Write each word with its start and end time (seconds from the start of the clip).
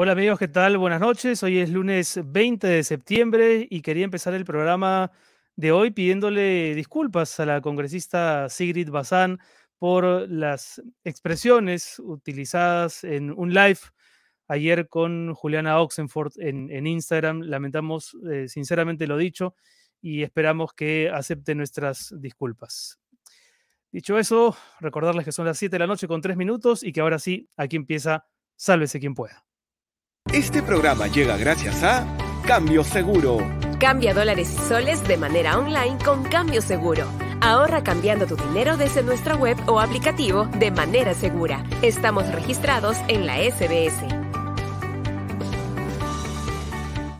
Hola 0.00 0.12
amigos, 0.12 0.38
¿qué 0.38 0.46
tal? 0.46 0.78
Buenas 0.78 1.00
noches. 1.00 1.42
Hoy 1.42 1.58
es 1.58 1.70
lunes 1.70 2.20
20 2.24 2.68
de 2.68 2.84
septiembre 2.84 3.66
y 3.68 3.80
quería 3.82 4.04
empezar 4.04 4.32
el 4.32 4.44
programa 4.44 5.10
de 5.56 5.72
hoy 5.72 5.90
pidiéndole 5.90 6.76
disculpas 6.76 7.40
a 7.40 7.46
la 7.46 7.60
congresista 7.60 8.48
Sigrid 8.48 8.90
Bazán 8.90 9.40
por 9.76 10.30
las 10.30 10.80
expresiones 11.02 11.98
utilizadas 11.98 13.02
en 13.02 13.32
un 13.32 13.52
live 13.52 13.80
ayer 14.46 14.88
con 14.88 15.34
Juliana 15.34 15.80
Oxenford 15.80 16.30
en, 16.36 16.86
Instagram. 16.86 17.40
Lamentamos 17.40 18.16
eh, 18.30 18.46
sinceramente 18.46 19.08
lo 19.08 19.16
dicho 19.16 19.56
y 20.00 20.22
esperamos 20.22 20.74
que 20.74 21.10
acepte 21.12 21.56
nuestras 21.56 22.14
disculpas. 22.20 23.00
Dicho 23.90 24.16
eso, 24.16 24.56
recordarles 24.78 25.24
que 25.24 25.32
son 25.32 25.46
las 25.46 25.58
7 25.58 25.74
de 25.74 25.80
la 25.80 25.88
noche 25.88 26.06
con 26.06 26.20
3 26.20 26.36
minutos 26.36 26.84
y 26.84 26.92
que 26.92 27.00
ahora 27.00 27.18
sí, 27.18 27.48
aquí 27.56 27.74
empieza 27.74 28.26
Sálvese 28.54 29.00
quien 29.00 29.14
pueda. 29.16 29.47
Este 30.32 30.62
programa 30.62 31.06
llega 31.06 31.38
gracias 31.38 31.82
a 31.82 32.06
Cambio 32.46 32.84
Seguro. 32.84 33.38
Cambia 33.80 34.12
dólares 34.12 34.52
y 34.52 34.68
soles 34.68 35.02
de 35.08 35.16
manera 35.16 35.58
online 35.58 35.96
con 36.04 36.22
Cambio 36.24 36.60
Seguro. 36.60 37.06
Ahorra 37.40 37.82
cambiando 37.82 38.26
tu 38.26 38.36
dinero 38.36 38.76
desde 38.76 39.02
nuestra 39.02 39.36
web 39.36 39.56
o 39.66 39.80
aplicativo 39.80 40.44
de 40.58 40.70
manera 40.70 41.14
segura. 41.14 41.64
Estamos 41.80 42.30
registrados 42.30 42.98
en 43.08 43.26
la 43.26 43.38
SBS. 43.38 44.17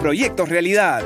proyectos 0.00 0.48
realidad. 0.48 1.02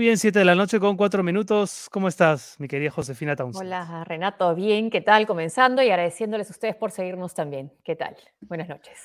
Muy 0.00 0.06
bien, 0.06 0.16
siete 0.16 0.38
de 0.38 0.46
la 0.46 0.54
noche 0.54 0.80
con 0.80 0.96
cuatro 0.96 1.22
minutos. 1.22 1.86
¿Cómo 1.92 2.08
estás, 2.08 2.56
mi 2.58 2.68
querida 2.68 2.90
Josefina 2.90 3.36
Townsend? 3.36 3.66
Hola, 3.66 4.02
Renato. 4.04 4.54
Bien, 4.54 4.88
¿qué 4.88 5.02
tal? 5.02 5.26
Comenzando 5.26 5.82
y 5.82 5.90
agradeciéndoles 5.90 6.48
a 6.48 6.52
ustedes 6.52 6.74
por 6.74 6.90
seguirnos 6.90 7.34
también. 7.34 7.70
¿Qué 7.84 7.96
tal? 7.96 8.16
Buenas 8.40 8.70
noches. 8.70 8.96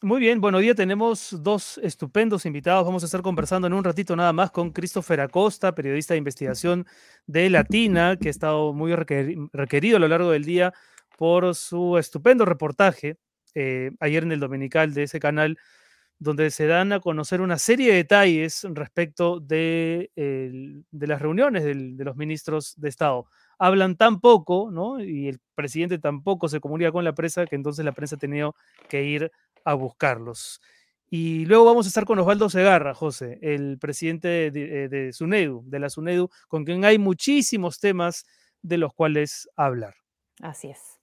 Muy 0.00 0.20
bien, 0.20 0.40
bueno, 0.40 0.58
hoy 0.58 0.64
día 0.66 0.76
tenemos 0.76 1.36
dos 1.42 1.78
estupendos 1.78 2.46
invitados. 2.46 2.86
Vamos 2.86 3.02
a 3.02 3.06
estar 3.06 3.22
conversando 3.22 3.66
en 3.66 3.72
un 3.72 3.82
ratito 3.82 4.14
nada 4.14 4.32
más 4.32 4.52
con 4.52 4.70
Christopher 4.70 5.20
Acosta, 5.20 5.74
periodista 5.74 6.14
de 6.14 6.18
investigación 6.18 6.86
de 7.26 7.50
Latina, 7.50 8.16
que 8.16 8.28
ha 8.28 8.30
estado 8.30 8.72
muy 8.72 8.94
requerido 8.94 9.96
a 9.96 9.98
lo 9.98 10.06
largo 10.06 10.30
del 10.30 10.44
día 10.44 10.72
por 11.18 11.56
su 11.56 11.98
estupendo 11.98 12.44
reportaje 12.44 13.16
eh, 13.56 13.90
ayer 13.98 14.22
en 14.22 14.30
el 14.30 14.38
Dominical 14.38 14.94
de 14.94 15.02
ese 15.02 15.18
canal 15.18 15.58
donde 16.22 16.50
se 16.50 16.66
dan 16.66 16.92
a 16.92 17.00
conocer 17.00 17.40
una 17.40 17.58
serie 17.58 17.90
de 17.90 17.96
detalles 17.96 18.64
respecto 18.70 19.40
de, 19.40 20.10
las 20.92 21.20
reuniones 21.20 21.64
de 21.64 22.04
los 22.04 22.16
ministros 22.16 22.74
de 22.76 22.88
Estado. 22.88 23.26
Hablan 23.58 23.96
tan 23.96 24.20
poco, 24.20 24.70
¿no? 24.70 25.00
Y 25.00 25.28
el 25.28 25.40
presidente 25.54 25.98
tampoco 25.98 26.48
se 26.48 26.60
comunica 26.60 26.92
con 26.92 27.04
la 27.04 27.12
prensa, 27.12 27.46
que 27.46 27.56
entonces 27.56 27.84
la 27.84 27.92
prensa 27.92 28.16
ha 28.16 28.18
tenido 28.20 28.54
que 28.88 29.02
ir 29.04 29.32
a 29.64 29.74
buscarlos. 29.74 30.60
Y 31.10 31.44
luego 31.46 31.64
vamos 31.64 31.86
a 31.86 31.88
estar 31.88 32.04
con 32.04 32.18
Osvaldo 32.20 32.48
Segarra, 32.48 32.94
José, 32.94 33.38
el 33.42 33.78
presidente 33.78 34.50
de, 34.50 34.88
de 34.88 35.12
SUNEDU, 35.12 35.64
de 35.66 35.78
la 35.80 35.90
SUNEDU, 35.90 36.30
con 36.48 36.64
quien 36.64 36.84
hay 36.84 36.98
muchísimos 36.98 37.80
temas 37.80 38.24
de 38.62 38.78
los 38.78 38.94
cuales 38.94 39.48
hablar. 39.56 39.94
Así 40.40 40.68
es. 40.68 41.01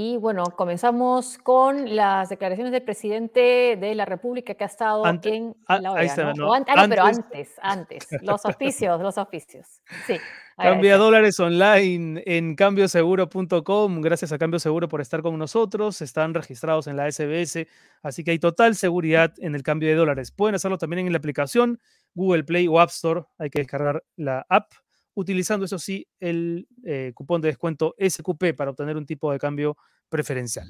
Y 0.00 0.16
bueno, 0.16 0.44
comenzamos 0.54 1.38
con 1.38 1.96
las 1.96 2.28
declaraciones 2.28 2.70
del 2.70 2.84
presidente 2.84 3.76
de 3.80 3.96
la 3.96 4.04
República 4.04 4.54
que 4.54 4.62
ha 4.62 4.68
estado 4.68 5.04
en 5.04 5.56
ah, 5.66 5.80
la 5.80 5.90
OEA. 5.90 6.34
¿no? 6.34 6.54
antes, 6.54 6.74
pero 6.88 7.02
antes, 7.02 7.50
antes, 7.60 8.06
los 8.22 8.44
oficios, 8.44 9.00
los 9.00 9.18
oficios. 9.18 9.66
Sí. 10.06 10.14
Cambia 10.56 10.98
dólares 10.98 11.40
online 11.40 12.22
en 12.26 12.54
cambioseguro.com. 12.54 14.00
Gracias 14.00 14.30
a 14.30 14.38
Cambio 14.38 14.60
Seguro 14.60 14.88
por 14.88 15.00
estar 15.00 15.20
con 15.20 15.36
nosotros. 15.36 16.00
Están 16.00 16.32
registrados 16.32 16.86
en 16.86 16.96
la 16.96 17.10
SBS, 17.10 17.66
así 18.00 18.22
que 18.22 18.30
hay 18.30 18.38
total 18.38 18.76
seguridad 18.76 19.34
en 19.38 19.56
el 19.56 19.64
cambio 19.64 19.88
de 19.88 19.96
dólares. 19.96 20.30
Pueden 20.30 20.54
hacerlo 20.54 20.78
también 20.78 21.08
en 21.08 21.12
la 21.12 21.18
aplicación 21.18 21.80
Google 22.14 22.44
Play 22.44 22.68
o 22.68 22.78
App 22.78 22.90
Store. 22.90 23.24
Hay 23.36 23.50
que 23.50 23.58
descargar 23.58 24.04
la 24.14 24.46
app 24.48 24.70
utilizando, 25.18 25.66
eso 25.66 25.78
sí, 25.78 26.06
el 26.20 26.68
eh, 26.84 27.12
cupón 27.12 27.40
de 27.40 27.48
descuento 27.48 27.94
SQP 27.98 28.54
para 28.56 28.70
obtener 28.70 28.96
un 28.96 29.04
tipo 29.04 29.32
de 29.32 29.38
cambio 29.38 29.76
preferencial. 30.08 30.66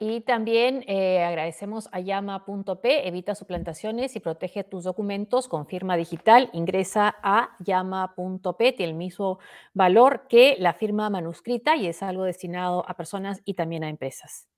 Y 0.00 0.22
también 0.22 0.82
eh, 0.88 1.22
agradecemos 1.22 1.88
a 1.92 2.00
llama.p, 2.00 3.06
evita 3.06 3.34
suplantaciones 3.34 4.16
y 4.16 4.20
protege 4.20 4.64
tus 4.64 4.84
documentos 4.84 5.46
con 5.46 5.66
firma 5.66 5.96
digital. 5.96 6.50
Ingresa 6.54 7.14
a 7.22 7.50
llama.p, 7.60 8.72
tiene 8.72 8.92
el 8.92 8.96
mismo 8.96 9.38
valor 9.74 10.26
que 10.26 10.56
la 10.58 10.72
firma 10.72 11.08
manuscrita 11.10 11.76
y 11.76 11.86
es 11.86 12.02
algo 12.02 12.24
destinado 12.24 12.82
a 12.88 12.94
personas 12.94 13.42
y 13.44 13.54
también 13.54 13.84
a 13.84 13.90
empresas. 13.90 14.48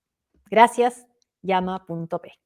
Gracias, 0.49 1.07
llama.p. 1.43 2.39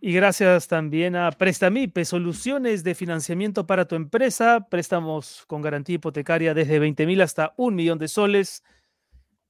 Y 0.00 0.12
gracias 0.12 0.68
también 0.68 1.16
a 1.16 1.30
Prestamipe, 1.30 2.04
soluciones 2.04 2.84
de 2.84 2.94
financiamiento 2.94 3.66
para 3.66 3.86
tu 3.86 3.94
empresa, 3.94 4.66
préstamos 4.68 5.44
con 5.46 5.62
garantía 5.62 5.94
hipotecaria 5.94 6.52
desde 6.52 6.78
20 6.78 7.06
mil 7.06 7.22
hasta 7.22 7.54
un 7.56 7.74
millón 7.74 7.98
de 7.98 8.08
soles 8.08 8.62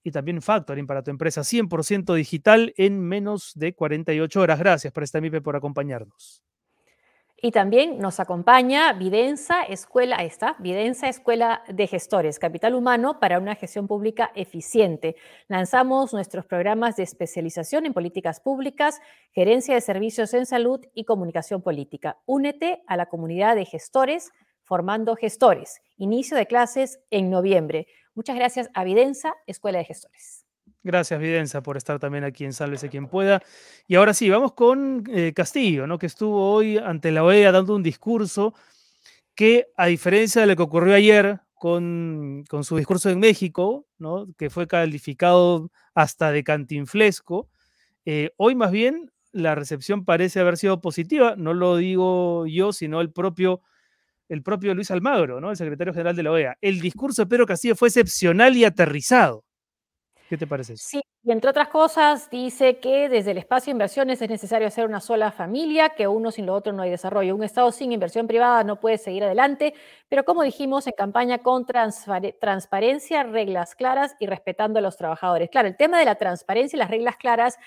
y 0.04 0.12
también 0.12 0.40
factoring 0.40 0.86
para 0.86 1.02
tu 1.02 1.10
empresa 1.10 1.42
100% 1.42 2.14
digital 2.14 2.72
en 2.76 3.00
menos 3.00 3.52
de 3.56 3.74
48 3.74 4.40
horas. 4.40 4.58
Gracias 4.60 4.92
Prestamipe 4.92 5.40
por 5.40 5.56
acompañarnos. 5.56 6.42
Y 7.40 7.50
también 7.50 7.98
nos 7.98 8.18
acompaña 8.18 8.94
Videnza 8.94 9.62
Escuela, 9.62 10.16
esta, 10.24 10.56
Videnza 10.58 11.08
Escuela 11.08 11.62
de 11.68 11.86
Gestores, 11.86 12.38
Capital 12.38 12.74
Humano 12.74 13.20
para 13.20 13.38
una 13.38 13.54
gestión 13.54 13.86
pública 13.86 14.32
eficiente. 14.34 15.16
Lanzamos 15.46 16.14
nuestros 16.14 16.46
programas 16.46 16.96
de 16.96 17.02
especialización 17.02 17.84
en 17.84 17.92
políticas 17.92 18.40
públicas, 18.40 19.02
gerencia 19.32 19.74
de 19.74 19.82
servicios 19.82 20.32
en 20.32 20.46
salud 20.46 20.80
y 20.94 21.04
comunicación 21.04 21.60
política. 21.60 22.16
Únete 22.24 22.82
a 22.86 22.96
la 22.96 23.06
comunidad 23.06 23.54
de 23.54 23.66
gestores 23.66 24.32
formando 24.62 25.14
gestores. 25.14 25.82
Inicio 25.98 26.38
de 26.38 26.46
clases 26.46 27.00
en 27.10 27.28
noviembre. 27.28 27.86
Muchas 28.14 28.36
gracias 28.36 28.70
a 28.72 28.82
Videnza 28.82 29.34
Escuela 29.46 29.78
de 29.78 29.84
Gestores. 29.84 30.45
Gracias, 30.86 31.18
Videnza, 31.18 31.64
por 31.64 31.76
estar 31.76 31.98
también 31.98 32.22
aquí 32.22 32.44
en 32.44 32.52
Sálvese 32.52 32.88
quien 32.88 33.08
pueda. 33.08 33.42
Y 33.88 33.96
ahora 33.96 34.14
sí, 34.14 34.30
vamos 34.30 34.52
con 34.52 35.02
eh, 35.12 35.32
Castillo, 35.34 35.84
¿no? 35.88 35.98
que 35.98 36.06
estuvo 36.06 36.52
hoy 36.52 36.78
ante 36.78 37.10
la 37.10 37.24
OEA 37.24 37.50
dando 37.50 37.74
un 37.74 37.82
discurso 37.82 38.54
que, 39.34 39.66
a 39.76 39.86
diferencia 39.86 40.42
de 40.42 40.46
lo 40.46 40.54
que 40.54 40.62
ocurrió 40.62 40.94
ayer 40.94 41.40
con, 41.54 42.44
con 42.48 42.62
su 42.62 42.76
discurso 42.76 43.10
en 43.10 43.18
México, 43.18 43.88
¿no? 43.98 44.28
que 44.38 44.48
fue 44.48 44.68
calificado 44.68 45.72
hasta 45.92 46.30
de 46.30 46.44
cantinflesco, 46.44 47.50
eh, 48.04 48.30
hoy 48.36 48.54
más 48.54 48.70
bien 48.70 49.10
la 49.32 49.56
recepción 49.56 50.04
parece 50.04 50.38
haber 50.38 50.56
sido 50.56 50.80
positiva. 50.80 51.34
No 51.36 51.52
lo 51.52 51.78
digo 51.78 52.46
yo, 52.46 52.72
sino 52.72 53.00
el 53.00 53.10
propio, 53.10 53.60
el 54.28 54.44
propio 54.44 54.72
Luis 54.72 54.92
Almagro, 54.92 55.40
¿no? 55.40 55.50
el 55.50 55.56
secretario 55.56 55.92
general 55.92 56.14
de 56.14 56.22
la 56.22 56.30
OEA. 56.30 56.58
El 56.60 56.78
discurso 56.80 57.22
de 57.22 57.26
Pedro 57.26 57.44
Castillo 57.44 57.74
fue 57.74 57.88
excepcional 57.88 58.56
y 58.56 58.64
aterrizado. 58.64 59.45
¿Qué 60.28 60.36
te 60.36 60.46
parece 60.46 60.78
Sí, 60.78 61.00
y 61.24 61.32
entre 61.32 61.50
otras 61.50 61.68
cosas 61.68 62.28
dice 62.30 62.78
que 62.78 63.08
desde 63.08 63.30
el 63.32 63.38
espacio 63.38 63.70
de 63.70 63.72
inversiones 63.72 64.20
es 64.20 64.28
necesario 64.28 64.68
hacer 64.68 64.86
una 64.86 65.00
sola 65.00 65.32
familia, 65.32 65.90
que 65.90 66.06
uno 66.06 66.30
sin 66.30 66.46
lo 66.46 66.54
otro 66.54 66.72
no 66.72 66.82
hay 66.82 66.90
desarrollo. 66.90 67.34
Un 67.34 67.42
Estado 67.42 67.72
sin 67.72 67.92
inversión 67.92 68.26
privada 68.26 68.62
no 68.62 68.78
puede 68.78 68.98
seguir 68.98 69.24
adelante, 69.24 69.74
pero 70.08 70.24
como 70.24 70.42
dijimos 70.42 70.86
en 70.86 70.92
campaña 70.96 71.38
con 71.38 71.64
transparencia, 71.66 73.22
reglas 73.24 73.74
claras 73.74 74.14
y 74.20 74.26
respetando 74.26 74.78
a 74.78 74.82
los 74.82 74.96
trabajadores. 74.96 75.48
Claro, 75.50 75.66
el 75.68 75.76
tema 75.76 75.98
de 75.98 76.04
la 76.04 76.16
transparencia 76.16 76.76
y 76.76 76.80
las 76.80 76.90
reglas 76.90 77.16
claras 77.16 77.58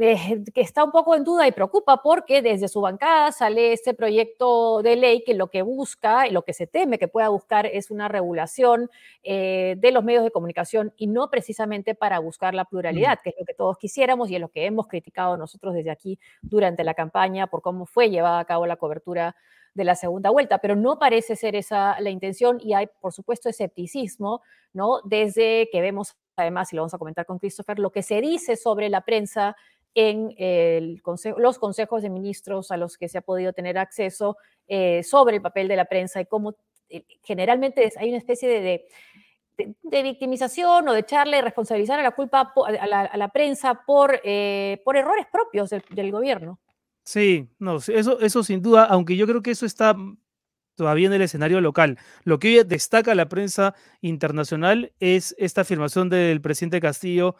eh, 0.00 0.42
que 0.54 0.60
está 0.60 0.84
un 0.84 0.90
poco 0.90 1.14
en 1.14 1.24
duda 1.24 1.46
y 1.46 1.52
preocupa 1.52 2.02
porque 2.02 2.42
desde 2.42 2.68
su 2.68 2.80
bancada 2.80 3.32
sale 3.32 3.72
este 3.72 3.94
proyecto 3.94 4.82
de 4.82 4.96
ley 4.96 5.24
que 5.24 5.34
lo 5.34 5.48
que 5.48 5.62
busca 5.62 6.26
y 6.26 6.30
lo 6.30 6.42
que 6.42 6.52
se 6.52 6.66
teme 6.66 6.98
que 6.98 7.08
pueda 7.08 7.28
buscar 7.28 7.66
es 7.66 7.90
una 7.90 8.08
regulación 8.08 8.90
eh, 9.22 9.76
de 9.78 9.92
los 9.92 10.04
medios 10.04 10.24
de 10.24 10.30
comunicación 10.30 10.92
y 10.96 11.06
no 11.06 11.30
precisamente 11.30 11.94
para 11.94 12.18
buscar 12.18 12.54
la 12.54 12.64
pluralidad, 12.64 13.18
que 13.22 13.30
es 13.30 13.36
lo 13.38 13.44
que 13.44 13.54
todos 13.54 13.78
quisiéramos 13.78 14.30
y 14.30 14.36
es 14.36 14.40
lo 14.40 14.48
que 14.48 14.66
hemos 14.66 14.86
criticado 14.86 15.36
nosotros 15.36 15.74
desde 15.74 15.90
aquí 15.90 16.18
durante 16.42 16.84
la 16.84 16.94
campaña 16.94 17.46
por 17.46 17.62
cómo 17.62 17.86
fue 17.86 18.10
llevada 18.10 18.38
a 18.38 18.44
cabo 18.44 18.66
la 18.66 18.76
cobertura 18.76 19.36
de 19.74 19.84
la 19.84 19.94
segunda 19.96 20.30
vuelta, 20.30 20.58
pero 20.58 20.76
no 20.76 20.98
parece 20.98 21.36
ser 21.36 21.56
esa 21.56 22.00
la 22.00 22.10
intención 22.10 22.58
y 22.60 22.74
hay, 22.74 22.88
por 23.00 23.12
supuesto, 23.12 23.48
escepticismo, 23.48 24.42
¿no? 24.72 25.00
Desde 25.04 25.68
que 25.70 25.80
vemos, 25.80 26.16
además, 26.36 26.72
y 26.72 26.76
lo 26.76 26.82
vamos 26.82 26.94
a 26.94 26.98
comentar 26.98 27.26
con 27.26 27.38
Christopher, 27.38 27.78
lo 27.78 27.90
que 27.90 28.02
se 28.02 28.20
dice 28.20 28.56
sobre 28.56 28.88
la 28.88 29.02
prensa 29.02 29.56
en 29.94 30.34
el 30.38 31.02
los 31.36 31.58
consejos 31.58 32.02
de 32.02 32.10
ministros 32.10 32.70
a 32.70 32.76
los 32.76 32.98
que 32.98 33.08
se 33.08 33.18
ha 33.18 33.22
podido 33.22 33.52
tener 33.52 33.78
acceso 33.78 34.36
eh, 34.66 35.02
sobre 35.02 35.36
el 35.36 35.42
papel 35.42 35.68
de 35.68 35.76
la 35.76 35.84
prensa 35.84 36.20
y 36.20 36.26
cómo 36.26 36.54
eh, 36.88 37.04
generalmente 37.22 37.92
hay 37.96 38.08
una 38.08 38.18
especie 38.18 38.48
de, 38.48 38.86
de, 39.56 40.02
victimización 40.02 40.88
o 40.88 40.92
de 40.92 41.00
echarle, 41.00 41.40
responsabilizar 41.42 42.00
a 42.00 42.02
la 42.02 42.10
culpa 42.10 42.52
a 42.66 43.16
la, 43.16 43.28
prensa 43.28 43.82
por, 43.86 44.20
eh, 44.24 44.80
por 44.84 44.96
errores 44.96 45.26
propios 45.30 45.70
del, 45.70 46.12
gobierno. 46.12 46.58
Sí, 47.04 47.48
no, 47.58 47.76
eso, 47.76 48.18
eso 48.20 48.42
sin 48.42 48.62
duda, 48.62 48.84
aunque 48.86 49.16
yo 49.16 49.26
creo 49.26 49.42
que 49.42 49.50
eso 49.50 49.66
está 49.66 49.94
todavía 50.74 51.06
en 51.06 51.12
el 51.12 51.22
escenario 51.22 51.60
local. 51.60 51.98
Lo 52.24 52.38
que 52.38 52.58
hoy 52.58 52.64
destaca 52.64 53.14
la 53.14 53.28
prensa 53.28 53.74
internacional 54.00 54.92
es 55.00 55.34
esta 55.38 55.62
afirmación 55.62 56.08
del 56.08 56.40
presidente 56.40 56.80
Castillo 56.80 57.36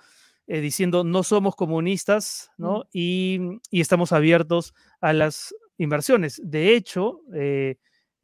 eh, 0.46 0.60
diciendo 0.60 1.04
no 1.04 1.22
somos 1.22 1.56
comunistas 1.56 2.50
¿no? 2.58 2.84
y, 2.92 3.40
estamos 3.70 4.12
abiertos 4.12 4.74
a 5.00 5.12
las 5.12 5.54
inversiones. 5.78 6.40
De 6.44 6.74
hecho, 6.76 7.22
eh, 7.34 7.76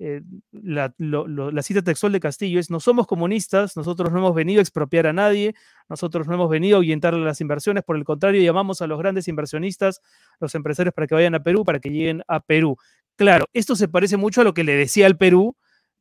eh, 0.03 0.23
la, 0.51 1.63
cita 1.63 1.83
textual 1.83 2.13
de 2.13 2.21
Castillo 2.21 2.59
es, 2.59 2.71
no 2.71 2.81
somos 2.81 3.07
comunistas, 3.07 3.77
nosotros 3.77 4.11
no 4.11 4.19
hemos 4.19 4.35
venido 4.35 4.61
a 4.61 4.63
expropiar 4.63 5.07
a 5.07 5.13
nadie, 5.13 5.55
nosotros 5.91 6.27
no 6.27 6.35
hemos 6.35 6.49
venido 6.49 6.77
a 6.77 6.79
ahuyentar 6.79 7.13
las 7.13 7.43
inversiones, 7.43 7.85
por 7.85 7.97
el 7.97 8.05
contrario, 8.05 8.43
llamamos 8.43 8.81
a 8.81 8.87
los 8.87 8.99
grandes 8.99 9.29
inversionistas, 9.29 10.01
los 10.41 10.55
empresarios, 10.55 10.95
para 10.95 11.07
que 11.07 11.15
vayan 11.15 11.35
a 11.35 11.43
Perú, 11.43 11.67
para 11.67 11.81
que 11.81 11.91
lleguen 11.91 12.23
a 12.29 12.41
Perú. 12.41 12.79
Claro, 13.15 13.45
esto 13.53 13.77
se 13.77 13.89
parece 13.89 14.17
mucho 14.17 14.41
a 14.41 14.45
lo 14.45 14.55
que 14.55 14.65
le 14.65 14.75
decía 14.75 15.05
al 15.05 15.19
Perú 15.19 15.55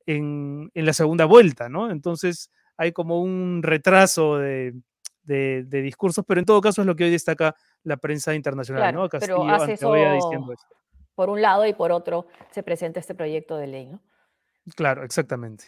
en, 0.06 0.72
en 0.74 0.86
la 0.86 0.94
segunda 0.94 1.26
vuelta, 1.26 1.68
¿no? 1.68 1.92
Entonces 1.92 2.52
hay 2.78 2.94
como 2.94 3.22
un 3.22 3.60
retraso 3.64 4.38
de, 4.38 4.76
de, 5.24 5.82
discursos, 5.82 6.24
pero 6.26 6.40
en 6.40 6.46
todo 6.46 6.62
caso 6.62 6.82
es 6.82 6.88
lo 6.88 6.96
que 6.96 7.04
hoy 7.04 7.12
destaca 7.12 7.54
la 7.84 7.98
prensa 7.98 8.34
internacional, 8.34 8.96
¿no? 8.96 9.10
Castillo, 9.10 9.42
pero 9.42 9.50
hace 9.50 9.74
eso 9.74 9.94
diciendo 9.94 10.54
por 11.20 11.30
un 11.30 11.42
lado 11.42 11.68
y 11.68 11.74
por 11.74 11.92
otro 11.92 12.28
se 12.50 12.64
presenta 12.64 13.02
este 13.02 13.14
proyecto 13.14 13.58
de 13.58 13.68
ley, 13.68 13.88
¿no? 13.88 14.02
Claro, 14.78 15.04
exactamente. 15.04 15.66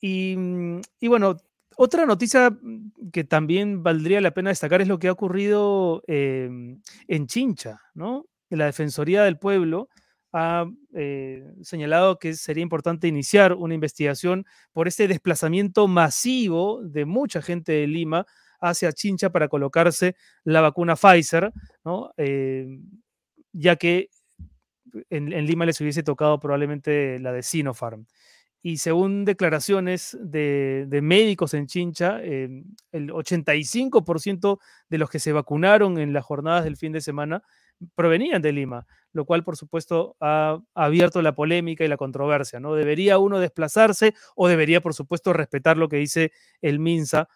Y, 0.00 0.34
mm, 0.34 0.80
bueno, 1.02 1.36
otra 1.76 2.06
noticia 2.06 2.48
mm, 2.48 3.10
que 3.12 3.22
también 3.24 3.82
valdría 3.82 4.22
la 4.22 4.30
pena 4.30 4.48
destacar 4.48 4.80
es 4.80 4.88
lo 4.88 4.98
que 4.98 5.08
ha 5.08 5.12
ocurrido 5.12 6.02
em, 6.06 6.80
en 7.06 7.26
Chincha, 7.26 7.82
¿no? 7.92 8.24
La 8.48 8.64
Defensoría 8.64 9.24
del 9.24 9.38
Pueblo 9.38 9.90
ha 10.32 10.64
eh, 10.94 11.44
señalado 11.60 12.18
que 12.18 12.32
sería 12.32 12.62
importante 12.62 13.08
iniciar 13.08 13.52
una 13.52 13.74
investigación 13.74 14.46
por 14.72 14.88
este 14.88 15.06
desplazamiento 15.06 15.86
masivo 15.86 16.80
de 16.82 17.04
mucha 17.04 17.42
gente 17.42 17.72
de 17.72 17.86
Lima 17.88 18.24
hacia 18.58 18.94
Chincha 18.94 19.28
para 19.28 19.48
colocarse 19.48 20.16
la 20.44 20.62
vacuna 20.62 20.96
Pfizer, 20.96 21.52
¿no? 21.84 22.10
Eh, 22.16 22.66
ya 23.52 23.76
que 23.76 24.08
en, 25.10 25.46
Lima 25.46 25.66
les 25.66 25.80
hubiese 25.80 26.02
tocado 26.02 26.38
probablemente 26.40 27.18
la 27.18 27.32
de 27.32 27.42
Sinopharm. 27.42 28.06
Y 28.60 28.78
según 28.78 29.24
declaraciones 29.24 30.18
de, 30.20 30.88
médicos 31.02 31.54
en 31.54 31.66
Chincha, 31.66 32.20
eh, 32.22 32.64
el 32.90 33.10
85% 33.10 34.58
de 34.88 34.98
los 34.98 35.08
que 35.10 35.20
se 35.20 35.32
vacunaron 35.32 35.98
en 35.98 36.12
las 36.12 36.24
jornadas 36.24 36.64
del 36.64 36.76
fin 36.76 36.92
de 36.92 37.00
semana 37.00 37.42
provenían 37.94 38.42
de 38.42 38.52
Lima, 38.52 38.86
lo 39.12 39.24
cual 39.24 39.44
por 39.44 39.56
supuesto 39.56 40.16
ha 40.20 40.58
abierto 40.74 41.22
la 41.22 41.36
polémica 41.36 41.84
y 41.84 41.88
la 41.88 41.96
controversia, 41.96 42.58
¿no? 42.58 42.74
¿Debería 42.74 43.18
uno 43.18 43.38
desplazarse 43.38 44.14
o 44.34 44.48
debería 44.48 44.80
por 44.80 44.94
supuesto 44.94 45.32
respetar 45.32 45.76
lo 45.76 45.88
que 45.88 45.98
dice 45.98 46.32
el 46.60 46.80
MINSA 46.80 47.28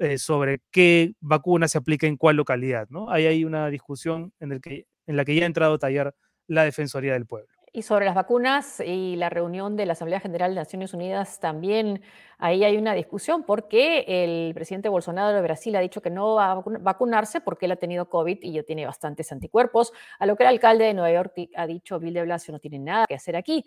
eh, 0.00 0.18
sobre 0.18 0.60
qué 0.72 1.14
vacuna 1.20 1.68
se 1.68 1.78
aplica 1.78 2.08
en 2.08 2.16
cuál 2.16 2.34
localidad. 2.34 2.88
¿no? 2.90 3.10
Ahí 3.10 3.26
hay 3.26 3.44
una 3.44 3.70
discusión 3.70 4.32
en, 4.40 4.50
el 4.50 4.60
que, 4.60 4.88
en 5.06 5.16
la 5.16 5.24
que 5.24 5.36
ya 5.36 5.44
ha 5.44 5.46
entrado 5.46 5.74
a 5.74 5.78
tallar 5.78 6.16
la 6.46 6.64
Defensoría 6.64 7.12
del 7.14 7.26
Pueblo. 7.26 7.54
Y 7.76 7.82
sobre 7.82 8.04
las 8.04 8.14
vacunas 8.14 8.78
y 8.78 9.16
la 9.16 9.30
reunión 9.30 9.76
de 9.76 9.84
la 9.84 9.94
Asamblea 9.94 10.20
General 10.20 10.54
de 10.54 10.60
Naciones 10.60 10.94
Unidas, 10.94 11.40
también 11.40 12.02
ahí 12.38 12.62
hay 12.62 12.76
una 12.76 12.94
discusión 12.94 13.42
porque 13.42 14.04
el 14.06 14.54
presidente 14.54 14.88
Bolsonaro 14.88 15.34
de 15.34 15.42
Brasil 15.42 15.74
ha 15.74 15.80
dicho 15.80 16.00
que 16.00 16.08
no 16.08 16.36
va 16.36 16.52
a 16.52 16.62
vacunarse 16.80 17.40
porque 17.40 17.66
él 17.66 17.72
ha 17.72 17.76
tenido 17.76 18.08
COVID 18.08 18.38
y 18.42 18.52
ya 18.52 18.62
tiene 18.62 18.86
bastantes 18.86 19.32
anticuerpos, 19.32 19.92
a 20.20 20.26
lo 20.26 20.36
que 20.36 20.44
el 20.44 20.50
alcalde 20.50 20.84
de 20.84 20.94
Nueva 20.94 21.12
York 21.12 21.32
ha 21.56 21.66
dicho, 21.66 21.98
Bill 21.98 22.14
de 22.14 22.22
Blasio 22.22 22.52
no 22.52 22.60
tiene 22.60 22.78
nada 22.78 23.06
que 23.08 23.16
hacer 23.16 23.34
aquí. 23.34 23.64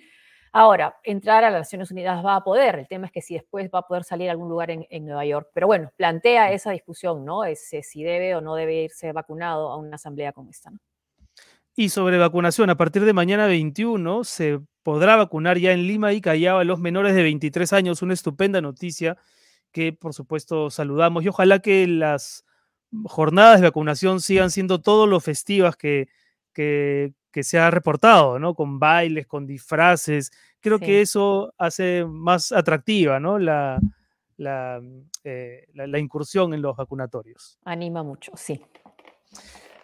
Ahora, 0.53 0.98
entrar 1.03 1.43
a 1.43 1.51
las 1.51 1.60
Naciones 1.60 1.91
Unidas 1.91 2.25
va 2.25 2.38
a 2.38 2.43
poder, 2.46 2.79
el 2.79 2.88
tema 2.88 3.07
es 3.07 3.12
que 3.12 3.22
si 3.22 3.34
después 3.34 3.69
va 3.74 3.79
a 3.79 3.88
poder 3.88 4.05
salir 4.05 4.29
a 4.29 4.31
algún 4.31 4.48
lugar 4.48 4.72
en, 4.72 5.05
Nueva 5.05 5.25
York. 5.25 5.50
Pero 5.53 5.67
bueno, 5.67 5.91
plantea 5.98 6.53
esa 6.53 6.72
discusión, 6.72 7.25
¿no? 7.25 7.43
Es, 7.43 7.69
si 7.81 8.03
debe 8.03 8.36
o 8.36 8.41
no 8.41 8.55
debe 8.55 8.84
irse 8.84 9.12
vacunado 9.12 9.69
a 9.69 9.75
una 9.77 9.96
asamblea 9.96 10.31
como 10.31 10.50
esta. 10.50 10.72
Y 11.79 11.89
sobre 11.89 12.17
vacunación, 12.17 12.72
a 12.72 12.75
partir 12.75 13.05
de 13.05 13.13
mañana 13.13 13.46
21 13.46 14.24
se 14.24 14.60
podrá 14.81 15.15
vacunar 15.15 15.60
ya 15.60 15.74
en 15.74 15.86
Lima 15.86 16.12
y 16.12 16.22
Callao 16.22 16.57
a 16.57 16.63
los 16.63 16.79
menores 16.79 17.13
de 17.13 17.22
23 17.22 17.72
años, 17.72 18.01
una 18.01 18.15
estupenda 18.15 18.62
noticia 18.62 19.15
que 19.72 19.93
por 19.93 20.15
supuesto 20.15 20.72
saludamos 20.72 21.24
y 21.24 21.27
ojalá 21.27 21.60
que 21.60 21.86
las 21.86 22.46
jornadas 23.05 23.62
de 23.62 23.67
vacunación 23.67 24.22
sigan 24.22 24.50
siendo 24.50 24.81
todo 24.81 25.05
lo 25.05 25.19
festivas 25.19 25.75
que, 25.75 26.07
que, 26.51 27.13
que 27.31 27.43
se 27.43 27.60
ha 27.60 27.69
reportado, 27.69 28.39
¿no? 28.39 28.55
Con 28.55 28.79
bailes, 28.79 29.27
con 29.27 29.46
disfraces. 29.46 30.31
Creo 30.60 30.79
que 30.79 31.01
eso 31.01 31.53
hace 31.60 32.05
más 32.05 32.51
atractiva, 32.53 33.19
¿no? 33.19 33.38
La, 33.38 33.79
eh, 35.24 35.67
la, 35.75 35.86
la, 35.86 36.00
incursión 36.00 36.55
en 36.55 36.63
los 36.63 36.75
vacunatorios. 36.75 37.60
Anima 37.65 38.01
mucho, 38.01 38.31
sí. 38.36 38.60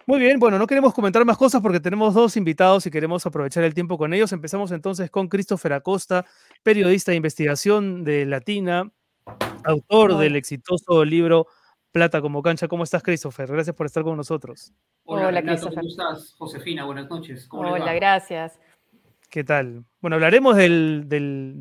Muy 0.05 0.19
bien, 0.19 0.37
bueno, 0.37 0.59
no 0.59 0.67
queremos 0.67 0.93
comentar 0.93 1.23
más 1.23 1.37
cosas 1.37 1.61
porque 1.61 1.79
tenemos 1.79 2.13
dos 2.13 2.35
invitados 2.35 2.85
y 2.85 2.91
queremos 2.91 3.25
aprovechar 3.25 3.63
el 3.63 3.73
tiempo 3.73 3.97
con 3.97 4.13
ellos. 4.13 4.33
Empezamos 4.33 4.71
entonces 4.71 5.09
con 5.09 5.29
Christopher 5.29 5.73
Acosta, 5.73 6.25
periodista 6.61 7.11
de 7.11 7.17
investigación 7.17 8.03
de 8.03 8.25
Latina, 8.25 8.91
autor 9.63 10.17
del 10.17 10.35
exitoso 10.35 11.05
libro 11.05 11.47
Plata 11.93 12.21
como 12.21 12.41
cancha. 12.41 12.67
¿Cómo 12.67 12.83
estás, 12.83 13.01
Christopher? 13.01 13.49
Gracias 13.49 13.75
por 13.75 13.85
estar 13.85 14.03
con 14.03 14.17
nosotros. 14.17 14.73
Hola, 15.05 15.27
Hola 15.27 15.41
Christopher. 15.41 15.75
¿cómo 15.75 15.87
estás? 15.87 16.33
Josefina, 16.37 16.83
buenas 16.85 17.09
noches. 17.09 17.47
Hola, 17.51 17.93
gracias. 17.93 18.59
¿Qué 19.29 19.43
tal? 19.43 19.83
Bueno, 20.01 20.15
hablaremos 20.15 20.55
del, 20.55 21.07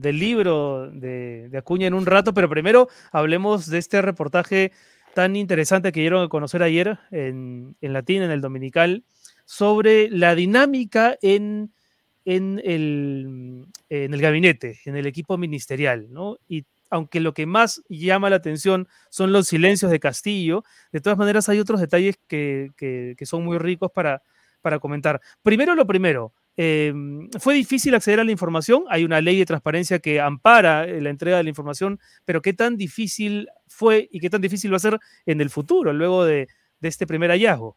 libro 0.02 0.90
de, 0.90 1.50
Acuña 1.56 1.86
en 1.86 1.94
un 1.94 2.06
rato, 2.06 2.34
pero 2.34 2.48
primero 2.48 2.88
hablemos 3.12 3.66
de 3.66 3.78
este 3.78 4.02
reportaje 4.02 4.72
tan 5.14 5.36
interesante 5.36 5.92
que 5.92 6.00
dieron 6.00 6.24
a 6.24 6.28
conocer 6.28 6.62
ayer 6.62 6.98
en, 7.10 7.76
en 7.80 7.92
Latina, 7.92 8.24
en 8.24 8.30
el 8.30 8.40
Dominical, 8.40 9.04
sobre 9.44 10.08
la 10.10 10.34
dinámica 10.34 11.18
en, 11.22 11.72
en, 12.24 12.60
el, 12.64 13.66
en 13.88 14.14
el 14.14 14.20
gabinete, 14.20 14.80
en 14.84 14.96
el 14.96 15.06
equipo 15.06 15.36
ministerial, 15.38 16.06
¿no? 16.10 16.38
Y 16.48 16.64
aunque 16.90 17.20
lo 17.20 17.32
que 17.32 17.46
más 17.46 17.82
llama 17.88 18.28
la 18.28 18.36
atención 18.36 18.86
son 19.08 19.32
los 19.32 19.48
silencios 19.48 19.90
de 19.90 19.98
Castillo, 19.98 20.62
de 20.92 21.00
todas 21.00 21.18
maneras 21.18 21.48
hay 21.48 21.58
otros 21.58 21.80
detalles 21.80 22.18
que, 22.28 23.16
son 23.24 23.44
muy 23.44 23.56
ricos 23.56 23.90
para, 23.90 24.22
para 24.60 24.78
comentar. 24.78 25.20
Primero 25.42 25.74
lo 25.74 25.86
primero, 25.86 26.34
em, 26.54 27.30
fue 27.40 27.54
difícil 27.54 27.94
acceder 27.94 28.20
a 28.20 28.24
la 28.24 28.30
información, 28.30 28.84
hay 28.90 29.04
una 29.04 29.22
ley 29.22 29.38
de 29.38 29.46
transparencia 29.46 30.00
que 30.00 30.20
ampara 30.20 30.84
eh, 30.84 31.00
la 31.00 31.08
entrega 31.08 31.38
de 31.38 31.44
la 31.44 31.48
información, 31.48 31.98
pero 32.26 32.42
qué 32.42 32.52
tan 32.52 32.76
difícil 32.76 33.48
fue 33.74 34.08
y 34.10 34.20
qué 34.20 34.30
tan 34.30 34.40
difícil 34.40 34.72
va 34.72 34.76
a 34.76 34.80
ser 34.80 34.98
en 35.26 35.40
el 35.40 35.50
futuro, 35.50 35.92
luego 35.92 36.24
de, 36.24 36.48
este 36.80 37.06
primer 37.06 37.30
hallazgo. 37.30 37.76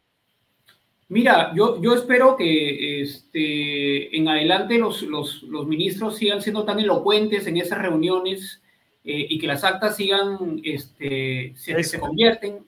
Mira, 1.08 1.52
yo, 1.54 1.80
yo 1.80 1.94
espero 1.94 2.36
que 2.36 3.02
este, 3.02 4.16
en 4.16 4.28
adelante 4.28 4.78
los, 4.78 5.02
los, 5.02 5.44
los 5.44 5.66
ministros 5.66 6.16
sigan 6.16 6.42
siendo 6.42 6.64
tan 6.64 6.80
elocuentes 6.80 7.46
en 7.46 7.58
esas 7.58 7.78
reuniones 7.78 8.60
eh, 9.04 9.26
y 9.30 9.38
que 9.38 9.46
las 9.46 9.62
actas 9.62 9.94
sigan, 9.94 10.60
este, 10.64 11.54
se, 11.56 11.82
se 11.84 12.00
convierten. 12.00 12.66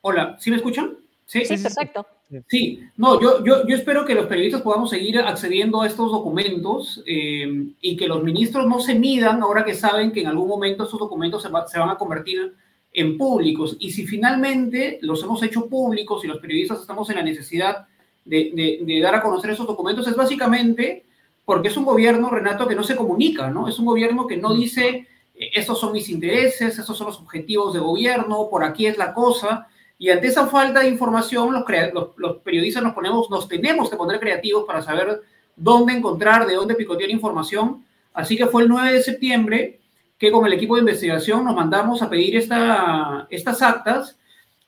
Hola, 0.00 0.36
¿sí 0.38 0.50
me 0.50 0.56
escuchan? 0.56 0.96
Sí, 1.26 1.44
sí, 1.44 1.56
perfecto. 1.56 2.06
Sí, 2.48 2.80
no, 2.96 3.20
yo, 3.20 3.44
yo, 3.44 3.66
yo, 3.66 3.76
espero 3.76 4.04
que 4.04 4.14
los 4.14 4.26
periodistas 4.26 4.62
podamos 4.62 4.90
seguir 4.90 5.18
accediendo 5.18 5.82
a 5.82 5.86
estos 5.86 6.10
documentos 6.10 7.02
eh, 7.06 7.68
y 7.80 7.96
que 7.96 8.08
los 8.08 8.22
ministros 8.22 8.66
no 8.66 8.80
se 8.80 8.94
midan 8.94 9.42
ahora 9.42 9.64
que 9.64 9.74
saben 9.74 10.10
que 10.10 10.22
en 10.22 10.28
algún 10.28 10.48
momento 10.48 10.84
estos 10.84 10.98
documentos 10.98 11.42
se, 11.42 11.48
van 11.50 11.90
a 11.90 11.98
convertir 11.98 12.54
en 12.92 13.18
públicos. 13.18 13.76
Y 13.78 13.92
si 13.92 14.06
finalmente 14.06 14.98
los 15.02 15.22
hemos 15.22 15.42
hecho 15.42 15.68
públicos 15.68 16.24
y 16.24 16.28
los 16.28 16.38
periodistas 16.38 16.80
estamos 16.80 17.08
en 17.10 17.16
la 17.16 17.22
necesidad 17.22 17.86
de, 18.24 18.80
de, 18.84 19.00
dar 19.00 19.14
a 19.14 19.22
conocer 19.22 19.50
esos 19.50 19.66
documentos, 19.66 20.08
es 20.08 20.16
básicamente 20.16 21.04
porque 21.44 21.68
es 21.68 21.76
un 21.76 21.84
gobierno, 21.84 22.30
Renato, 22.30 22.66
que 22.66 22.74
no 22.74 22.84
se 22.84 22.96
comunica, 22.96 23.50
¿no? 23.50 23.68
Es 23.68 23.78
un 23.78 23.84
gobierno 23.84 24.26
que 24.26 24.38
no 24.38 24.54
dice, 24.54 25.06
eh, 25.34 25.50
estos 25.52 25.78
son 25.78 25.92
mis 25.92 26.08
intereses, 26.08 26.78
estos 26.78 26.96
son 26.96 27.08
los 27.08 27.18
objetivos 27.18 27.74
de 27.74 27.80
gobierno, 27.80 28.48
por 28.50 28.64
aquí 28.64 28.86
es 28.86 28.96
la 28.96 29.12
cosa. 29.12 29.68
Y 29.98 30.10
ante 30.10 30.26
esa 30.26 30.46
falta 30.46 30.80
de 30.80 30.88
información, 30.88 31.52
los, 31.52 31.64
los, 31.92 32.08
los 32.16 32.36
periodistas 32.38 32.82
nos 32.82 32.94
ponemos, 32.94 33.30
nos 33.30 33.48
tenemos 33.48 33.88
que 33.88 33.96
poner 33.96 34.18
creativos 34.18 34.64
para 34.64 34.82
saber 34.82 35.22
dónde 35.56 35.92
encontrar, 35.92 36.46
de 36.46 36.54
dónde 36.54 36.74
picotear 36.74 37.10
información. 37.10 37.84
Así 38.12 38.36
que 38.36 38.46
fue 38.46 38.62
el 38.62 38.68
9 38.68 38.92
de 38.92 39.02
septiembre 39.02 39.80
que 40.18 40.30
con 40.30 40.46
el 40.46 40.52
equipo 40.52 40.74
de 40.74 40.80
investigación 40.80 41.44
nos 41.44 41.54
mandamos 41.54 42.02
a 42.02 42.08
pedir 42.08 42.36
esta, 42.36 43.26
estas 43.30 43.62
actas. 43.62 44.16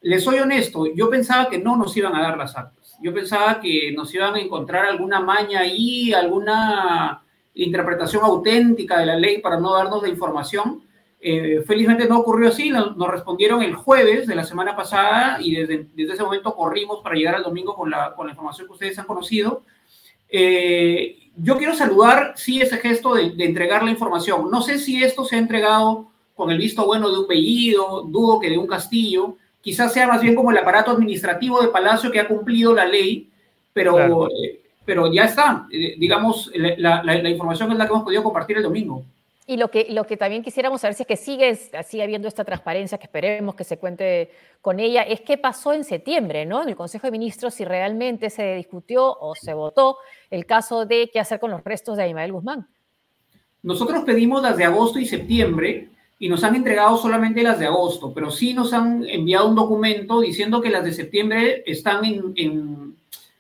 Les 0.00 0.22
soy 0.22 0.38
honesto, 0.38 0.86
yo 0.94 1.08
pensaba 1.10 1.48
que 1.48 1.58
no 1.58 1.76
nos 1.76 1.96
iban 1.96 2.14
a 2.14 2.22
dar 2.22 2.36
las 2.36 2.56
actas. 2.56 2.96
Yo 3.00 3.12
pensaba 3.12 3.60
que 3.60 3.92
nos 3.92 4.12
iban 4.14 4.34
a 4.34 4.40
encontrar 4.40 4.86
alguna 4.86 5.20
maña 5.20 5.60
ahí, 5.60 6.12
alguna 6.12 7.22
interpretación 7.54 8.22
auténtica 8.24 8.98
de 8.98 9.06
la 9.06 9.16
ley 9.16 9.38
para 9.38 9.58
no 9.58 9.74
darnos 9.74 10.02
la 10.02 10.08
información. 10.08 10.82
Eh, 11.18 11.62
felizmente 11.66 12.06
no 12.06 12.18
ocurrió 12.18 12.50
así, 12.50 12.70
nos, 12.70 12.96
respondieron 13.10 13.62
el 13.62 13.74
jueves 13.74 14.26
de 14.26 14.34
la 14.34 14.44
semana 14.44 14.76
pasada 14.76 15.38
y 15.40 15.54
desde, 15.54 15.86
desde, 15.94 16.12
ese 16.12 16.22
momento 16.22 16.54
corrimos 16.54 17.00
para 17.02 17.16
llegar 17.16 17.34
al 17.34 17.42
domingo 17.42 17.74
con 17.74 17.90
la, 17.90 18.14
con 18.14 18.26
la 18.26 18.32
información 18.32 18.66
que 18.66 18.74
ustedes 18.74 18.98
han 18.98 19.06
conocido. 19.06 19.62
Eh, 20.28 21.30
yo 21.36 21.56
quiero 21.56 21.74
saludar, 21.74 22.34
sí, 22.36 22.60
ese 22.60 22.76
gesto 22.78 23.14
de, 23.14 23.32
entregar 23.44 23.82
la 23.82 23.90
información. 23.90 24.50
No 24.50 24.62
sé 24.62 24.78
si 24.78 25.02
esto 25.02 25.24
se 25.24 25.36
ha 25.36 25.38
entregado 25.38 26.10
con 26.34 26.50
el 26.50 26.58
visto 26.58 26.84
bueno 26.84 27.10
de 27.10 27.18
un 27.20 27.26
Bellido, 27.26 28.02
dudo 28.02 28.38
que 28.38 28.50
de 28.50 28.58
un 28.58 28.66
Castillo. 28.66 29.36
Quizás 29.60 29.92
sea 29.92 30.06
más 30.06 30.20
bien 30.20 30.34
como 30.34 30.50
el 30.50 30.58
aparato 30.58 30.90
administrativo 30.90 31.60
de 31.60 31.68
Palacio 31.68 32.10
que 32.12 32.20
ha 32.20 32.28
cumplido 32.28 32.74
la 32.74 32.84
ley, 32.84 33.30
pero, 33.72 34.28
eh, 34.28 34.60
pero 34.84 35.12
ya 35.12 35.24
está. 35.24 35.66
Digamos, 35.70 36.52
la, 36.54 37.02
la 37.02 37.28
información 37.28 37.72
es 37.72 37.78
la 37.78 37.86
que 37.86 37.92
hemos 37.92 38.04
podido 38.04 38.22
compartir 38.22 38.58
el 38.58 38.62
domingo. 38.62 39.02
Y 39.48 39.56
lo 39.58 39.70
que, 39.70 39.86
lo 39.90 40.04
que 40.04 40.16
también 40.16 40.42
quisiéramos 40.42 40.80
saber 40.80 40.94
si 40.94 41.04
es 41.04 41.06
que 41.06 41.16
sigue, 41.16 41.54
sigue 41.84 42.02
habiendo 42.02 42.26
esta 42.26 42.44
transparencia, 42.44 42.98
que 42.98 43.04
esperemos 43.04 43.54
que 43.54 43.62
se 43.62 43.78
cuente 43.78 44.30
con 44.60 44.80
ella, 44.80 45.02
es 45.02 45.20
qué 45.20 45.38
pasó 45.38 45.72
en 45.72 45.84
septiembre, 45.84 46.44
¿no? 46.44 46.62
En 46.62 46.68
el 46.68 46.74
Consejo 46.74 47.06
de 47.06 47.12
Ministros, 47.12 47.54
si 47.54 47.64
realmente 47.64 48.28
se 48.28 48.56
discutió 48.56 49.06
o 49.06 49.36
se 49.36 49.54
votó 49.54 49.98
el 50.30 50.46
caso 50.46 50.84
de 50.84 51.10
qué 51.12 51.20
hacer 51.20 51.38
con 51.38 51.52
los 51.52 51.62
restos 51.62 51.96
de 51.96 52.02
Abimael 52.02 52.32
Guzmán. 52.32 52.66
Nosotros 53.62 54.02
pedimos 54.04 54.42
las 54.42 54.56
de 54.56 54.64
agosto 54.64 54.98
y 54.98 55.06
septiembre 55.06 55.90
y 56.18 56.28
nos 56.28 56.42
han 56.42 56.56
entregado 56.56 56.96
solamente 56.96 57.42
las 57.42 57.60
de 57.60 57.66
agosto, 57.66 58.12
pero 58.12 58.32
sí 58.32 58.52
nos 58.52 58.72
han 58.72 59.04
enviado 59.06 59.48
un 59.48 59.54
documento 59.54 60.22
diciendo 60.22 60.60
que 60.60 60.70
las 60.70 60.84
de 60.84 60.92
septiembre 60.92 61.62
están 61.66 62.04
en, 62.04 62.32
en 62.34 62.96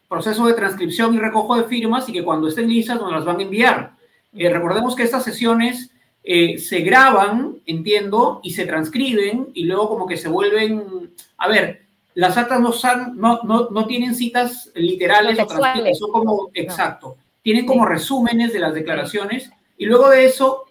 proceso 0.08 0.46
de 0.46 0.54
transcripción 0.54 1.14
y 1.14 1.18
recojo 1.18 1.56
de 1.56 1.64
firmas 1.64 2.08
y 2.08 2.12
que 2.12 2.22
cuando 2.22 2.46
estén 2.46 2.68
listas 2.68 3.00
nos 3.00 3.10
las 3.10 3.24
van 3.24 3.40
a 3.40 3.42
enviar. 3.42 3.96
Eh, 4.34 4.50
recordemos 4.50 4.94
que 4.94 5.02
estas 5.02 5.24
sesiones 5.24 5.90
eh, 6.28 6.58
se 6.58 6.80
graban, 6.80 7.58
entiendo, 7.66 8.40
y 8.42 8.50
se 8.50 8.66
transcriben 8.66 9.50
y 9.54 9.62
luego 9.62 9.88
como 9.88 10.08
que 10.08 10.16
se 10.16 10.28
vuelven, 10.28 11.12
a 11.38 11.46
ver, 11.46 11.82
las 12.14 12.36
actas 12.36 12.60
no, 12.60 12.72
son, 12.72 13.16
no, 13.16 13.42
no, 13.44 13.70
no 13.70 13.86
tienen 13.86 14.12
citas 14.16 14.72
literales 14.74 15.38
o 15.38 15.46
transcritas, 15.46 15.98
son 15.98 16.10
como, 16.10 16.50
exacto, 16.52 17.16
tienen 17.42 17.64
como 17.64 17.86
resúmenes 17.86 18.52
de 18.52 18.58
las 18.58 18.74
declaraciones 18.74 19.52
y 19.78 19.86
luego 19.86 20.10
de 20.10 20.24
eso 20.24 20.64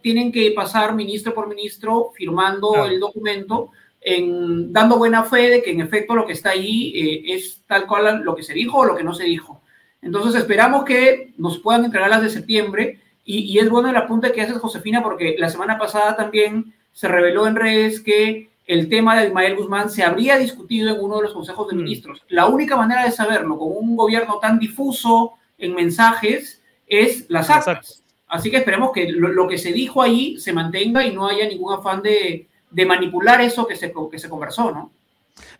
tienen 0.00 0.30
que 0.30 0.52
pasar 0.52 0.94
ministro 0.94 1.34
por 1.34 1.48
ministro 1.48 2.12
firmando 2.14 2.84
el 2.84 3.00
documento, 3.00 3.70
en, 4.00 4.72
dando 4.72 4.96
buena 4.96 5.24
fe 5.24 5.50
de 5.50 5.62
que 5.62 5.72
en 5.72 5.80
efecto 5.80 6.14
lo 6.14 6.24
que 6.24 6.34
está 6.34 6.50
ahí 6.50 6.92
eh, 6.94 7.34
es 7.34 7.62
tal 7.66 7.88
cual 7.88 8.22
lo 8.22 8.36
que 8.36 8.44
se 8.44 8.54
dijo 8.54 8.78
o 8.78 8.84
lo 8.84 8.96
que 8.96 9.02
no 9.02 9.12
se 9.12 9.24
dijo. 9.24 9.60
Entonces 10.00 10.40
esperamos 10.40 10.84
que 10.84 11.32
nos 11.36 11.58
puedan 11.58 11.84
entregar 11.84 12.10
las 12.10 12.22
de 12.22 12.30
septiembre 12.30 13.00
y, 13.38 13.58
es 13.58 13.70
bueno 13.70 13.90
el 13.90 13.96
apunte 13.96 14.32
que 14.32 14.42
haces, 14.42 14.58
Josefina, 14.58 15.02
porque 15.02 15.36
la 15.38 15.48
semana 15.48 15.78
pasada 15.78 16.16
también 16.16 16.74
se 16.92 17.08
reveló 17.08 17.46
en 17.46 17.56
redes 17.56 18.00
que 18.00 18.50
el 18.66 18.88
tema 18.88 19.18
de 19.18 19.28
Ismael 19.28 19.56
Guzmán 19.56 19.90
se 19.90 20.02
habría 20.02 20.36
discutido 20.36 20.94
en 20.94 21.00
uno 21.00 21.16
de 21.16 21.22
los 21.24 21.32
consejos 21.32 21.68
de 21.68 21.74
mm. 21.74 21.78
ministros. 21.78 22.22
La 22.28 22.46
única 22.46 22.76
manera 22.76 23.04
de 23.04 23.12
saberlo 23.12 23.58
con 23.58 23.68
un 23.72 23.96
gobierno 23.96 24.38
tan 24.38 24.58
difuso 24.58 25.34
en 25.58 25.74
mensajes 25.74 26.62
es 26.86 27.26
las 27.28 27.50
actas. 27.50 28.02
Así 28.26 28.50
que 28.50 28.58
esperemos 28.58 28.92
que 28.92 29.10
lo, 29.10 29.48
que 29.48 29.58
se 29.58 29.72
dijo 29.72 30.02
ahí 30.02 30.38
se 30.38 30.52
mantenga 30.52 31.04
y 31.04 31.12
no 31.12 31.26
haya 31.26 31.48
ningún 31.48 31.72
afán 31.72 32.00
de, 32.00 32.48
de 32.70 32.86
manipular 32.86 33.40
eso 33.40 33.66
que 33.66 33.74
se, 33.74 33.92
que 34.10 34.18
se 34.18 34.28
conversó, 34.28 34.70
¿no? 34.70 34.92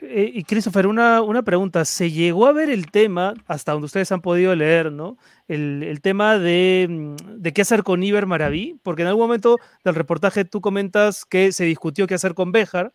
Eh, 0.00 0.30
y 0.34 0.44
Christopher, 0.44 0.86
una, 0.86 1.22
una, 1.22 1.42
pregunta. 1.42 1.84
¿Se 1.84 2.10
llegó 2.10 2.46
a 2.46 2.52
ver 2.52 2.70
el 2.70 2.90
tema, 2.90 3.34
hasta 3.46 3.72
donde 3.72 3.86
ustedes 3.86 4.12
han 4.12 4.20
podido 4.20 4.54
leer, 4.54 4.92
¿no? 4.92 5.16
El, 5.48 5.82
el 5.82 6.00
tema 6.00 6.38
de, 6.38 6.86
mm, 6.88 7.40
de, 7.40 7.52
qué 7.52 7.62
hacer 7.62 7.82
con 7.82 8.02
Iber 8.02 8.26
Maraví, 8.26 8.78
porque 8.82 9.02
en 9.02 9.08
algún 9.08 9.24
momento 9.24 9.58
del 9.84 9.94
reportaje 9.94 10.44
tú 10.44 10.60
comentas 10.60 11.24
que 11.24 11.52
se 11.52 11.64
discutió 11.64 12.06
qué 12.06 12.14
hacer 12.14 12.34
con 12.34 12.52
Béjar, 12.52 12.92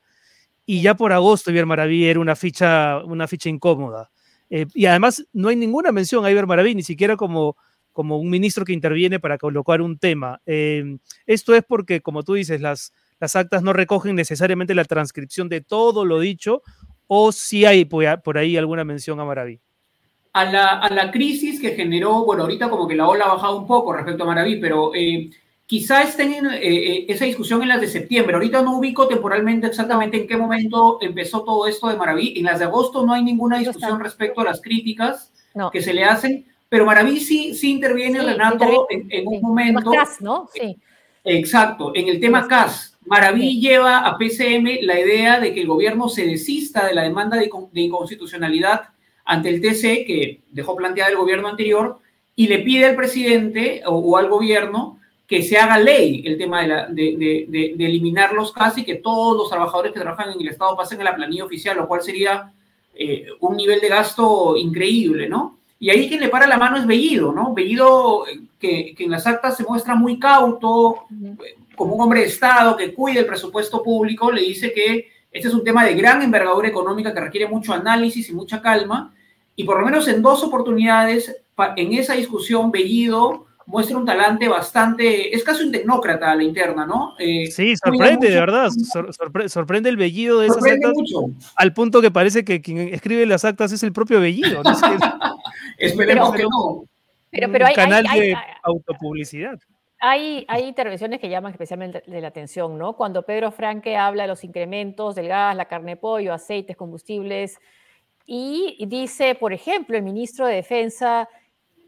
y 0.65 0.82
ya 0.82 0.96
por 0.96 1.13
agosto 1.13 1.51
Iber 1.51 1.65
Maraví 1.65 2.05
era 2.05 2.20
una 2.20 2.36
ficha, 2.36 3.03
una 3.05 3.27
ficha 3.27 3.50
incómoda. 3.50 4.12
Eh, 4.50 4.65
y 4.74 4.86
además 4.86 5.25
no 5.34 5.50
hay 5.50 5.55
ninguna 5.55 5.91
mención 5.91 6.25
a 6.25 6.32
Iber 6.32 6.48
Maraví, 6.48 6.75
ni 6.75 6.84
siquiera 6.84 7.15
como, 7.15 7.58
como 7.91 8.17
un 8.20 8.29
ministro 8.29 8.65
que 8.65 8.74
interviene 8.74 9.20
para 9.20 9.38
colocar 9.38 9.82
un 9.82 9.98
tema. 9.98 10.41
Eh, 10.46 10.98
esto 11.25 11.55
es 11.55 11.63
porque, 11.67 12.01
como 12.01 12.24
tú 12.24 12.34
dices, 12.34 12.62
las, 12.62 12.94
las 13.20 13.36
actas 13.36 13.64
no 13.64 13.74
recogen 13.74 14.16
necesariamente 14.16 14.76
la 14.76 14.86
transcripción 14.86 15.50
de 15.50 15.62
todo 15.62 16.06
lo 16.06 16.20
dicho, 16.20 16.62
o 17.08 17.32
si 17.32 17.66
hay 17.66 17.86
por 17.86 18.38
ahí 18.38 18.58
alguna 18.58 18.84
mención 18.84 19.20
a 19.20 19.26
Maraví? 19.26 19.60
A 20.34 20.46
la, 20.46 20.80
a 20.80 20.90
la, 20.90 21.12
crisis 21.12 21.62
que 21.62 21.72
generó, 21.72 22.26
bueno, 22.26 22.44
ahorita 22.44 22.70
como 22.70 22.88
que 22.88 22.96
la 22.96 23.08
ola 23.08 23.26
ha 23.26 23.36
bajado 23.36 23.58
un 23.58 23.68
poco 23.68 23.94
respecto 23.94 24.24
a 24.24 24.28
Maraví, 24.28 24.58
pero 24.58 24.94
eh, 24.94 25.30
quizá 25.66 26.04
estén 26.04 26.34
en 26.34 26.46
eh, 26.48 26.60
eh, 26.62 27.06
esa 27.08 27.24
discusión 27.24 27.62
en 27.62 27.70
las 27.70 27.80
de 27.80 27.88
septiembre. 27.88 28.36
Ahorita 28.36 28.62
no 28.62 28.78
ubico 28.78 29.08
temporalmente 29.08 29.68
exactamente 29.68 30.18
en 30.18 30.28
qué 30.28 30.36
momento 30.36 30.98
empezó 31.02 31.44
todo 31.44 31.68
esto 31.68 31.88
de 31.88 31.96
Maraví. 31.96 32.34
En 32.38 32.46
las 32.46 32.60
de 32.60 32.66
agosto 32.66 33.06
no 33.06 33.14
hay 33.14 33.24
ninguna 33.24 33.60
discusión 33.60 34.00
respecto 34.00 34.42
a 34.42 34.46
las 34.46 34.62
críticas 34.62 35.32
que 35.72 35.82
se 35.82 35.94
le 35.94 36.04
hacen, 36.04 36.46
pero 36.68 36.86
Maraví 36.86 37.22
sí, 37.22 37.56
sí 37.56 37.72
interviene, 37.72 38.22
Renato, 38.22 38.88
en, 38.90 39.26
un 39.26 39.42
momento. 39.42 39.90
CAS, 39.90 40.20
¿no? 40.20 40.50
Sí. 40.54 40.76
Exacto, 41.24 41.94
en 41.96 42.10
el 42.10 42.20
tema 42.20 42.46
CAS. 42.46 42.95
Maraví 43.06 43.60
lleva 43.60 44.00
a 44.00 44.18
PCM 44.18 44.80
la 44.82 45.00
idea 45.00 45.40
de 45.40 45.54
que 45.54 45.62
el 45.62 45.68
gobierno 45.68 46.10
se 46.10 46.26
desista 46.26 46.88
de 46.88 46.96
la 46.96 47.04
demanda 47.04 47.38
de, 47.38 47.52
inconstitucionalidad 47.74 48.90
ante 49.24 49.50
el 49.50 49.62
TC 49.62 50.06
que 50.06 50.42
dejó 50.52 50.76
planteada 50.76 51.12
el 51.12 51.18
gobierno 51.18 51.48
anterior 51.48 52.00
y 52.36 52.48
le 52.48 52.60
pide 52.60 52.86
al 52.88 52.96
presidente 52.96 53.84
o, 53.86 54.18
al 54.18 54.28
gobierno 54.28 55.00
que 55.28 55.44
se 55.44 55.58
haga 55.58 55.80
ley 55.80 56.24
el 56.26 56.38
tema 56.38 56.64
de, 56.90 57.76
eliminar 57.80 58.34
los 58.34 58.52
CAS 58.52 58.80
y 58.80 58.84
que 58.84 58.96
todos 58.96 59.38
los 59.38 59.50
trabajadores 59.50 59.92
que 59.92 60.00
trabajan 60.00 60.32
en 60.32 60.42
el 60.42 60.50
Estado 60.50 60.76
pasen 60.76 61.02
a 61.02 61.06
la 61.06 61.16
planilla 61.16 61.46
oficial, 61.46 61.78
lo 61.78 61.88
cual 61.88 62.02
sería 62.02 62.52
eh, 62.94 63.28
un 63.40 63.56
nivel 63.56 63.80
de 63.82 63.90
gasto 63.90 64.56
increíble, 64.58 65.30
¿no? 65.30 65.60
Y 65.80 65.90
ahí 65.90 66.08
quien 66.08 66.22
le 66.22 66.30
para 66.30 66.48
la 66.48 66.58
mano 66.58 66.78
es 66.78 66.88
Bellido, 66.88 67.34
¿no? 67.34 67.54
Bellido, 67.54 68.26
eh, 68.28 68.40
que, 68.60 68.96
que 68.96 69.04
en 69.04 69.12
las 69.12 69.28
actas 69.28 69.58
se 69.58 69.64
muestra 69.64 69.96
muy 69.96 70.18
cauto, 70.20 71.06
como 71.75 71.96
un 71.96 72.01
hombre 72.01 72.22
de 72.22 72.27
Estado 72.27 72.75
que 72.75 72.94
cuide 72.94 73.20
el 73.20 73.25
presupuesto 73.25 73.84
público, 73.84 74.32
le 74.32 74.41
dice 74.41 74.74
que 74.74 75.10
este 75.32 75.50
es 75.50 75.53
un 75.53 75.63
tema 75.63 75.84
de 75.86 75.96
gran 75.96 76.22
envergadura 76.22 76.67
económica 76.67 77.13
que 77.13 77.20
requiere 77.20 77.48
mucho 77.48 77.74
análisis 77.74 78.29
y 78.29 78.34
mucha 78.34 78.62
calma. 78.62 79.13
Y 79.55 79.65
por 79.65 79.79
lo 79.79 79.86
menos 79.86 80.08
en 80.08 80.22
dos 80.22 80.44
oportunidades, 80.44 81.36
en 81.75 81.94
esa 81.94 82.13
discusión, 82.13 82.72
Bellido 82.72 83.46
muestra 83.65 83.98
un 83.98 84.05
talante 84.05 84.48
bastante, 84.48 85.36
es 85.36 85.44
casi 85.44 85.63
un 85.63 85.72
tecnócrata 85.72 86.32
a 86.32 86.36
la 86.36 86.44
interna, 86.44 86.86
¿no? 86.86 87.15
Eh, 87.17 87.48
sí, 87.51 87.75
sorprende, 87.75 88.29
de 88.29 88.39
verdad, 88.39 88.70
sorprende 89.48 89.89
el 89.89 89.98
Bellido 89.98 90.39
de 90.39 90.48
esas 90.48 90.63
actas, 90.63 90.94
al 91.55 91.74
punto 91.74 92.01
que 92.01 92.12
parece 92.12 92.46
que 92.46 92.62
quien 92.62 92.77
escribe 92.94 93.25
las 93.25 93.44
actas 93.44 93.72
es 93.72 93.84
el 93.84 93.91
propio 93.91 94.20
Bellido. 94.20 94.62
¿no? 94.63 94.72
Esperemos 95.77 96.34
que 96.34 96.44
no. 96.44 96.86
Pero, 97.32 97.51
pero 97.51 97.65
hay, 97.65 97.75
canal 97.75 98.03
de 98.03 98.38
autopublicidad. 98.63 99.60
Hay, 100.08 100.46
intervenciones 100.64 101.20
que 101.20 101.30
llaman 101.30 101.52
especialmente 101.52 102.04
la 102.06 102.28
atención, 102.28 102.78
¿no? 102.78 102.96
Cuando 102.96 103.24
Pedro 103.24 103.52
Franque 103.52 103.98
habla 103.98 104.24
de 104.24 104.28
los 104.28 104.44
incrementos 104.44 105.16
del 105.16 105.30
gas, 105.30 105.56
la 105.56 105.66
carne 105.66 105.94
de 105.94 105.98
pollo, 105.98 106.32
aceites, 106.32 106.78
combustibles, 106.78 107.58
y 108.28 108.86
dice, 108.88 109.34
por 109.34 109.52
ejemplo, 109.52 109.98
el 109.98 110.04
ministro 110.04 110.46
de 110.46 110.56
Defensa 110.56 111.28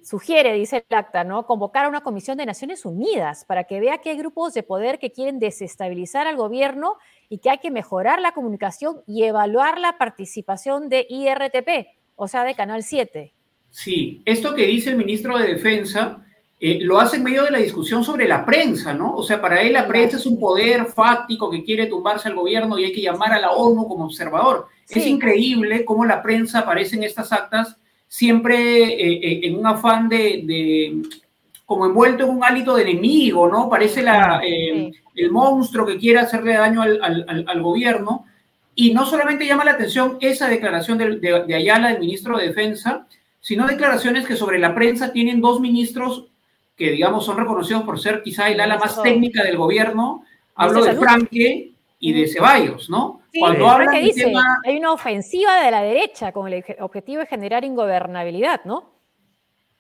sugiere, 0.02 0.54
dice 0.54 0.84
el 0.90 0.98
acta, 0.98 1.24
¿no? 1.24 1.46
Convocar 1.46 1.86
a 1.86 1.90
una 1.90 2.02
comisión 2.02 2.40
de 2.40 2.48
Naciones 2.48 2.86
Unidas 2.86 3.46
para 3.46 3.66
que 3.66 3.80
vea 3.80 4.00
que 4.00 4.10
hay 4.10 4.18
grupos 4.18 4.56
de 4.56 4.64
poder 4.64 4.98
que 4.98 5.12
quieren 5.12 5.38
desestabilizar 5.38 6.26
al 6.26 6.38
gobierno 6.38 6.96
y 7.30 7.38
que 7.38 7.52
hay 7.52 7.60
que 7.60 7.70
mejorar 7.70 8.20
la 8.20 8.32
comunicación 8.32 9.04
y 9.06 9.26
evaluar 9.26 9.80
la 9.80 10.00
participación 10.00 10.90
de 10.90 11.06
IRTP, 11.08 11.88
o 12.16 12.28
sea, 12.28 12.46
de 12.46 12.56
Canal 12.56 12.82
7. 12.82 13.34
Sí, 13.70 14.24
esto 14.26 14.56
que 14.56 14.66
dice 14.66 14.90
el 14.90 14.98
ministro 14.98 15.38
de 15.38 15.54
Defensa 15.54 16.24
eh, 16.60 16.80
lo 16.82 17.00
hace 17.00 17.18
en 17.18 17.24
medio 17.24 17.44
de 17.44 17.52
la 17.52 17.60
discusión 17.60 18.04
sobre 18.04 18.28
la 18.28 18.44
prensa, 18.44 18.92
¿no? 18.92 19.14
O 19.14 19.22
sea, 19.22 19.40
para 19.40 19.62
él 19.62 19.74
la 19.74 19.88
prensa 19.88 20.18
es 20.18 20.26
un 20.26 20.40
poder 20.40 20.86
fáctico 20.86 21.52
que 21.52 21.64
quiere 21.64 21.86
tumbarse 21.86 22.30
al 22.30 22.36
gobierno 22.36 22.80
y 22.80 22.86
hay 22.86 22.92
que 22.92 23.02
llamar 23.02 23.32
a 23.32 23.40
la 23.40 23.52
ONU 23.52 23.88
como 23.88 24.06
observador. 24.06 24.68
Es 24.90 25.06
increíble 25.06 25.86
cómo 25.86 26.04
la 26.04 26.24
prensa 26.24 26.60
aparece 26.60 26.96
en 26.96 27.04
estas 27.04 27.32
actas 27.32 27.78
siempre 28.08 28.56
eh, 28.86 29.20
eh, 29.22 29.40
en 29.44 29.60
un 29.60 29.68
afán 29.68 30.10
de, 30.10 31.04
como 31.66 31.86
envuelto 31.86 32.24
en 32.24 32.30
un 32.32 32.44
hálito 32.44 32.76
de 32.76 32.84
enemigo, 32.84 33.48
¿no? 33.48 33.70
Parece 33.70 34.02
la, 34.02 34.42
el 34.44 35.32
monstruo 35.32 35.86
que 35.86 35.98
quiere 35.98 36.20
hacerle 36.20 36.54
daño 36.54 36.82
al, 36.82 37.26
al, 37.48 37.62
gobierno. 37.62 38.26
Y 38.74 38.94
no 38.94 39.06
solamente 39.06 39.46
llama 39.46 39.66
la 39.66 39.72
atención 39.72 40.18
esa 40.22 40.48
declaración 40.48 40.98
de, 40.98 41.18
de, 41.18 41.44
de 41.46 41.56
Ayala, 41.56 41.92
el 41.92 42.00
ministro 42.00 42.38
de 42.38 42.48
Defensa, 42.48 43.08
sino 43.42 43.68
declaraciones 43.68 44.26
que 44.26 44.36
sobre 44.36 44.58
la 44.58 44.74
prensa 44.74 45.12
tienen 45.12 45.42
dos 45.42 45.60
ministros 45.60 46.28
que, 46.78 46.92
digamos, 46.92 47.26
son 47.26 47.38
reconocidos 47.38 47.84
por 47.84 48.00
ser 48.00 48.22
quizá 48.22 48.50
el 48.50 48.60
ala 48.60 48.78
más 48.78 49.02
técnica 49.02 49.44
del 49.44 49.58
gobierno. 49.58 50.24
Hablo 50.56 50.84
de 50.84 50.96
Franque 50.96 51.74
y 52.00 52.14
de 52.14 52.28
Ceballos, 52.28 52.90
¿no? 52.90 53.22
Sí, 53.34 53.40
Cuando 53.40 53.68
hablan 53.68 54.04
dice, 54.04 54.26
tema... 54.26 54.62
hay 54.64 54.78
una 54.78 54.94
ofensiva 54.94 55.64
de 55.64 55.72
la 55.72 55.82
derecha 55.82 56.32
con 56.32 56.52
el 56.52 56.64
objetivo 56.80 57.22
de 57.22 57.26
generar 57.26 57.66
ingobernabilidad, 57.66 58.64
¿no? 58.66 58.96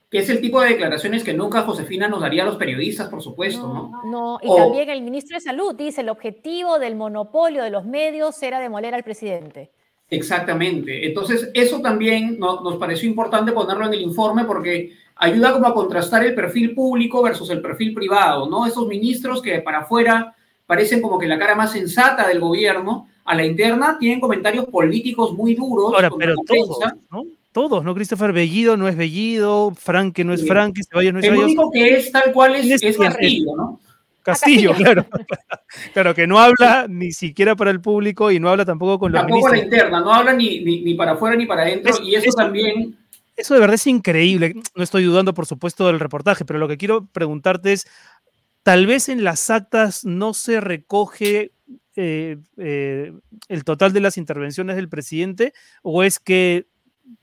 Que 0.09 0.19
es 0.19 0.29
el 0.29 0.41
tipo 0.41 0.61
de 0.61 0.69
declaraciones 0.69 1.23
que 1.23 1.33
nunca 1.33 1.61
Josefina 1.63 2.07
nos 2.07 2.21
daría 2.21 2.43
a 2.43 2.45
los 2.45 2.55
periodistas, 2.55 3.09
por 3.09 3.21
supuesto, 3.21 3.67
¿no? 3.67 4.01
No, 4.05 4.39
y 4.41 4.55
también 4.55 4.89
el 4.89 5.01
ministro 5.01 5.37
de 5.37 5.41
Salud 5.41 5.75
dice, 5.75 6.01
el 6.01 6.09
objetivo 6.09 6.79
del 6.79 6.95
monopolio 6.95 7.63
de 7.63 7.69
los 7.69 7.85
medios 7.85 8.41
era 8.41 8.59
demoler 8.59 8.95
al 8.95 9.03
presidente. 9.03 9.71
Exactamente. 10.09 11.05
Entonces, 11.05 11.49
eso 11.53 11.81
también 11.81 12.39
nos 12.39 12.77
pareció 12.77 13.09
importante 13.09 13.51
ponerlo 13.51 13.87
en 13.87 13.93
el 13.93 14.01
informe 14.01 14.45
porque 14.45 14.93
ayuda 15.15 15.53
como 15.53 15.67
a 15.67 15.73
contrastar 15.73 16.25
el 16.25 16.35
perfil 16.35 16.73
público 16.73 17.21
versus 17.21 17.49
el 17.49 17.61
perfil 17.61 17.93
privado, 17.93 18.49
¿no? 18.49 18.65
Esos 18.65 18.87
ministros 18.87 19.41
que 19.41 19.59
para 19.59 19.79
afuera 19.79 20.33
parecen 20.65 21.01
como 21.01 21.17
que 21.17 21.27
la 21.27 21.39
cara 21.39 21.55
más 21.55 21.71
sensata 21.71 22.27
del 22.27 22.39
gobierno, 22.39 23.07
a 23.25 23.35
la 23.35 23.45
interna 23.45 23.97
tienen 23.99 24.21
comentarios 24.21 24.65
políticos 24.65 25.33
muy 25.33 25.53
duros. 25.53 25.93
Ahora, 25.93 26.09
pero 26.17 26.35
todos, 26.45 26.79
¿no? 27.11 27.25
Todos, 27.51 27.83
¿no? 27.83 27.93
Christopher 27.93 28.31
Bellido 28.31 28.77
no 28.77 28.87
es 28.87 28.95
Bellido, 28.95 29.73
Frank 29.75 30.19
no 30.19 30.33
es 30.33 30.47
Frank, 30.47 30.77
Ceballos 30.89 31.13
no 31.13 31.19
es 31.19 31.25
El 31.25 31.37
único 31.37 31.71
que 31.71 31.95
es 31.95 32.11
tal 32.11 32.31
cual 32.31 32.55
es, 32.55 32.81
es 32.81 32.97
Castillo, 32.97 33.55
¿no? 33.57 33.79
Castillo, 34.27 34.73
claro. 34.73 35.05
claro, 35.93 36.13
que 36.13 36.27
no 36.27 36.37
habla 36.37 36.85
ni 36.89 37.13
siquiera 37.13 37.55
para 37.55 37.71
el 37.71 37.79
público 37.79 38.29
y 38.29 38.41
no 38.41 38.49
habla 38.49 38.65
tampoco 38.65 38.99
con 38.99 39.13
los 39.13 39.21
Tampoco 39.21 39.47
a 39.47 39.51
la 39.51 39.63
interna, 39.63 40.01
no 40.01 40.13
habla 40.13 40.33
ni, 40.33 40.59
ni, 40.59 40.93
para 40.95 41.13
afuera 41.13 41.37
ni 41.37 41.45
para 41.45 41.61
adentro, 41.61 41.95
y 42.03 42.15
eso 42.15 42.35
también 42.35 42.97
eso 43.37 43.53
de 43.53 43.59
verdad 43.59 43.75
es 43.75 43.87
increíble. 43.87 44.55
No 44.75 44.83
estoy 44.83 45.03
dudando, 45.03 45.33
por 45.33 45.45
supuesto, 45.45 45.87
del 45.87 45.99
reportaje, 45.99 46.43
pero 46.43 46.59
lo 46.59 46.67
que 46.67 46.77
quiero 46.77 47.05
preguntarte 47.05 47.71
es, 47.71 47.87
tal 48.63 48.85
vez 48.87 49.09
en 49.09 49.23
las 49.23 49.49
actas 49.49 50.03
no 50.03 50.33
se 50.33 50.59
recoge 50.59 51.51
eh, 51.95 52.37
eh, 52.57 53.13
el 53.47 53.63
total 53.63 53.93
de 53.93 54.01
las 54.01 54.17
intervenciones 54.17 54.75
del 54.75 54.89
presidente, 54.89 55.53
o 55.83 56.03
es 56.03 56.19
que 56.19 56.65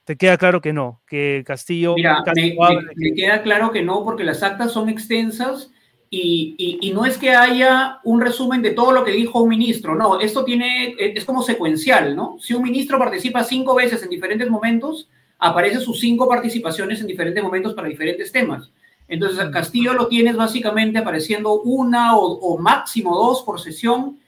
te 0.05 0.17
queda 0.17 0.38
claro 0.38 0.61
que 0.61 0.73
no, 0.73 1.03
que 1.07 1.43
Castillo... 1.45 1.97
Mira, 1.97 2.23
me, 2.35 3.12
queda 3.14 3.43
claro 3.43 3.73
que 3.73 3.83
no, 3.83 4.05
porque 4.05 4.25
las 4.25 4.43
actas 4.43 4.73
son 4.73 4.88
extensas 4.88 5.71
y, 6.16 6.79
y, 6.81 6.92
no 6.92 7.05
es 7.07 7.18
que 7.18 7.31
haya 7.31 7.98
un 8.05 8.20
resumen 8.20 8.62
de 8.62 8.70
todo 8.70 8.92
lo 8.92 9.05
que 9.05 9.11
dijo 9.11 9.42
un 9.42 9.48
ministro, 9.48 9.96
no, 9.96 10.20
esto 10.20 10.44
tiene, 10.44 10.94
es 10.98 11.24
como 11.24 11.42
secuencial, 11.42 12.14
¿no? 12.14 12.37
Si 12.40 12.55
un 12.55 12.62
ministro 12.62 12.98
participa 12.98 13.42
cinco 13.42 13.74
veces 13.74 14.03
en 14.03 14.11
diferentes 14.11 14.48
momentos, 14.48 15.09
aparecen 15.38 15.81
sus 15.81 15.98
cinco 15.98 16.29
participaciones 16.29 17.00
en 17.00 17.09
diferentes 17.09 17.42
momentos 17.42 17.74
para 17.74 17.88
diferentes 17.88 18.31
temas. 18.31 18.70
Entonces, 19.09 19.44
Castillo 19.50 19.92
lo 19.92 20.07
tienes 20.07 20.37
básicamente 20.37 20.98
apareciendo 20.98 21.61
una 21.62 22.16
o, 22.16 22.59
máximo 22.59 23.16
dos 23.16 23.42
por 23.42 23.61
sesión 23.61 24.18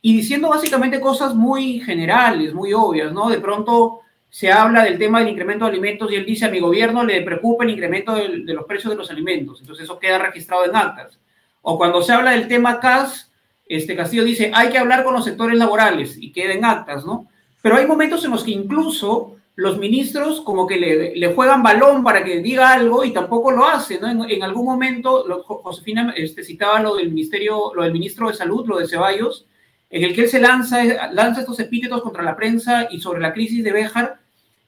y 0.00 0.16
diciendo 0.16 0.48
básicamente 0.48 0.98
cosas 0.98 1.34
muy 1.34 1.80
generales, 1.80 2.54
muy 2.54 2.72
obvias, 2.72 3.12
¿no? 3.12 3.28
De 3.28 3.38
pronto 3.38 4.00
se 4.30 4.50
habla 4.50 4.82
del 4.82 4.98
tema 4.98 5.20
del 5.20 5.28
incremento 5.28 5.64
de 5.64 5.72
alimentos 5.72 6.10
y 6.10 6.16
él 6.16 6.24
dice 6.24 6.46
a 6.46 6.50
mi 6.50 6.58
gobierno 6.58 7.04
le 7.04 7.22
preocupa 7.22 7.64
el 7.64 7.70
incremento 7.70 8.14
de, 8.14 8.40
de 8.44 8.54
los 8.54 8.64
precios 8.64 8.90
de 8.92 8.96
los 8.96 9.10
alimentos. 9.10 9.60
Entonces, 9.60 9.84
eso 9.84 9.98
queda 9.98 10.18
registrado 10.18 10.64
en 10.64 10.74
actas. 10.74 11.18
O 11.66 11.78
cuando 11.78 12.02
se 12.02 12.12
habla 12.12 12.32
del 12.32 12.46
tema 12.46 12.78
CAS, 12.78 13.32
este 13.66 13.96
Castillo 13.96 14.22
dice 14.22 14.52
hay 14.54 14.68
que 14.68 14.76
hablar 14.76 15.02
con 15.02 15.14
los 15.14 15.24
sectores 15.24 15.56
laborales 15.58 16.16
y 16.20 16.30
queda 16.30 16.52
en 16.52 16.64
actas, 16.64 17.06
¿no? 17.06 17.26
Pero 17.62 17.76
hay 17.76 17.86
momentos 17.86 18.22
en 18.24 18.32
los 18.32 18.44
que 18.44 18.50
incluso 18.50 19.36
los 19.56 19.78
ministros 19.78 20.42
como 20.42 20.66
que 20.66 20.76
le, 21.16 21.34
juegan 21.34 21.62
balón 21.62 22.04
para 22.04 22.22
que 22.22 22.40
diga 22.40 22.70
algo 22.70 23.02
y 23.02 23.12
tampoco 23.12 23.50
lo 23.50 23.66
hace, 23.66 23.98
¿no? 23.98 24.28
En, 24.28 24.42
algún 24.42 24.66
momento, 24.66 25.24
Josefina 25.46 26.12
este, 26.14 26.44
citaba 26.44 26.80
lo 26.80 26.96
del 26.96 27.08
ministerio, 27.08 27.72
lo 27.74 27.82
del 27.82 27.92
ministro 27.92 28.28
de 28.28 28.34
Salud, 28.34 28.66
lo 28.66 28.76
de 28.76 28.86
Ceballos, 28.86 29.46
en 29.88 30.04
el 30.04 30.14
que 30.14 30.22
él 30.22 30.28
se 30.28 30.40
lanza, 30.40 31.10
lanza 31.12 31.40
estos 31.40 31.58
epítetos 31.60 32.02
contra 32.02 32.22
la 32.22 32.36
prensa 32.36 32.88
y 32.90 33.00
sobre 33.00 33.20
la 33.20 33.32
crisis 33.32 33.64
de 33.64 33.72
Béjar, 33.72 34.18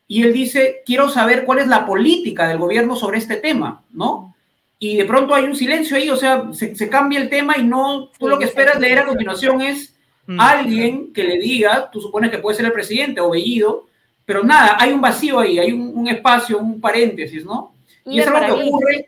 y 0.09 0.23
él 0.23 0.33
dice, 0.33 0.83
quiero 0.87 1.11
saber 1.11 1.45
cuál 1.45 1.59
es 1.59 1.67
la 1.67 1.85
política 1.85 2.49
del 2.49 2.59
gobierno 2.59 2.97
sobre 2.97 3.19
este 3.19 3.37
tema, 3.37 3.83
¿no? 3.91 4.36
Y 4.79 4.97
de 4.97 5.05
pronto 5.07 5.35
hay 5.35 5.45
un 5.45 5.57
silencio 5.57 5.97
ahí, 5.97 6.11
o 6.11 6.17
sea, 6.17 6.53
se, 6.53 6.91
cambia 6.91 7.21
el 7.21 7.31
tema 7.31 7.57
y 7.57 7.65
no, 7.65 8.11
tú 8.19 8.29
lo 8.29 8.39
que 8.39 8.45
esperas 8.45 8.79
leer 8.79 8.99
a 8.99 9.07
continuación 9.07 9.63
es 9.63 9.97
mm. 10.27 10.39
alguien 10.39 11.13
que 11.15 11.25
le 11.25 11.39
diga, 11.39 11.91
tú 11.91 12.01
supones 12.01 12.31
que 12.31 12.39
puede 12.39 12.57
ser 12.57 12.67
el 12.67 12.73
presidente 12.73 13.21
o 13.23 13.31
Bellido, 13.31 13.87
pero 14.27 14.43
nada, 14.43 14.77
hay 14.79 14.93
un 14.93 15.01
vacío 15.01 15.39
ahí, 15.39 15.59
hay 15.59 15.73
un, 15.73 16.07
espacio, 16.09 16.59
un 16.59 16.81
paréntesis, 16.81 17.45
¿no? 17.45 17.75
Y, 18.05 18.21
eso 18.21 18.35
es 18.35 18.49
lo 18.49 18.57
que 18.57 18.69
ocurre. 18.69 19.07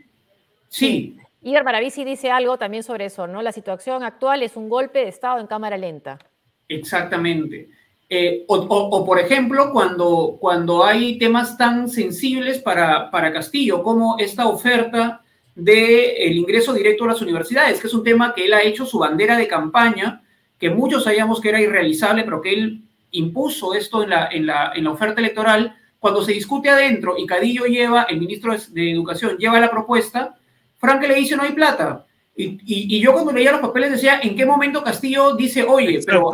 Sí. 0.68 1.16
Iber 1.42 1.64
Maravisi 1.64 2.04
dice 2.04 2.30
algo 2.30 2.56
también 2.56 2.82
sobre 2.82 3.06
eso, 3.06 3.26
¿no? 3.26 3.42
La 3.42 3.52
situación 3.52 4.02
actual 4.04 4.42
es 4.42 4.56
un 4.56 4.68
golpe 4.68 5.00
de 5.00 5.08
Estado 5.08 5.38
en 5.38 5.46
cámara 5.46 5.76
lenta. 5.76 6.18
Exactamente. 6.66 7.68
Eh, 8.08 8.44
o, 8.48 9.04
por 9.04 9.18
ejemplo, 9.18 9.70
cuando, 9.70 10.38
cuando 10.40 10.82
hay 10.82 11.18
temas 11.18 11.58
tan 11.58 11.90
sensibles 11.90 12.58
para, 12.58 13.10
para 13.10 13.32
Castillo, 13.32 13.82
como 13.82 14.16
esta 14.18 14.48
oferta 14.48 15.22
del 15.58 16.12
el 16.16 16.36
ingreso 16.36 16.72
directo 16.72 17.04
a 17.04 17.08
las 17.08 17.20
universidades, 17.20 17.80
que 17.80 17.88
es 17.88 17.94
un 17.94 18.04
tema 18.04 18.32
que 18.32 18.44
él 18.44 18.54
ha 18.54 18.62
hecho 18.62 18.86
su 18.86 18.98
bandera 18.98 19.36
de 19.36 19.48
campaña, 19.48 20.22
que 20.58 20.70
muchos 20.70 21.04
sabíamos 21.04 21.40
que 21.40 21.48
era 21.48 21.60
irrealizable, 21.60 22.22
pero 22.22 22.40
que 22.40 22.54
él 22.54 22.82
impuso 23.10 23.74
esto 23.74 24.02
en 24.02 24.10
la, 24.10 24.28
en 24.30 24.46
la, 24.46 24.72
en 24.74 24.84
la 24.84 24.90
oferta 24.90 25.20
electoral, 25.20 25.76
cuando 25.98 26.22
se 26.22 26.32
discute 26.32 26.70
adentro 26.70 27.16
y 27.18 27.26
Cadillo 27.26 27.64
lleva, 27.64 28.04
el 28.04 28.20
ministro 28.20 28.54
de 28.70 28.92
Educación 28.92 29.36
lleva 29.36 29.58
la 29.58 29.70
propuesta, 29.70 30.36
Frank 30.78 31.02
le 31.02 31.14
dice 31.14 31.36
no 31.36 31.42
hay 31.42 31.52
plata. 31.52 32.06
Y, 32.36 32.60
y, 32.64 33.00
yo 33.00 33.12
cuando 33.12 33.32
leía 33.32 33.50
los 33.50 33.60
papeles 33.60 33.90
decía, 33.90 34.20
¿en 34.22 34.36
qué 34.36 34.46
momento 34.46 34.84
Castillo 34.84 35.34
dice, 35.34 35.64
oye, 35.64 35.98
pero, 36.06 36.30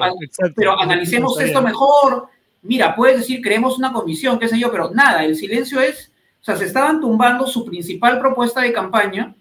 pero 0.55 0.79
analicemos 0.79 1.41
esto 1.41 1.63
mejor? 1.63 2.27
Mira, 2.61 2.95
puedes 2.95 3.21
decir, 3.21 3.41
creemos 3.41 3.79
una 3.79 3.91
comisión, 3.91 4.39
qué 4.39 4.47
sé 4.47 4.59
yo, 4.59 4.71
pero 4.71 4.91
nada, 4.91 5.25
el 5.25 5.35
silencio 5.35 5.81
es, 5.81 6.13
o 6.45 6.47
sea, 6.47 6.57
se 6.57 6.67
estaban 6.67 7.01
tumbando 7.01 7.47
su 7.47 7.65
principal 7.65 8.21
propuesta 8.21 8.61
de 8.61 8.71
campaña 8.71 9.35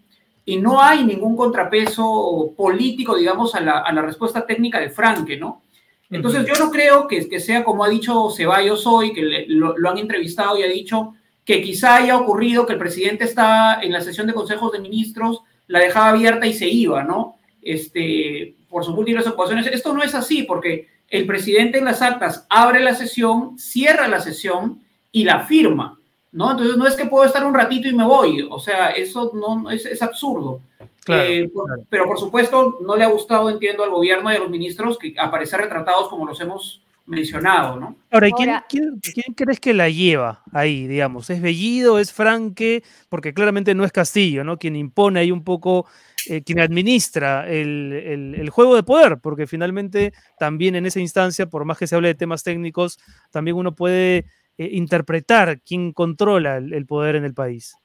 y 0.46 0.56
no 0.56 0.82
hay 0.82 1.04
ningún 1.04 1.36
contrapeso 1.36 2.54
político, 2.56 3.18
digamos, 3.18 3.56
a 3.56 3.60
la, 3.60 3.80
a 3.80 3.92
la 3.92 4.04
respuesta 4.04 4.46
técnica 4.46 4.80
de 4.80 4.90
Franke, 4.90 5.36
¿no? 5.36 5.64
Entonces 6.10 6.46
yo 6.46 6.54
no 6.64 6.72
creo 6.72 7.06
que, 7.10 7.28
que 7.28 7.42
sea 7.42 7.66
como 7.66 7.84
ha 7.84 7.90
dicho 7.90 8.30
Ceballos 8.30 8.88
hoy, 8.88 9.12
que 9.12 9.46
lo, 9.50 9.90
han 9.90 9.98
entrevistado 9.98 10.58
y 10.58 10.64
ha 10.64 10.68
dicho 10.68 11.14
que 11.44 11.62
quizá 11.62 11.98
haya 11.98 12.18
ocurrido 12.18 12.66
que 12.66 12.72
el 12.74 12.80
presidente 12.80 13.26
está 13.26 13.82
en 13.82 13.92
la 13.92 14.00
sesión 14.00 14.26
de 14.26 14.34
consejos 14.34 14.72
de 14.72 14.80
ministros, 14.80 15.42
la 15.68 15.80
dejaba 15.80 16.10
abierta 16.10 16.48
y 16.48 16.54
se 16.54 16.70
iba, 16.70 17.04
¿no? 17.04 17.36
Este, 17.62 18.56
por 18.70 18.86
sus 18.86 18.96
múltiples 18.96 19.28
ocupaciones. 19.28 19.68
Esto 19.68 19.94
no 19.94 20.04
es 20.04 20.16
así, 20.16 20.44
porque 20.44 20.88
el 21.10 21.26
presidente 21.26 21.80
en 21.80 21.86
las 21.86 22.02
actas 22.02 22.46
abre 22.50 22.80
la 22.80 22.96
sesión, 22.96 23.60
cierra 23.60 24.08
la 24.08 24.22
sesión 24.22 24.82
y 25.12 25.26
la 25.26 25.42
firma, 25.42 26.00
¿no? 26.34 26.52
Entonces 26.52 26.76
no 26.76 26.86
es 26.86 26.96
que 26.96 27.06
puedo 27.06 27.24
estar 27.24 27.46
un 27.46 27.54
ratito 27.54 27.88
y 27.88 27.94
me 27.94 28.06
voy, 28.06 28.46
o 28.50 28.60
sea, 28.60 28.90
eso 28.90 29.32
no 29.34 29.70
es, 29.72 29.86
es 29.86 30.02
absurdo. 30.02 30.60
Eh, 31.08 31.50
pero 31.90 32.06
por 32.06 32.18
supuesto 32.18 32.80
no 32.82 32.96
le 32.96 33.04
ha 33.04 33.08
gustado, 33.08 33.50
entiendo, 33.50 33.84
al 33.84 33.92
gobierno 33.92 34.32
y 34.32 34.36
a 34.36 34.40
los 34.40 34.50
ministros 34.50 34.98
que 34.98 35.14
aparecer 35.18 35.62
retratados 35.62 36.10
como 36.10 36.26
los 36.26 36.40
hemos 36.40 36.82
mencionado, 37.06 37.78
¿no? 37.78 37.98
Ahora, 38.12 38.30
¿quién, 38.32 39.00
quién, 39.02 39.34
crees 39.36 39.60
que 39.60 39.74
la 39.74 39.90
lleva 39.90 40.42
ahí, 40.54 40.88
digamos? 40.88 41.30
¿Es 41.30 41.42
Bellido, 41.42 42.00
es 42.00 42.14
Franque? 42.14 42.84
Porque 43.10 43.34
claramente 43.34 43.76
no 43.76 43.84
es 43.84 43.92
Castillo, 43.92 44.46
¿no? 44.46 44.58
Quien 44.58 44.78
impone 44.78 45.20
ahí 45.20 45.30
un 45.30 45.44
poco, 45.44 45.86
eh, 46.30 46.42
quien 46.42 46.62
administra 46.62 47.50
el, 47.50 48.34
el, 48.38 48.50
juego 48.50 48.76
de 48.76 48.84
poder, 48.84 49.18
porque 49.18 49.48
finalmente 49.48 50.14
también 50.40 50.76
en 50.76 50.86
esa 50.86 51.02
instancia, 51.02 51.48
por 51.48 51.66
más 51.66 51.78
que 51.78 51.88
se 51.88 51.96
hable 51.96 52.08
de 52.08 52.16
temas 52.16 52.44
técnicos, 52.44 52.98
también 53.32 53.58
uno 53.58 53.76
puede 53.76 54.26
eh, 54.58 54.70
interpretar 54.74 55.62
quién 55.62 55.94
controla 55.94 56.58
el 56.58 56.86
poder 56.86 57.16
en 57.16 57.26
el 57.26 57.34
país. 57.34 57.76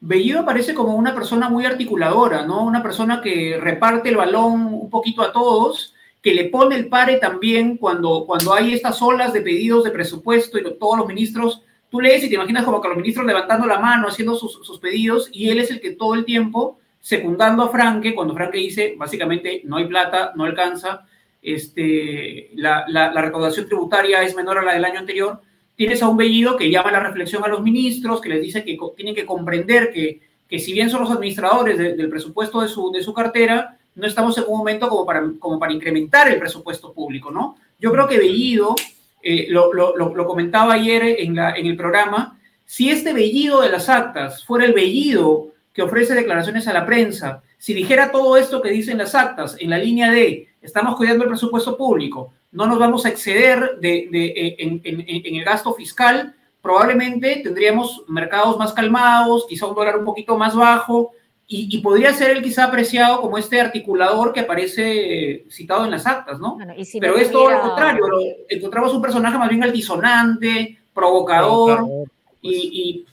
Bellido 0.00 0.46
parece 0.46 0.72
como 0.72 0.94
una 0.94 1.14
persona 1.14 1.50
muy 1.50 1.66
articuladora, 1.66 2.46
¿no? 2.46 2.64
Una 2.64 2.82
persona 2.82 3.20
que 3.20 3.58
reparte 3.60 4.08
el 4.08 4.16
balón 4.16 4.72
un 4.72 4.90
poquito 4.90 5.20
a 5.22 5.32
todos, 5.32 5.94
que 6.22 6.32
le 6.32 6.46
pone 6.46 6.76
el 6.76 6.88
pare 6.88 7.16
también 7.16 7.76
cuando, 7.76 8.24
cuando 8.26 8.54
hay 8.54 8.72
estas 8.72 9.00
olas 9.02 9.32
de 9.34 9.42
pedidos 9.42 9.84
de 9.84 9.90
presupuesto 9.90 10.58
y 10.58 10.78
todos 10.78 10.98
los 10.98 11.06
ministros 11.06 11.62
tú 11.90 12.00
lees 12.00 12.24
y 12.24 12.28
te 12.28 12.36
imaginas 12.36 12.64
como 12.64 12.80
que 12.80 12.88
los 12.88 12.96
ministros 12.96 13.26
levantando 13.26 13.66
la 13.66 13.78
mano, 13.78 14.08
haciendo 14.08 14.36
sus, 14.36 14.52
sus 14.64 14.78
pedidos, 14.78 15.28
y 15.32 15.50
él 15.50 15.58
es 15.58 15.70
el 15.70 15.80
que 15.80 15.90
todo 15.90 16.14
el 16.14 16.24
tiempo, 16.24 16.78
secundando 17.00 17.64
a 17.64 17.68
Franke, 17.70 18.14
cuando 18.14 18.34
Franke 18.34 18.58
dice, 18.58 18.94
básicamente, 18.96 19.62
no 19.64 19.76
hay 19.76 19.86
plata, 19.86 20.32
no 20.36 20.44
alcanza, 20.44 21.06
este, 21.42 22.50
la, 22.54 22.84
la, 22.88 23.12
la, 23.12 23.22
recaudación 23.22 23.66
tributaria 23.66 24.22
es 24.22 24.36
menor 24.36 24.58
a 24.58 24.62
la 24.62 24.74
del 24.74 24.84
año 24.84 25.00
anterior, 25.00 25.40
tienes 25.80 26.02
a 26.02 26.10
un 26.10 26.18
Bellido 26.18 26.58
que 26.58 26.70
llama 26.70 26.92
la 26.92 27.00
reflexión 27.00 27.42
a 27.42 27.48
los 27.48 27.62
ministros, 27.62 28.20
que 28.20 28.28
les 28.28 28.42
dice 28.42 28.62
que 28.62 28.76
tienen 28.94 29.14
que 29.14 29.24
comprender 29.24 29.90
que, 29.90 30.20
que 30.46 30.58
si 30.58 30.74
bien 30.74 30.90
son 30.90 31.00
los 31.00 31.10
administradores 31.10 31.78
de, 31.78 31.94
del 31.94 32.10
presupuesto 32.10 32.60
de 32.60 32.68
su, 32.68 32.92
de 32.92 33.02
su 33.02 33.14
cartera, 33.14 33.78
no 33.94 34.06
estamos 34.06 34.36
en 34.36 34.44
un 34.46 34.58
momento 34.58 34.90
como 34.90 35.06
para, 35.06 35.22
como 35.38 35.58
para 35.58 35.72
incrementar 35.72 36.28
el 36.28 36.38
presupuesto 36.38 36.92
público, 36.92 37.30
¿no? 37.30 37.56
Yo 37.78 37.90
creo 37.92 38.06
que 38.06 38.18
Bellido, 38.18 38.74
eh, 39.22 39.46
lo, 39.48 39.72
lo, 39.72 39.96
lo, 39.96 40.26
comentaba 40.26 40.74
ayer 40.74 41.16
en, 41.18 41.34
la, 41.34 41.54
en 41.54 41.64
el 41.64 41.78
programa, 41.78 42.38
si 42.66 42.90
este 42.90 43.14
Bellido 43.14 43.62
de 43.62 43.70
las 43.70 43.88
actas 43.88 44.44
fuera 44.44 44.66
el 44.66 44.74
Bellido 44.74 45.46
que 45.72 45.80
ofrece 45.80 46.14
declaraciones 46.14 46.68
a 46.68 46.74
la 46.74 46.84
prensa, 46.84 47.42
si 47.56 47.72
dijera 47.72 48.12
todo 48.12 48.36
esto 48.36 48.60
que 48.60 48.68
dicen 48.68 48.98
las 48.98 49.14
actas 49.14 49.56
en 49.58 49.70
la 49.70 49.78
línea 49.78 50.10
de 50.10 50.46
estamos 50.60 50.94
cuidando 50.96 51.24
el 51.24 51.30
presupuesto 51.30 51.74
público, 51.78 52.34
no 52.52 52.66
nos 52.66 52.78
vamos 52.78 53.06
a 53.06 53.08
exceder 53.08 53.78
de, 53.80 54.08
de, 54.10 54.26
eh, 54.26 54.56
en, 54.58 54.80
en, 54.84 55.04
en, 55.06 55.34
el 55.36 55.44
gasto 55.44 55.72
fiscal, 55.74 56.34
probablemente 56.60 57.40
tendríamos 57.42 58.02
mercados 58.08 58.58
más 58.58 58.72
calmados, 58.72 59.46
quizá 59.48 59.66
un 59.66 59.74
dólar 59.74 59.98
un 59.98 60.04
poquito 60.04 60.36
más 60.36 60.54
bajo, 60.54 61.12
y, 61.46 61.68
y, 61.76 61.80
podría 61.80 62.12
ser 62.12 62.30
él 62.30 62.42
quizá 62.42 62.64
apreciado 62.64 63.20
como 63.20 63.36
este 63.36 63.60
articulador 63.60 64.32
que 64.32 64.40
aparece 64.40 65.46
citado 65.50 65.84
en 65.84 65.90
las 65.90 66.06
actas, 66.06 66.38
¿no? 66.38 66.54
Bueno, 66.54 66.74
si 66.84 67.00
Pero 67.00 67.14
no 67.14 67.18
es 67.18 67.32
todo 67.32 67.50
lo 67.50 67.60
contrario, 67.60 68.06
lo, 68.06 68.20
encontramos 68.48 68.94
un 68.94 69.02
personaje 69.02 69.36
más 69.36 69.48
bien 69.48 69.64
altisonante, 69.64 70.78
provocador, 70.94 71.78
provocador 71.78 72.08
pues. 72.40 72.54
y, 72.54 72.70
y 72.72 73.06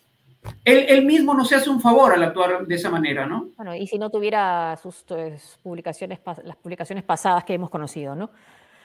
él, 0.66 0.86
él, 0.88 1.06
mismo 1.06 1.34
no 1.34 1.46
se 1.46 1.56
hace 1.56 1.70
un 1.70 1.82
favor 1.82 2.14
al 2.14 2.24
actuar 2.24 2.66
de 2.68 2.76
esa 2.76 2.92
manera, 2.92 3.26
¿no? 3.26 3.50
Bueno, 3.58 3.76
y 3.76 3.88
si 3.88 3.98
no 3.98 4.12
tuviera 4.12 4.78
sus, 4.82 4.98
sus 4.98 5.18
eh, 5.18 5.38
publicaciones, 5.64 6.20
las 6.44 6.56
publicaciones 6.58 7.04
pasadas 7.04 7.44
que 7.44 7.56
hemos 7.56 7.72
conocido, 7.72 8.16
¿no? 8.16 8.30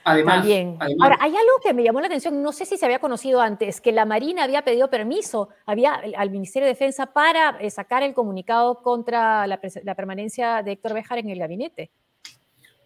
Además, 0.03 0.37
También. 0.39 0.75
Además. 0.79 1.09
Ahora, 1.09 1.17
hay 1.21 1.31
algo 1.31 1.53
que 1.63 1.73
me 1.73 1.83
llamó 1.83 2.01
la 2.01 2.07
atención, 2.07 2.41
no 2.41 2.51
sé 2.51 2.65
si 2.65 2.77
se 2.77 2.85
había 2.85 2.99
conocido 2.99 3.41
antes, 3.41 3.79
que 3.79 3.91
la 3.91 4.05
Marina 4.05 4.43
había 4.43 4.63
pedido 4.63 4.89
permiso 4.89 5.49
había, 5.65 6.01
al 6.17 6.29
Ministerio 6.29 6.65
de 6.65 6.73
Defensa 6.73 7.07
para 7.07 7.57
eh, 7.59 7.69
sacar 7.69 8.03
el 8.03 8.13
comunicado 8.13 8.81
contra 8.81 9.47
la, 9.47 9.59
la, 9.83 9.95
permanencia 9.95 10.61
de 10.61 10.73
Héctor 10.73 10.93
Béjar 10.93 11.19
en 11.19 11.29
el 11.29 11.39
gabinete. 11.39 11.91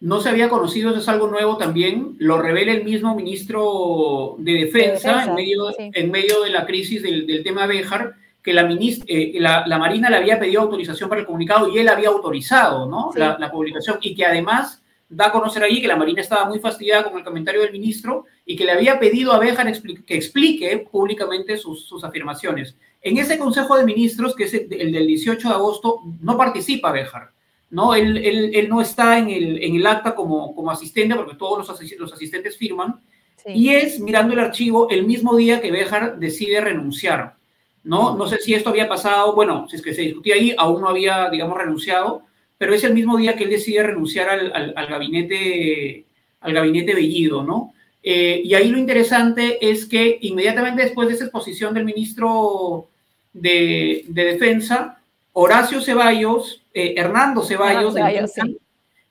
No 0.00 0.20
se 0.20 0.28
había 0.28 0.48
conocido, 0.48 0.90
eso 0.90 1.00
es 1.00 1.08
algo 1.08 1.26
nuevo 1.26 1.56
también, 1.56 2.14
lo 2.18 2.40
revela 2.40 2.70
el 2.70 2.84
mismo 2.84 3.16
ministro 3.16 4.36
de 4.38 4.52
Defensa, 4.52 4.76
de 4.78 4.92
defensa 4.92 5.24
en, 5.24 5.34
medio, 5.34 5.72
sí. 5.72 5.90
en 5.92 6.10
medio 6.12 6.40
de 6.42 6.50
la 6.50 6.66
crisis 6.66 7.02
del, 7.02 7.26
del 7.26 7.42
tema 7.42 7.66
Béjar 7.66 8.14
que 8.40 8.52
la, 8.52 8.62
eh, 8.70 9.32
la, 9.40 9.66
la, 9.66 9.78
Marina 9.78 10.08
le 10.08 10.16
había 10.16 10.38
pedido 10.38 10.62
autorización 10.62 11.08
para 11.08 11.20
el 11.20 11.26
comunicado 11.26 11.68
y 11.68 11.78
él 11.78 11.88
había 11.88 12.08
autorizado 12.08 12.86
¿no? 12.86 13.10
Sí. 13.12 13.18
la, 13.18 13.36
la, 13.38 13.50
publicación 13.50 13.98
y 14.00 14.14
que 14.14 14.24
además 14.24 14.82
da 15.08 15.28
a 15.28 15.32
conocer 15.32 15.62
allí 15.62 15.80
que 15.80 15.88
la 15.88 15.96
Marina 15.96 16.20
estaba 16.20 16.44
muy 16.44 16.58
fastidiada 16.58 17.04
con 17.04 17.18
el 17.18 17.24
comentario 17.24 17.62
del 17.62 17.72
ministro 17.72 18.26
y 18.44 18.56
que 18.56 18.64
le 18.64 18.72
había 18.72 18.98
pedido 18.98 19.32
a 19.32 19.38
Béjar 19.38 19.72
que 20.04 20.14
explique 20.14 20.86
públicamente 20.90 21.56
sus, 21.56 21.86
sus, 21.86 22.04
afirmaciones. 22.04 22.76
En 23.00 23.16
ese 23.16 23.38
Consejo 23.38 23.76
de 23.76 23.84
Ministros, 23.84 24.34
que 24.34 24.44
es 24.44 24.54
el 24.54 24.68
del 24.68 25.06
18 25.06 25.48
de 25.48 25.54
agosto, 25.54 26.02
no 26.20 26.36
participa 26.36 26.92
Béjar. 26.92 27.30
¿no? 27.70 27.94
Él, 27.94 28.16
él, 28.18 28.50
él 28.54 28.68
no 28.68 28.80
está 28.80 29.18
en 29.18 29.28
el, 29.30 29.62
en 29.62 29.76
el 29.76 29.86
acta 29.86 30.14
como, 30.14 30.54
como 30.54 30.70
asistente 30.70 31.14
porque 31.14 31.36
todos 31.36 31.58
los, 31.58 31.70
asist 31.70 31.98
los 31.98 32.12
asistentes 32.12 32.56
firman 32.56 33.00
sí. 33.36 33.52
y 33.54 33.68
es 33.70 34.00
mirando 34.00 34.32
el 34.32 34.40
archivo 34.40 34.88
el 34.90 35.06
mismo 35.06 35.36
día 35.36 35.60
que 35.60 35.70
Béjar 35.70 36.18
decide 36.18 36.60
renunciar. 36.60 37.36
¿no? 37.84 38.16
No 38.16 38.26
sé 38.26 38.38
si 38.38 38.54
esto 38.54 38.70
había 38.70 38.88
pasado, 38.88 39.34
bueno, 39.34 39.66
si 39.68 39.76
es 39.76 39.82
que 39.82 39.94
se 39.94 40.02
discutía 40.02 40.34
ahí, 40.34 40.54
aún 40.58 40.82
no 40.82 40.88
había, 40.88 41.30
digamos, 41.30 41.56
renunciado, 41.56 42.22
pero 42.58 42.74
es 42.74 42.84
el 42.84 42.92
mismo 42.92 43.16
día 43.16 43.36
que 43.36 43.44
él 43.44 43.50
decide 43.50 43.82
renunciar 43.84 44.28
al, 44.28 44.52
al, 44.52 44.72
al 44.76 44.86
gabinete, 44.86 46.04
al 46.40 46.52
gabinete 46.52 46.94
Bellido, 46.94 47.42
¿no? 47.44 47.72
Eh, 48.02 48.42
y 48.44 48.54
ahí 48.54 48.68
lo 48.68 48.78
interesante 48.78 49.58
es 49.60 49.86
que 49.86 50.18
inmediatamente 50.22 50.82
después 50.82 51.08
de 51.08 51.14
esa 51.14 51.24
exposición 51.24 51.74
del 51.74 51.84
ministro 51.84 52.88
de, 53.32 54.04
de 54.08 54.24
Defensa, 54.24 55.00
Horacio 55.32 55.80
Ceballos, 55.80 56.64
eh, 56.74 56.94
Hernando 56.96 57.42
Ceballos, 57.42 57.94
Ceballos 57.94 58.32
sí. 58.32 58.58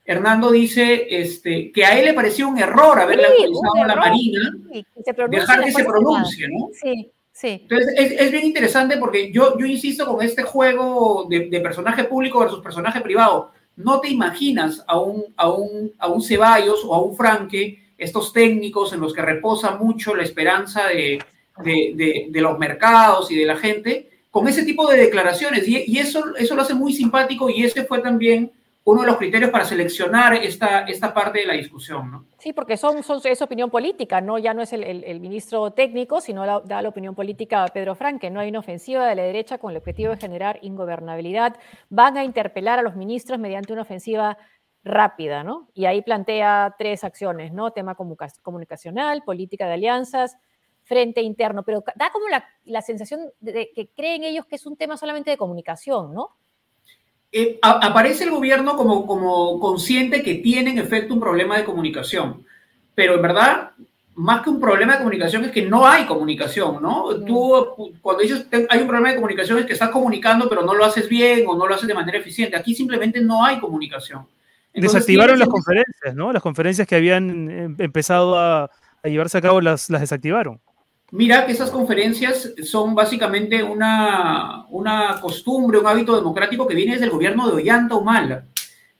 Hernando 0.04 0.50
dice 0.50 1.06
este, 1.10 1.70
que 1.70 1.84
a 1.84 1.98
él 1.98 2.06
le 2.06 2.14
pareció 2.14 2.48
un 2.48 2.58
error 2.58 2.98
haberle 2.98 3.24
sí, 3.24 3.44
autorizado 3.44 3.84
a 3.84 3.86
la 3.86 3.96
Marina 3.96 4.56
sí, 4.72 4.86
dejar 5.28 5.64
que 5.64 5.72
se 5.72 5.84
pronuncie, 5.84 6.48
¿no? 6.48 6.70
Sí. 6.72 7.10
Entonces, 7.42 7.94
es, 7.96 8.12
es, 8.20 8.32
bien 8.32 8.46
interesante 8.46 8.96
porque 8.96 9.30
yo, 9.32 9.56
yo 9.58 9.66
insisto 9.66 10.04
con 10.06 10.24
este 10.24 10.42
juego 10.42 11.26
de, 11.28 11.48
de, 11.48 11.60
personaje 11.60 12.04
público 12.04 12.40
versus 12.40 12.60
personaje 12.60 13.00
privado. 13.00 13.52
No 13.76 14.00
te 14.00 14.08
imaginas 14.08 14.84
a 14.88 14.98
un, 14.98 15.24
a, 15.36 15.48
un, 15.48 15.92
a 15.98 16.08
un 16.08 16.20
Ceballos 16.20 16.84
o 16.84 16.94
a 16.94 17.00
un 17.00 17.16
Franque, 17.16 17.92
estos 17.96 18.32
técnicos 18.32 18.92
en 18.92 19.00
los 19.00 19.12
que 19.12 19.22
reposa 19.22 19.76
mucho 19.76 20.16
la 20.16 20.24
esperanza 20.24 20.88
de, 20.88 21.22
de, 21.64 21.92
de, 21.94 22.26
de 22.28 22.40
los 22.40 22.58
mercados 22.58 23.30
y 23.30 23.36
de 23.36 23.46
la 23.46 23.56
gente, 23.56 24.10
con 24.30 24.48
ese 24.48 24.64
tipo 24.64 24.90
de 24.90 24.98
declaraciones. 24.98 25.66
Y, 25.68 25.84
y, 25.86 25.98
eso, 25.98 26.34
eso 26.36 26.56
lo 26.56 26.62
hace 26.62 26.74
muy 26.74 26.92
simpático 26.92 27.48
y 27.48 27.64
ese 27.64 27.84
fue 27.84 28.00
también 28.00 28.50
uno 28.90 29.02
de 29.02 29.06
los 29.06 29.18
criterios 29.18 29.50
para 29.50 29.66
seleccionar 29.66 30.34
esta, 30.34 30.80
esta 30.80 31.12
parte 31.12 31.40
de 31.40 31.46
la 31.46 31.52
discusión, 31.52 32.10
¿no? 32.10 32.24
Sí, 32.38 32.54
porque 32.54 32.78
son, 32.78 33.02
es 33.24 33.42
opinión 33.42 33.68
política, 33.70 34.22
¿no? 34.22 34.38
Ya 34.38 34.54
no 34.54 34.62
es 34.62 34.72
el, 34.72 35.20
ministro 35.20 35.72
técnico, 35.72 36.22
sino 36.22 36.62
da 36.62 36.80
la 36.82 36.88
opinión 36.88 37.14
política 37.14 37.64
a 37.64 37.68
Pedro 37.68 37.94
Franque. 37.94 38.30
No 38.30 38.40
hay 38.40 38.48
una 38.48 38.60
ofensiva 38.60 39.06
de 39.06 39.14
la 39.14 39.24
derecha 39.24 39.58
con 39.58 39.72
el 39.72 39.76
objetivo 39.76 40.12
de 40.12 40.16
generar 40.16 40.58
ingobernabilidad. 40.62 41.56
Van 41.90 42.16
a 42.16 42.24
interpelar 42.24 42.78
a 42.78 42.82
los 42.82 42.96
ministros 42.96 43.38
mediante 43.38 43.74
una 43.74 43.82
ofensiva 43.82 44.38
rápida, 44.84 45.44
¿no? 45.44 45.68
Y 45.74 45.84
ahí 45.84 46.00
plantea 46.00 46.74
tres 46.78 47.04
acciones, 47.04 47.52
¿no? 47.52 47.72
Tema 47.72 47.94
comunicacional, 47.94 49.22
política 49.22 49.66
de 49.66 49.74
alianzas, 49.74 50.38
frente 50.84 51.20
interno, 51.20 51.62
pero 51.62 51.84
da 51.94 52.10
como 52.10 52.28
la, 52.28 52.42
la 52.64 52.80
sensación 52.80 53.20
de 53.40 53.70
que 53.74 53.90
creen 53.90 54.24
ellos 54.24 54.46
que 54.46 54.56
es 54.56 54.64
un 54.64 54.78
tema 54.78 54.96
solamente 54.96 55.30
de 55.30 55.36
comunicación, 55.36 56.14
¿no? 56.14 56.38
Eh, 57.30 57.58
a, 57.62 57.86
aparece 57.86 58.24
el 58.24 58.30
gobierno 58.30 58.76
como, 58.76 59.06
como 59.06 59.60
consciente 59.60 60.22
que 60.22 60.36
tiene 60.36 60.70
en 60.70 60.78
efecto 60.78 61.14
un 61.14 61.20
problema 61.20 61.56
de 61.58 61.64
comunicación, 61.64 62.44
pero 62.94 63.14
en 63.14 63.22
verdad, 63.22 63.70
más 64.14 64.42
que 64.42 64.50
un 64.50 64.60
problema 64.60 64.94
de 64.94 64.98
comunicación 64.98 65.44
es 65.44 65.52
que 65.52 65.62
no 65.62 65.86
hay 65.86 66.06
comunicación, 66.06 66.82
¿no? 66.82 67.10
Mm. 67.10 67.24
Tú 67.24 67.94
cuando 68.00 68.22
dices 68.22 68.46
hay 68.68 68.80
un 68.80 68.86
problema 68.88 69.10
de 69.10 69.16
comunicación 69.16 69.58
es 69.58 69.66
que 69.66 69.74
estás 69.74 69.90
comunicando 69.90 70.48
pero 70.48 70.62
no 70.62 70.74
lo 70.74 70.84
haces 70.84 71.08
bien 71.08 71.44
o 71.46 71.56
no 71.56 71.66
lo 71.66 71.74
haces 71.74 71.86
de 71.86 71.94
manera 71.94 72.18
eficiente. 72.18 72.56
Aquí 72.56 72.74
simplemente 72.74 73.20
no 73.20 73.44
hay 73.44 73.60
comunicación. 73.60 74.26
Entonces, 74.72 75.06
Desactivaron 75.06 75.38
las 75.38 75.48
conferencias, 75.48 76.14
¿no? 76.14 76.32
Las 76.32 76.42
conferencias 76.42 76.86
que 76.86 76.96
habían 76.96 77.50
em, 77.50 77.76
empezado 77.78 78.38
a, 78.38 78.70
a 79.02 79.08
llevarse 79.08 79.38
a 79.38 79.40
cabo 79.40 79.60
las, 79.60 79.90
las 79.90 80.00
desactivaron. 80.00 80.60
Mira 81.10 81.46
que 81.46 81.52
esas 81.52 81.70
conferencias 81.70 82.52
son 82.64 82.94
básicamente 82.94 83.62
una, 83.62 84.66
una 84.68 85.18
costumbre, 85.22 85.78
un 85.78 85.86
hábito 85.86 86.14
democrático 86.14 86.66
que 86.66 86.74
viene 86.74 86.92
desde 86.92 87.06
el 87.06 87.10
gobierno 87.10 87.48
de 87.48 87.54
Ollanta 87.54 87.94
Humala, 87.94 88.44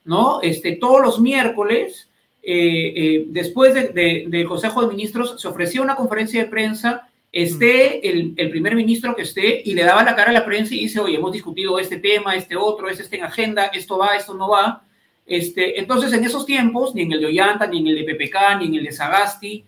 ¿no? 0.05 0.41
Este, 0.41 0.77
todos 0.77 1.01
los 1.03 1.19
miércoles, 1.19 2.09
eh, 2.41 2.93
eh, 2.95 3.25
después 3.27 3.75
de, 3.75 3.89
de, 3.89 4.25
del 4.27 4.47
Consejo 4.47 4.81
de 4.81 4.87
Ministros, 4.87 5.39
se 5.39 5.47
ofrecía 5.47 5.83
una 5.83 5.95
conferencia 5.95 6.43
de 6.43 6.49
prensa, 6.49 7.07
esté 7.31 8.09
el, 8.09 8.33
el, 8.37 8.49
primer 8.49 8.75
ministro 8.75 9.15
que 9.15 9.21
esté, 9.21 9.61
y 9.63 9.75
le 9.75 9.83
daba 9.83 10.03
la 10.03 10.15
cara 10.15 10.31
a 10.31 10.33
la 10.33 10.45
prensa 10.45 10.73
y 10.73 10.79
dice, 10.79 10.99
oye, 10.99 11.17
hemos 11.17 11.31
discutido 11.31 11.77
este 11.77 11.97
tema, 11.97 12.35
este 12.35 12.55
otro, 12.55 12.89
este 12.89 13.03
está 13.03 13.17
en 13.17 13.25
agenda, 13.25 13.65
esto 13.67 13.99
va, 13.99 14.15
esto 14.15 14.33
no 14.33 14.49
va. 14.49 14.81
Este, 15.27 15.79
entonces, 15.79 16.11
en 16.13 16.23
esos 16.23 16.43
tiempos, 16.47 16.95
ni 16.95 17.03
en 17.03 17.11
el 17.11 17.19
de 17.19 17.27
Ollanta, 17.27 17.67
ni 17.67 17.81
en 17.81 17.87
el 17.87 18.03
de 18.03 18.15
PPK, 18.15 18.57
ni 18.57 18.65
en 18.65 18.75
el 18.75 18.85
de 18.85 18.91
Sagasti, 18.91 19.63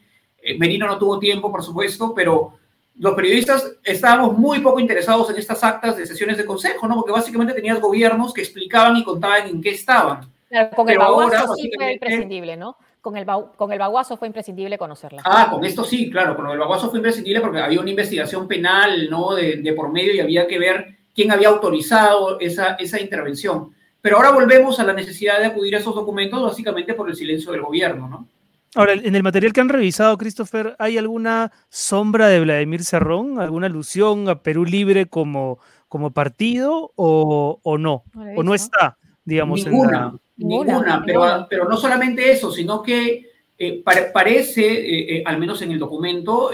Merino 0.58 0.88
no 0.88 0.98
tuvo 0.98 1.20
tiempo, 1.20 1.52
por 1.52 1.64
supuesto, 1.64 2.14
pero 2.14 2.54
los 3.00 3.14
periodistas 3.14 3.78
estábamos 3.84 4.38
muy 4.38 4.60
poco 4.60 4.80
interesados 4.80 5.30
en 5.30 5.38
estas 5.38 5.64
actas 5.64 5.98
de 5.98 6.06
sesiones 6.06 6.38
de 6.38 6.46
consejo, 6.46 6.88
¿no? 6.88 6.96
Porque 6.96 7.12
básicamente 7.12 7.54
tenías 7.54 7.80
gobiernos 7.80 8.34
que 8.34 8.42
explicaban 8.42 8.98
y 8.98 9.04
contaban 9.04 9.48
en 9.48 9.62
qué 9.62 9.72
estaban. 9.72 10.30
Claro, 10.50 10.70
con 10.76 10.90
el 10.90 10.98
baguazo 10.98 11.38
ahora, 11.38 11.56
sí 11.56 11.72
fue 11.74 11.94
imprescindible, 11.94 12.58
¿no? 12.58 12.78
Con 13.00 13.18
el, 13.18 13.26
con 13.26 13.72
el 13.72 13.80
baguazo 13.80 14.18
fue 14.18 14.28
imprescindible 14.28 14.78
conocerla. 14.78 15.24
Ah, 15.26 15.48
con 15.50 15.66
esto 15.66 15.84
sí, 15.84 16.12
claro, 16.12 16.36
con 16.36 16.50
el 16.52 16.60
baguazo 16.60 16.90
fue 16.90 17.00
imprescindible 17.00 17.42
porque 17.42 17.60
había 17.60 17.80
una 17.80 17.90
investigación 17.90 18.48
penal, 18.48 19.10
¿no? 19.10 19.34
De, 19.34 19.58
de 19.58 19.74
por 19.74 19.92
medio 19.92 20.14
y 20.14 20.20
había 20.20 20.46
que 20.46 20.60
ver 20.60 20.98
quién 21.16 21.32
había 21.32 21.50
autorizado 21.50 22.40
esa, 22.40 22.76
esa 22.76 23.00
intervención. 23.00 23.74
Pero 24.02 24.18
ahora 24.18 24.32
volvemos 24.32 24.80
a 24.80 24.84
la 24.84 24.94
necesidad 24.94 25.40
de 25.40 25.46
acudir 25.46 25.76
a 25.76 25.80
esos 25.80 25.96
documentos 25.96 26.42
básicamente 26.42 26.94
por 26.94 27.10
el 27.10 27.16
silencio 27.16 27.52
del 27.52 27.62
gobierno, 27.62 28.08
¿no? 28.08 28.28
Ahora, 28.76 28.94
en 28.94 29.16
el 29.16 29.24
material 29.24 29.52
que 29.52 29.62
han 29.62 29.70
revisado, 29.70 30.18
Christopher, 30.18 30.76
¿hay 30.80 30.98
alguna 30.98 31.52
sombra 31.70 32.30
de 32.30 32.40
Vladimir 32.40 32.84
Cerrón? 32.84 33.40
¿Alguna 33.40 33.68
alusión 33.68 34.30
a 34.30 34.42
Perú 34.42 34.64
Libre 34.64 35.08
como, 35.08 35.60
como 35.90 36.12
partido 36.12 36.94
o, 36.96 37.60
o 37.62 37.78
no? 37.78 38.04
no 38.14 38.24
¿O 38.38 38.44
no 38.44 38.54
está, 38.54 38.98
digamos? 39.26 39.66
Ninguna, 39.66 39.98
en 39.98 40.04
la... 40.04 40.20
ninguna, 40.38 41.04
pero, 41.06 41.48
pero 41.50 41.68
no 41.68 41.76
solamente 41.76 42.32
eso, 42.32 42.50
sino 42.52 42.82
que 42.82 43.32
eh, 43.64 43.84
parece, 43.84 44.66
eh, 44.66 45.18
eh, 45.18 45.24
al 45.24 45.38
menos 45.38 45.62
en 45.62 45.72
el 45.72 45.78
documento, 45.78 46.50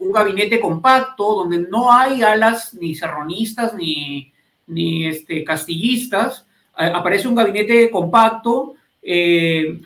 un 0.00 0.12
gabinete 0.12 0.58
compacto 0.58 1.36
donde 1.36 1.58
no 1.58 1.92
hay 1.92 2.24
alas 2.24 2.74
ni 2.74 2.96
serronistas 2.96 3.72
ni, 3.74 4.32
ni 4.66 5.06
este, 5.06 5.44
castillistas. 5.44 6.48
aparece 6.74 7.28
un 7.28 7.36
gabinete 7.36 7.88
compacto, 7.88 8.74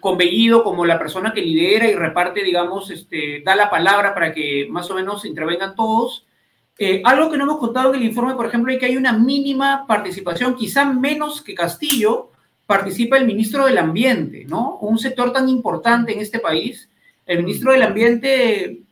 convenido 0.01 0.65
como 0.65 0.85
la 0.85 0.99
persona 0.99 1.33
que 1.33 1.41
lidera 1.41 1.89
y 1.89 1.95
reparte, 1.95 2.43
digamos, 2.43 2.91
este, 2.91 3.43
da 3.45 3.55
la 3.55 3.71
palabra 3.71 4.13
para 4.13 4.33
que 4.33 4.67
más 4.71 4.91
o 4.91 4.95
menos 4.95 5.25
intervengan 5.25 5.75
todos. 5.75 6.27
algo 7.05 7.31
que 7.31 7.37
no 7.37 7.45
hemos 7.45 7.59
contado 7.59 7.95
en 7.95 8.01
el 8.01 8.07
informe, 8.07 8.35
por 8.35 8.47
ejemplo, 8.47 8.73
es 8.73 8.79
que 8.79 8.87
hay 8.87 8.97
una 8.97 9.13
mínima 9.13 9.87
participación, 9.87 10.57
quizá 10.57 10.85
menos 10.85 11.43
que 11.43 11.55
Castillo, 11.55 12.33
participa 12.67 13.17
el 13.19 13.27
ministro 13.27 13.67
del 13.67 13.79
Ambiente, 13.79 14.45
¿no? 14.47 14.79
Un 14.79 14.99
sector 14.99 15.33
tan 15.33 15.49
importante 15.49 16.13
en 16.13 16.21
este 16.21 16.39
país. 16.39 16.89
El 17.27 17.43
ministro 17.43 17.73
del 17.73 17.83
Ambiente, 17.83 18.83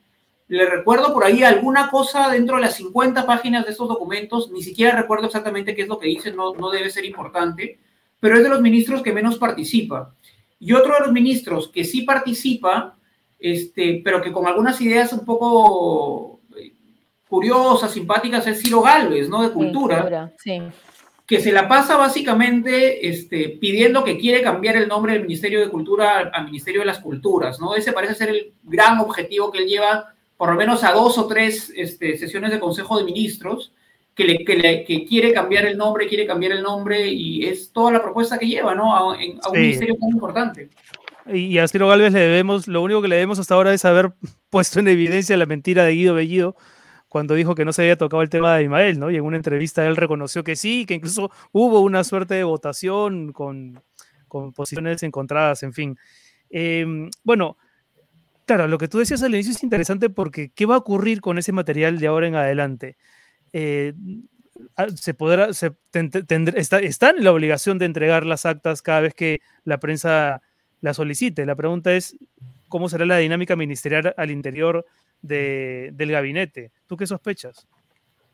le 0.48 0.66
recuerdo 0.66 1.12
por 1.12 1.24
ahí 1.24 1.42
alguna 1.42 1.88
cosa 1.90 2.28
dentro 2.30 2.56
de 2.56 2.62
las 2.62 2.76
50 2.76 3.26
páginas 3.26 3.64
de 3.64 3.72
estos 3.72 3.88
documentos, 3.88 4.50
ni 4.50 4.62
siquiera 4.62 4.96
recuerdo 4.96 5.26
exactamente 5.26 5.74
qué 5.74 5.82
es 5.82 5.88
lo 5.88 5.98
que 5.98 6.08
dice, 6.08 6.32
no, 6.32 6.54
no 6.54 6.70
debe 6.70 6.90
ser 6.90 7.04
importante, 7.04 7.78
pero 8.22 8.36
es 8.36 8.44
de 8.44 8.48
los 8.48 8.60
ministros 8.60 9.02
que 9.02 9.12
menos 9.12 9.36
participa. 9.36 10.14
Y 10.60 10.72
otro 10.74 10.94
de 10.94 11.00
los 11.00 11.12
ministros 11.12 11.66
que 11.66 11.82
sí 11.82 12.02
participa, 12.02 12.96
este, 13.36 14.00
pero 14.04 14.22
que 14.22 14.30
con 14.30 14.46
algunas 14.46 14.80
ideas 14.80 15.12
un 15.12 15.24
poco 15.24 16.38
eh, 16.56 16.72
curiosas, 17.28 17.90
simpáticas, 17.90 18.46
es 18.46 18.62
Ciro 18.62 18.80
Galvez, 18.80 19.28
¿no? 19.28 19.42
De 19.42 19.50
Cultura. 19.50 20.32
Sí, 20.38 20.52
sí 20.52 20.62
que 21.26 21.40
se 21.40 21.50
la 21.50 21.66
pasa 21.66 21.96
básicamente 21.96 23.08
este, 23.08 23.56
pidiendo 23.60 24.04
que 24.04 24.18
quiere 24.18 24.42
cambiar 24.42 24.76
el 24.76 24.86
nombre 24.86 25.14
del 25.14 25.22
Ministerio 25.22 25.60
de 25.60 25.70
Cultura 25.70 26.30
al 26.30 26.44
Ministerio 26.44 26.80
de 26.80 26.86
las 26.86 26.98
Culturas, 26.98 27.58
¿no? 27.58 27.74
Ese 27.74 27.92
parece 27.92 28.14
ser 28.14 28.28
el 28.28 28.52
gran 28.62 28.98
objetivo 28.98 29.50
que 29.50 29.60
él 29.60 29.66
lleva 29.66 30.12
por 30.36 30.50
lo 30.50 30.56
menos 30.56 30.84
a 30.84 30.92
dos 30.92 31.16
o 31.18 31.26
tres 31.26 31.72
este, 31.74 32.18
sesiones 32.18 32.50
de 32.50 32.60
Consejo 32.60 32.98
de 32.98 33.04
Ministros, 33.04 33.72
que, 34.14 34.24
le, 34.24 34.84
que, 34.84 35.04
quiere 35.04 35.32
cambiar 35.32 35.64
el 35.64 35.76
nombre, 35.76 36.06
quiere 36.06 36.26
cambiar 36.26 36.52
el 36.52 36.62
nombre 36.62 37.08
y 37.08 37.46
es 37.46 37.72
toda 37.72 37.92
la 37.92 38.02
propuesta 38.02 38.38
que 38.38 38.46
lleva, 38.46 38.74
¿no? 38.74 38.94
A, 38.94 39.08
un 39.08 39.40
ministerio 39.52 39.96
tan 39.98 40.10
importante. 40.10 40.68
Y 41.26 41.58
a 41.58 41.68
Ciro 41.68 41.88
Galvez 41.88 42.12
le 42.12 42.20
debemos, 42.20 42.66
lo 42.66 42.82
único 42.82 43.00
que 43.00 43.08
le 43.08 43.16
debemos 43.16 43.38
hasta 43.38 43.54
ahora 43.54 43.72
es 43.72 43.84
haber 43.84 44.12
puesto 44.50 44.80
en 44.80 44.88
evidencia 44.88 45.36
la 45.36 45.46
mentira 45.46 45.84
de 45.84 45.92
Guido 45.92 46.14
Bellido, 46.14 46.56
cuando 47.08 47.34
dijo 47.34 47.54
que 47.54 47.64
no 47.64 47.72
se 47.72 47.82
había 47.82 47.96
tocado 47.96 48.22
el 48.22 48.30
tema 48.30 48.56
de 48.56 48.64
Ismael, 48.64 48.98
¿no? 48.98 49.10
Y 49.10 49.16
en 49.16 49.24
una 49.24 49.36
entrevista 49.36 49.86
él 49.86 49.96
reconoció 49.96 50.44
que 50.44 50.56
sí, 50.56 50.86
que 50.86 50.94
incluso 50.94 51.30
hubo 51.52 51.80
una 51.80 52.04
suerte 52.04 52.34
de 52.34 52.44
votación 52.44 53.32
con, 53.32 53.82
con 54.28 54.52
posiciones 54.52 55.02
encontradas, 55.02 55.62
en 55.62 55.74
fin. 55.74 55.98
Em, 56.48 57.10
bueno, 57.22 57.58
claro, 58.46 58.66
lo 58.66 58.78
que 58.78 58.88
tú 58.88 58.98
decías 58.98 59.22
al 59.22 59.34
inicio 59.34 59.52
es 59.52 59.62
interesante 59.62 60.08
porque 60.08 60.50
¿qué 60.54 60.64
va 60.64 60.76
a 60.76 60.78
ocurrir 60.78 61.20
con 61.20 61.38
ese 61.38 61.52
material 61.52 61.98
de 61.98 62.06
ahora 62.06 62.28
en 62.28 62.34
adelante? 62.34 62.96
Eh, 63.52 63.94
ah, 64.76 64.86
se 64.94 65.14
podrá, 65.14 65.52
se 65.52 65.72
está, 66.54 67.10
en 67.10 67.24
la 67.24 67.32
obligación 67.32 67.78
de 67.78 67.86
entregar 67.86 68.26
las 68.26 68.46
actas 68.46 68.82
cada 68.82 69.00
vez 69.00 69.14
que 69.14 69.40
la 69.64 69.78
prensa 69.78 70.42
la 70.80 70.94
solicite. 70.94 71.46
La 71.46 71.54
pregunta 71.54 71.94
es, 71.94 72.16
¿cómo 72.68 72.88
será 72.88 73.06
la 73.06 73.18
dinámica 73.18 73.56
ministerial 73.56 74.14
al 74.16 74.30
interior 74.30 74.86
del 75.22 76.10
gabinete. 76.10 76.72
¿Tú 76.86 76.96
qué 76.96 77.06
sospechas? 77.06 77.66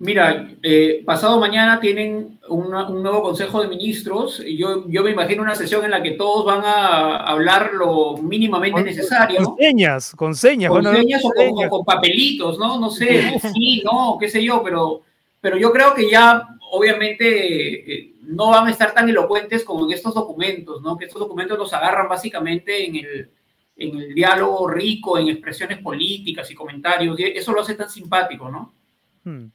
Mira, 0.00 0.48
eh, 0.62 1.02
pasado 1.04 1.40
mañana 1.40 1.80
tienen 1.80 2.38
un 2.48 2.70
nuevo 2.70 3.20
Consejo 3.20 3.62
de 3.62 3.68
Ministros. 3.68 4.40
Yo, 4.46 4.88
yo 4.88 5.02
me 5.02 5.10
imagino 5.10 5.42
una 5.42 5.56
sesión 5.56 5.84
en 5.84 5.90
la 5.90 6.00
que 6.00 6.12
todos 6.12 6.44
van 6.46 6.62
a 6.64 7.16
hablar 7.16 7.72
lo 7.74 8.16
mínimamente 8.16 8.80
necesario. 8.80 9.42
Con 9.42 9.56
señas, 9.56 10.14
con 10.14 10.34
señas. 10.36 10.70
Con 10.70 10.84
señas 10.84 11.22
o 11.24 11.32
con, 11.68 11.84
papelitos, 11.84 12.58
¿no? 12.60 12.78
No 12.78 12.90
sé, 12.90 13.40
sí, 13.52 13.82
no, 13.84 14.16
qué 14.20 14.28
sé 14.28 14.42
yo, 14.42 14.62
pero, 14.62 15.02
pero 15.40 15.56
yo 15.56 15.72
creo 15.72 15.94
que 15.94 16.10
ya 16.10 16.46
obviamente 16.70 17.92
eh, 17.92 18.14
no 18.22 18.50
van 18.50 18.66
a 18.66 18.70
estar 18.70 18.92
tan 18.92 19.08
elocuentes 19.08 19.64
como 19.64 19.86
en 19.86 19.92
estos 19.92 20.14
documentos, 20.14 20.82
¿no? 20.82 20.96
Que 20.96 21.06
estos 21.06 21.20
documentos 21.20 21.58
los 21.58 21.72
agarran 21.72 22.08
básicamente 22.08 22.86
en 22.86 22.96
el, 22.96 23.30
en 23.76 23.96
el 23.96 24.14
diálogo 24.14 24.68
rico, 24.68 25.18
en 25.18 25.28
expresiones 25.28 25.78
políticas 25.78 26.50
y 26.50 26.54
comentarios. 26.54 27.18
Y 27.18 27.24
eso 27.24 27.52
lo 27.52 27.62
hace 27.62 27.74
tan 27.74 27.88
simpático, 27.88 28.50
¿no? 28.50 28.74
Hmm. 29.24 29.46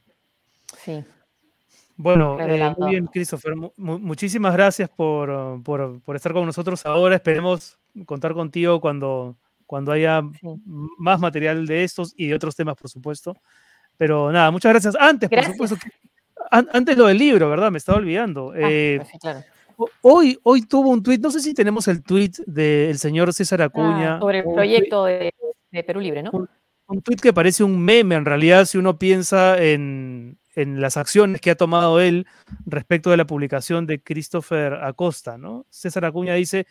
Sí. 0.84 1.04
Bueno, 1.96 2.40
eh, 2.40 2.74
muy 2.76 2.90
bien, 2.90 3.06
Christopher. 3.06 3.54
muchísimas 3.76 4.52
gracias 4.52 4.90
por, 4.90 5.62
por, 5.62 6.16
estar 6.16 6.32
con 6.32 6.46
nosotros 6.46 6.84
ahora. 6.84 7.14
Esperemos 7.14 7.78
contar 8.04 8.34
contigo 8.34 8.80
cuando, 8.80 9.36
cuando 9.66 9.92
haya 9.92 10.22
más 10.98 11.20
material 11.20 11.66
de 11.66 11.84
estos 11.84 12.12
y 12.16 12.26
de 12.26 12.34
otros 12.34 12.56
temas, 12.56 12.74
por 12.74 12.90
supuesto. 12.90 13.36
Pero 13.96 14.32
nada, 14.32 14.50
muchas 14.50 14.72
gracias. 14.72 14.96
Antes, 14.98 15.28
por 15.28 15.44
supuesto, 15.44 15.76
antes 16.50 16.96
lo 16.96 17.06
del 17.06 17.18
libro, 17.18 17.48
¿verdad? 17.48 17.70
Me 17.70 17.78
estaba 17.78 17.98
olvidando. 17.98 18.52
Ah, 18.54 18.58
eh, 18.60 18.98
pues 19.00 19.20
claro. 19.20 19.44
Hoy, 20.02 20.38
hoy 20.44 20.62
tuvo 20.62 20.90
un 20.90 21.02
tuit, 21.02 21.20
no 21.20 21.30
sé 21.30 21.40
si 21.40 21.52
tenemos 21.52 21.88
el 21.88 22.02
tuit 22.02 22.38
del 22.46 22.98
señor 22.98 23.32
César 23.32 23.62
ah, 23.62 23.66
Acuña. 23.66 24.20
sobre 24.20 24.38
el 24.38 24.44
proyecto 24.44 25.04
de, 25.04 25.32
Perú 25.84 26.00
Libre, 26.00 26.22
¿no? 26.22 26.30
Un, 26.86 27.02
tuit 27.02 27.20
que 27.20 27.32
parece 27.32 27.64
un 27.64 27.80
meme, 27.80 28.14
en 28.14 28.24
realidad, 28.24 28.66
si 28.66 28.78
uno 28.78 28.98
piensa 28.98 29.60
en, 29.60 30.38
las 30.54 30.96
acciones 30.96 31.40
que 31.40 31.50
ha 31.50 31.56
tomado 31.56 32.00
él 32.00 32.28
respecto 32.64 33.10
de 33.10 33.16
la 33.16 33.26
publicación 33.26 33.86
de 33.86 34.00
Christopher 34.00 34.74
Acosta, 34.74 35.36
¿no? 35.36 35.66
César 35.70 36.04
Acuña 36.04 36.34
dice, 36.34 36.66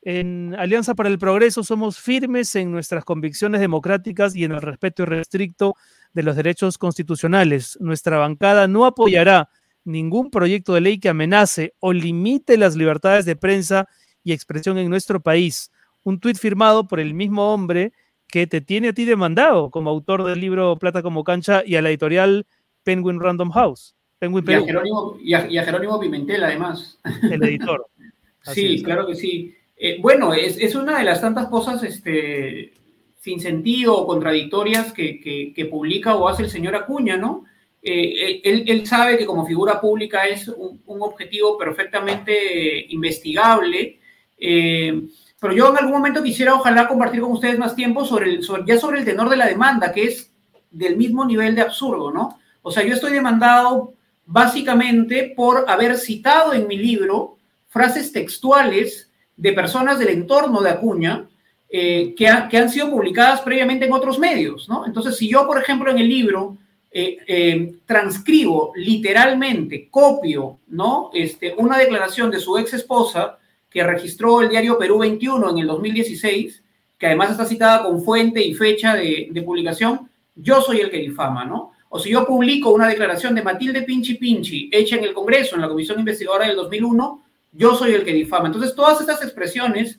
en 0.00 0.54
Alianza 0.58 0.94
para 0.94 1.10
el 1.10 1.18
Progreso 1.18 1.62
somos 1.62 1.98
firmes 1.98 2.54
en 2.54 2.72
nuestras 2.72 3.04
convicciones 3.04 3.60
democráticas 3.60 4.34
y 4.34 4.44
en 4.44 4.52
el 4.52 4.62
respeto 4.62 5.02
irrestricto 5.02 5.74
de 6.12 6.22
los 6.22 6.36
derechos 6.36 6.78
constitucionales. 6.78 7.78
Nuestra 7.80 8.18
bancada 8.18 8.68
no 8.68 8.84
apoyará 8.86 9.50
ningún 9.84 10.30
proyecto 10.30 10.74
de 10.74 10.80
ley 10.80 10.98
que 10.98 11.08
amenace 11.08 11.74
o 11.80 11.92
limite 11.92 12.56
las 12.58 12.76
libertades 12.76 13.24
de 13.24 13.36
prensa 13.36 13.88
y 14.22 14.32
expresión 14.32 14.78
en 14.78 14.90
nuestro 14.90 15.20
país. 15.20 15.70
Un 16.04 16.20
tuit 16.20 16.36
firmado 16.36 16.86
por 16.86 17.00
el 17.00 17.14
mismo 17.14 17.52
hombre 17.52 17.92
que 18.28 18.46
te 18.46 18.60
tiene 18.60 18.88
a 18.88 18.92
ti 18.92 19.04
demandado 19.04 19.70
como 19.70 19.90
autor 19.90 20.24
del 20.24 20.40
libro 20.40 20.76
Plata 20.76 21.02
como 21.02 21.24
cancha 21.24 21.62
y 21.64 21.76
a 21.76 21.82
la 21.82 21.88
editorial 21.88 22.46
Penguin 22.82 23.20
Random 23.20 23.50
House. 23.50 23.94
Penguin 24.18 24.44
y, 24.48 24.52
a 24.52 24.62
Jerónimo, 24.62 25.16
y, 25.22 25.34
a, 25.34 25.64
Jerónimo, 25.64 26.00
Pimentel, 26.00 26.44
además. 26.44 26.98
El 27.22 27.42
editor. 27.44 27.86
sí, 28.52 28.82
claro 28.82 29.06
que 29.06 29.14
sí. 29.14 29.54
Eh, 29.76 29.98
bueno, 30.00 30.34
es, 30.34 30.74
una 30.74 30.98
de 30.98 31.04
las 31.04 31.20
tantas 31.20 31.46
cosas 31.46 31.82
este, 31.84 32.72
sin 33.18 33.40
sentido 33.40 33.96
o 33.96 34.06
contradictorias 34.06 34.92
que, 34.92 35.20
que, 35.54 35.64
publica 35.66 36.14
o 36.14 36.28
hace 36.28 36.44
el 36.44 36.50
señor 36.50 36.76
Acuña, 36.76 37.16
¿no? 37.16 37.44
Eh, 37.82 38.40
él, 38.44 38.86
sabe 38.86 39.16
que 39.16 39.26
como 39.26 39.46
figura 39.46 39.80
pública 39.80 40.26
es 40.26 40.48
un, 40.48 40.80
objetivo 40.86 41.56
perfectamente 41.56 42.86
investigable, 42.90 44.00
eh, 44.36 45.02
pero 45.40 45.52
yo 45.52 45.70
en 45.70 45.78
algún 45.78 45.92
momento 45.92 46.22
quisiera 46.22 46.54
ojalá 46.54 46.88
compartir 46.88 47.20
con 47.20 47.32
ustedes 47.32 47.58
más 47.58 47.74
tiempo 47.76 48.04
sobre, 48.04 48.30
el, 48.30 48.46
ya 48.66 48.78
sobre 48.78 49.00
el 49.00 49.04
tenor 49.04 49.28
de 49.28 49.36
la 49.36 49.46
demanda, 49.46 49.92
que 49.92 50.04
es 50.04 50.32
del 50.70 50.96
mismo 50.96 51.24
nivel 51.24 51.54
de 51.54 51.62
absurdo, 51.62 52.12
¿no? 52.12 52.38
O 52.62 52.70
sea, 52.70 52.84
yo 52.84 52.94
estoy 52.94 53.12
demandado 53.12 53.94
básicamente 54.26 55.32
por 55.34 55.64
haber 55.68 55.96
citado 55.96 56.52
en 56.52 56.66
mi 56.66 56.76
libro 56.76 57.38
frases 57.68 58.12
textuales 58.12 59.10
de 59.36 59.52
personas 59.52 59.98
del 59.98 60.08
entorno 60.08 60.60
de 60.60 60.70
Acuña, 60.70 61.28
eh, 61.70 62.14
que, 62.16 62.26
han 62.26 62.70
sido 62.70 62.90
publicadas 62.90 63.42
previamente 63.42 63.84
en 63.84 63.92
otros 63.92 64.18
medios, 64.18 64.68
¿no? 64.68 64.86
Entonces, 64.86 65.16
si 65.16 65.28
yo, 65.28 65.46
por 65.46 65.60
ejemplo, 65.60 65.90
en 65.90 65.98
el 65.98 66.08
libro 66.08 66.56
eh, 66.90 67.18
eh, 67.26 67.74
transcribo 67.84 68.72
literalmente, 68.74 69.88
copio, 69.90 70.60
¿no? 70.68 71.10
Este, 71.12 71.54
una 71.58 71.76
declaración 71.76 72.30
de 72.30 72.40
su 72.40 72.56
ex 72.56 72.72
esposa 72.72 73.38
que 73.68 73.84
registró 73.84 74.40
el 74.40 74.48
diario 74.48 74.78
Perú 74.78 74.98
21 74.98 75.50
en 75.50 75.58
el 75.58 75.66
2016, 75.66 76.62
que 76.96 77.06
además 77.06 77.32
está 77.32 77.44
citada 77.44 77.84
con 77.84 78.02
fuente 78.02 78.42
y 78.42 78.54
fecha 78.54 78.94
de, 78.94 79.30
publicación, 79.44 80.08
yo 80.34 80.62
soy 80.62 80.80
el 80.80 80.90
que 80.90 80.98
difama, 80.98 81.44
¿no? 81.44 81.72
O 81.90 81.98
si 81.98 82.10
yo 82.10 82.26
publico 82.26 82.70
una 82.70 82.88
declaración 82.88 83.34
de 83.34 83.42
Matilde 83.42 83.82
Pinchi 83.82 84.14
Pinchi 84.14 84.70
hecha 84.72 84.96
en 84.96 85.04
el 85.04 85.12
Congreso, 85.12 85.54
en 85.54 85.62
la 85.62 85.68
Comisión 85.68 85.98
Investigadora 85.98 86.46
del 86.46 86.56
2001, 86.56 87.22
yo 87.52 87.74
soy 87.74 87.92
el 87.92 88.04
que 88.04 88.12
difama. 88.12 88.46
Entonces, 88.46 88.74
todas 88.74 89.00
estas 89.00 89.22
expresiones, 89.22 89.98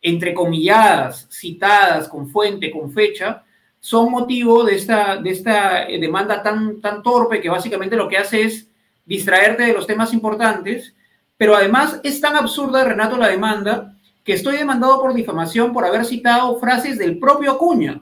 entrecomilladas, 0.00 1.28
citadas, 1.30 2.08
con 2.08 2.28
fuente, 2.28 2.70
con 2.70 2.92
fecha, 2.92 3.44
son 3.80 4.10
motivo 4.10 4.64
de 4.64 4.76
esta, 4.76 5.16
de 5.16 5.30
esta 5.30 5.88
eh, 5.88 5.98
demanda 5.98 6.42
tan, 6.42 6.80
tan 6.80 7.02
torpe 7.02 7.40
que 7.40 7.48
básicamente 7.48 7.96
lo 7.96 8.08
que 8.08 8.18
hace 8.18 8.42
es 8.42 8.68
distraerte 9.04 9.64
de 9.64 9.72
los 9.72 9.86
temas 9.86 10.12
importantes, 10.12 10.94
pero 11.36 11.56
además 11.56 12.00
es 12.02 12.20
tan 12.20 12.36
absurda, 12.36 12.84
Renato, 12.84 13.16
la 13.16 13.28
demanda, 13.28 13.94
que 14.24 14.34
estoy 14.34 14.56
demandado 14.56 15.00
por 15.00 15.14
difamación 15.14 15.72
por 15.72 15.84
haber 15.84 16.04
citado 16.04 16.58
frases 16.58 16.98
del 16.98 17.18
propio 17.18 17.52
Acuña. 17.52 18.00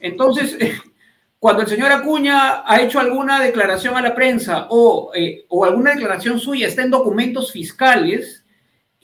Entonces, 0.00 0.56
cuando 1.38 1.62
el 1.62 1.68
señor 1.68 1.92
Acuña 1.92 2.62
ha 2.66 2.80
hecho 2.80 3.00
alguna 3.00 3.40
declaración 3.40 3.96
a 3.96 4.02
la 4.02 4.14
prensa 4.14 4.66
o, 4.70 5.12
eh, 5.14 5.46
o 5.48 5.64
alguna 5.64 5.92
declaración 5.92 6.38
suya 6.38 6.66
está 6.66 6.82
en 6.82 6.90
documentos 6.90 7.52
fiscales 7.52 8.44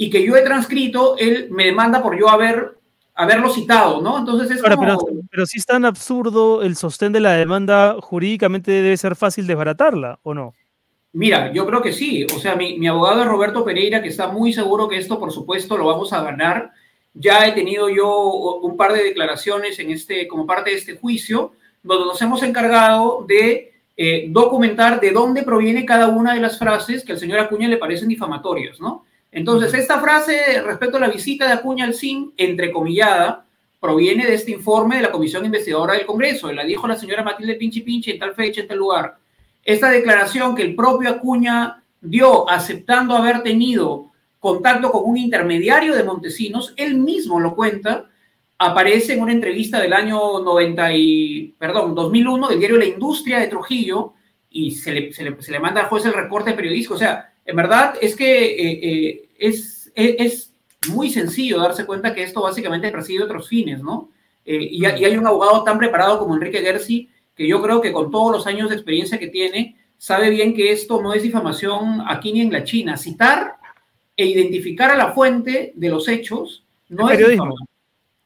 y 0.02 0.10
que 0.10 0.24
yo 0.24 0.34
he 0.36 0.42
transcrito, 0.42 1.16
él 1.16 1.46
me 1.52 1.66
demanda 1.66 2.02
por 2.02 2.18
yo 2.18 2.28
haber 2.28 2.76
haberlo 3.14 3.50
citado, 3.50 4.00
¿no? 4.00 4.18
Entonces 4.18 4.50
es 4.50 4.60
como... 4.60 4.80
pero, 4.80 4.98
pero, 5.30 5.46
si 5.46 5.60
es 5.60 5.64
tan 5.64 5.84
absurdo 5.84 6.62
el 6.62 6.74
sostén 6.74 7.12
de 7.12 7.20
la 7.20 7.34
demanda, 7.34 7.98
jurídicamente 8.00 8.72
debe 8.72 8.96
ser 8.96 9.14
fácil 9.14 9.46
desbaratarla, 9.46 10.18
¿o 10.24 10.34
no? 10.34 10.54
Mira, 11.12 11.52
yo 11.52 11.64
creo 11.66 11.82
que 11.82 11.92
sí. 11.92 12.26
O 12.34 12.40
sea, 12.40 12.56
mi, 12.56 12.80
mi 12.80 12.88
abogado 12.88 13.22
es 13.22 13.28
Roberto 13.28 13.64
Pereira, 13.64 14.02
que 14.02 14.08
está 14.08 14.26
muy 14.26 14.52
seguro 14.52 14.88
que 14.88 14.96
esto, 14.96 15.20
por 15.20 15.30
supuesto, 15.30 15.78
lo 15.78 15.86
vamos 15.86 16.12
a 16.12 16.24
ganar. 16.24 16.72
Ya 17.14 17.46
he 17.46 17.52
tenido 17.52 17.88
yo 17.88 18.58
un 18.60 18.76
par 18.76 18.94
de 18.94 19.04
declaraciones 19.04 19.78
en 19.78 19.92
este, 19.92 20.26
como 20.26 20.46
parte 20.46 20.70
de 20.70 20.78
este 20.78 20.96
juicio, 20.96 21.52
donde 21.80 22.06
nos 22.06 22.20
hemos 22.22 22.42
encargado 22.42 23.24
de 23.28 23.72
eh, 23.96 24.26
documentar 24.30 25.00
de 25.00 25.12
dónde 25.12 25.44
proviene 25.44 25.86
cada 25.86 26.08
una 26.08 26.34
de 26.34 26.40
las 26.40 26.58
frases 26.58 27.04
que 27.04 27.12
al 27.12 27.20
señor 27.20 27.38
Acuña 27.38 27.68
le 27.68 27.76
parecen 27.76 28.08
difamatorias, 28.08 28.80
¿no? 28.80 29.04
Entonces, 29.33 29.73
esta 29.73 29.99
frase 29.99 30.62
respecto 30.62 30.99
a 30.99 31.01
la 31.01 31.09
visita 31.09 31.47
de 31.47 31.55
Acuña 31.55 31.87
al 31.87 31.95
CIN, 31.95 32.35
entrecomillada, 32.37 33.47
proviene 33.81 34.27
de 34.27 34.35
este 34.35 34.53
informe 34.53 34.97
de 34.97 35.03
la 35.03 35.11
Comisión 35.11 35.45
Investigadora 35.45 35.95
del 35.95 36.07
Congreso. 36.07 36.53
La 36.53 36.64
dijo 36.64 36.87
la 36.87 36.97
señora 36.97 37.25
Matilde 37.25 37.55
Pinchi 37.55 37.81
Pinchi 37.81 38.12
en 38.12 38.18
tal 38.18 38.35
fecha, 38.35 38.61
en 38.61 38.68
tal 38.68 38.79
lugar. 38.79 39.16
Esta 39.64 39.90
declaración 39.90 40.55
que 40.55 40.62
el 40.62 40.77
propio 40.77 41.11
Acuña 41.11 41.83
dio 42.01 42.49
aceptando 42.49 43.16
haber 43.16 43.42
tenido 43.42 44.12
contacto 44.38 44.92
con 44.92 45.03
un 45.05 45.16
intermediario 45.16 45.95
de 45.95 46.05
Montesinos, 46.05 46.75
él 46.77 46.97
mismo 46.97 47.40
lo 47.40 47.55
cuenta, 47.55 48.07
aparece 48.59 49.14
en 49.14 49.23
una 49.23 49.33
entrevista 49.33 49.81
del 49.81 49.92
año 49.92 50.40
90 50.40 50.95
y, 50.95 51.55
perdón, 51.59 51.95
2001 51.95 52.49
del 52.49 52.59
diario 52.59 52.77
La 52.77 52.85
Industria 52.85 53.38
de 53.38 53.47
Trujillo 53.47 54.14
y 54.51 54.73
se 54.73 54.92
le, 54.92 55.12
se 55.12 55.23
le, 55.25 55.61
manda 55.61 55.81
al 55.81 55.88
juez 55.88 56.05
el 56.05 56.12
recorte 56.12 56.53
periodístico. 56.53 56.95
O 56.95 56.99
sea, 56.99 57.32
en 57.44 57.57
verdad 57.57 57.94
es 58.00 58.16
que 58.16 58.44
eh, 58.44 58.81
eh, 58.83 59.28
es, 59.38 59.92
es, 59.94 60.48
muy 60.92 61.11
sencillo 61.11 61.61
darse 61.61 61.87
cuenta 61.87 62.12
que 62.12 62.24
esto 62.24 62.42
básicamente 62.42 62.90
persigue 62.90 63.22
otros 63.22 63.48
fines, 63.48 63.81
¿no? 63.81 64.11
Eh, 64.44 64.66
y, 64.68 64.83
y, 64.83 64.85
hay 64.85 65.16
un 65.16 65.26
abogado 65.26 65.62
tan 65.62 65.78
preparado 65.78 66.18
como 66.18 66.35
Enrique 66.35 66.61
Gersi 66.61 67.09
que 67.37 67.46
yo 67.46 67.62
creo 67.62 67.81
que 67.81 67.92
con 67.92 68.11
todos 68.11 68.33
los 68.33 68.46
años 68.48 68.68
de 68.68 68.74
experiencia 68.74 69.16
que 69.16 69.28
tiene, 69.28 69.76
sabe 69.96 70.31
bien 70.31 70.55
que 70.55 70.72
esto 70.72 71.00
no 71.00 71.14
es 71.14 71.22
difamación 71.22 72.02
aquí 72.09 72.33
ni 72.33 72.40
en 72.40 72.52
la 72.52 72.64
China. 72.64 72.96
Citar 72.96 73.59
e 74.16 74.26
identificar 74.26 74.90
a 74.90 74.96
la 74.96 75.12
fuente 75.12 75.72
de 75.76 75.88
los 75.88 76.09
hechos 76.09 76.64
no 76.88 77.09
es, 77.09 77.16
periodismo. 77.16 77.55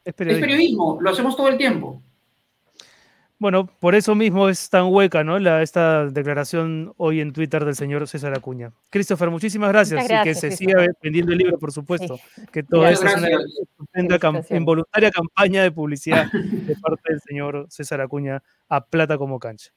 Es 0.02 0.14
periodismo. 0.14 0.44
es 0.44 0.50
periodismo. 0.50 0.98
Lo 1.02 1.10
hacemos 1.10 1.36
todo 1.36 1.48
el 1.48 1.58
tiempo. 1.58 2.02
Bueno, 3.38 3.66
por 3.66 3.94
eso 3.94 4.14
mismo 4.14 4.48
es 4.48 4.70
tan 4.70 4.86
hueca, 4.86 5.22
¿no? 5.22 5.38
La, 5.38 5.60
esta 5.60 6.06
declaración 6.06 6.94
hoy 6.96 7.20
en 7.20 7.34
Twitter 7.34 7.64
del 7.66 7.74
señor 7.74 8.08
César 8.08 8.34
Acuña. 8.34 8.72
Christopher, 8.88 9.30
muchísimas 9.30 9.68
gracias. 9.68 10.08
y 10.08 10.22
que 10.24 10.34
se 10.34 10.52
siga 10.52 10.86
vendiendo 11.02 11.32
el 11.32 11.38
libro, 11.38 11.58
por 11.58 11.70
supuesto. 11.70 12.18
Que 12.50 12.62
todo 12.62 12.86
eso 12.88 13.06
es 13.06 13.14
una 13.14 14.42
involuntaria 14.50 15.10
campaña 15.10 15.62
de 15.62 15.70
publicidad 15.70 16.30
de 16.32 16.76
parte 16.76 17.12
del 17.12 17.20
señor 17.20 17.66
César 17.68 18.00
Acuña 18.00 18.42
a 18.70 18.84
plata 18.84 19.18
como 19.18 19.38
cancha. 19.38 19.70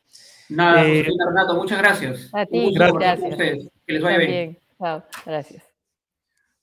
Nada, 0.47 0.85
eh, 0.87 1.05
Renato, 1.27 1.55
muchas 1.55 1.79
gracias. 1.79 2.29
A 2.33 2.45
ti, 2.45 2.73
gracias. 2.73 3.19
Que 3.35 3.93
les 3.93 4.01
vaya 4.01 4.17
bien. 4.17 4.57
Chao, 4.79 5.03
gracias. 5.25 5.68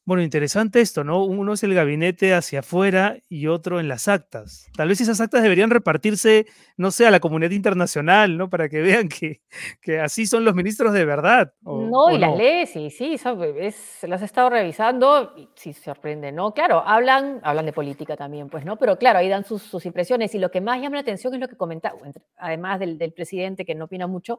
Bueno, 0.07 0.23
interesante 0.23 0.81
esto, 0.81 1.03
¿no? 1.03 1.25
Uno 1.25 1.55
es 1.55 1.65
el 1.65 1.75
gabinete 1.75 2.33
hacia 2.33 2.61
afuera 2.61 3.19
y 3.29 3.49
otro 3.49 3.81
en 3.81 3.89
las 3.89 4.07
actas. 4.07 4.71
Tal 4.77 4.87
vez 4.89 5.01
esas 5.01 5.21
actas 5.21 5.43
deberían 5.43 5.69
repartirse, 5.69 6.47
no 6.77 6.93
sé, 6.93 7.09
a 7.09 7.11
la 7.11 7.19
comunidad 7.19 7.51
internacional, 7.51 8.39
¿no? 8.39 8.49
Para 8.49 8.69
que 8.69 8.81
vean 8.83 9.09
que, 9.09 9.41
que 9.83 9.99
así 9.99 10.27
son 10.27 10.45
los 10.45 10.55
ministros 10.55 10.93
de 10.93 11.05
verdad. 11.05 11.53
no, 11.61 12.13
y 12.13 12.19
las 12.19 12.39
leyes, 12.39 12.71
sí, 12.71 12.89
sí, 12.89 13.17
es, 13.59 13.99
las 14.03 14.23
he 14.23 14.27
estado 14.27 14.49
revisando 14.49 15.35
y 15.37 15.49
sí 15.57 15.73
sorprende, 15.73 16.31
¿no? 16.31 16.55
Claro, 16.55 16.85
hablan, 16.87 17.41
hablan 17.43 17.67
de 17.67 17.73
política 17.73 18.17
también, 18.17 18.49
pues, 18.49 18.65
¿no? 18.65 18.77
Pero 18.77 18.99
claro, 18.99 19.19
ahí 19.19 19.29
dan 19.29 19.45
sus, 19.45 19.61
sus 19.61 19.87
impresiones 19.87 20.33
y 20.37 20.39
lo 20.39 20.53
que 20.53 20.61
más 20.61 20.81
llama 20.81 20.95
la 20.95 21.01
atención 21.01 21.35
es 21.35 21.41
lo 21.41 21.49
que 21.49 21.57
comentaba, 21.57 21.99
además 22.37 22.79
del, 22.79 22.97
del 22.97 23.13
presidente 23.13 23.65
que 23.65 23.75
no 23.75 23.87
opina 23.87 24.07
mucho, 24.07 24.39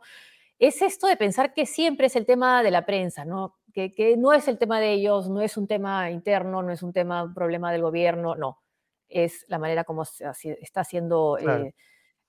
es 0.60 0.82
esto 0.82 1.08
de 1.08 1.18
pensar 1.18 1.54
que 1.54 1.66
siempre 1.66 2.08
es 2.08 2.16
el 2.16 2.26
tema 2.26 2.64
de 2.64 2.72
la 2.72 2.86
prensa, 2.86 3.26
¿no? 3.26 3.58
que, 3.86 4.16
no 4.18 4.34
es 4.34 4.48
el 4.48 4.58
tema 4.58 4.80
de 4.80 4.94
ellos, 4.94 5.30
no 5.30 5.42
es 5.42 5.56
un 5.58 5.68
tema 5.68 6.10
interno, 6.10 6.64
no 6.64 6.72
es 6.72 6.82
un 6.82 6.94
tema, 6.94 7.24
un 7.24 7.34
problema 7.34 7.72
del 7.72 7.82
gobierno, 7.82 8.36
no. 8.36 8.60
Es 9.08 9.46
la 9.48 9.60
manera 9.60 9.84
como 9.84 10.04
está 10.04 10.84
siendo 10.84 11.38
eh, 11.38 11.74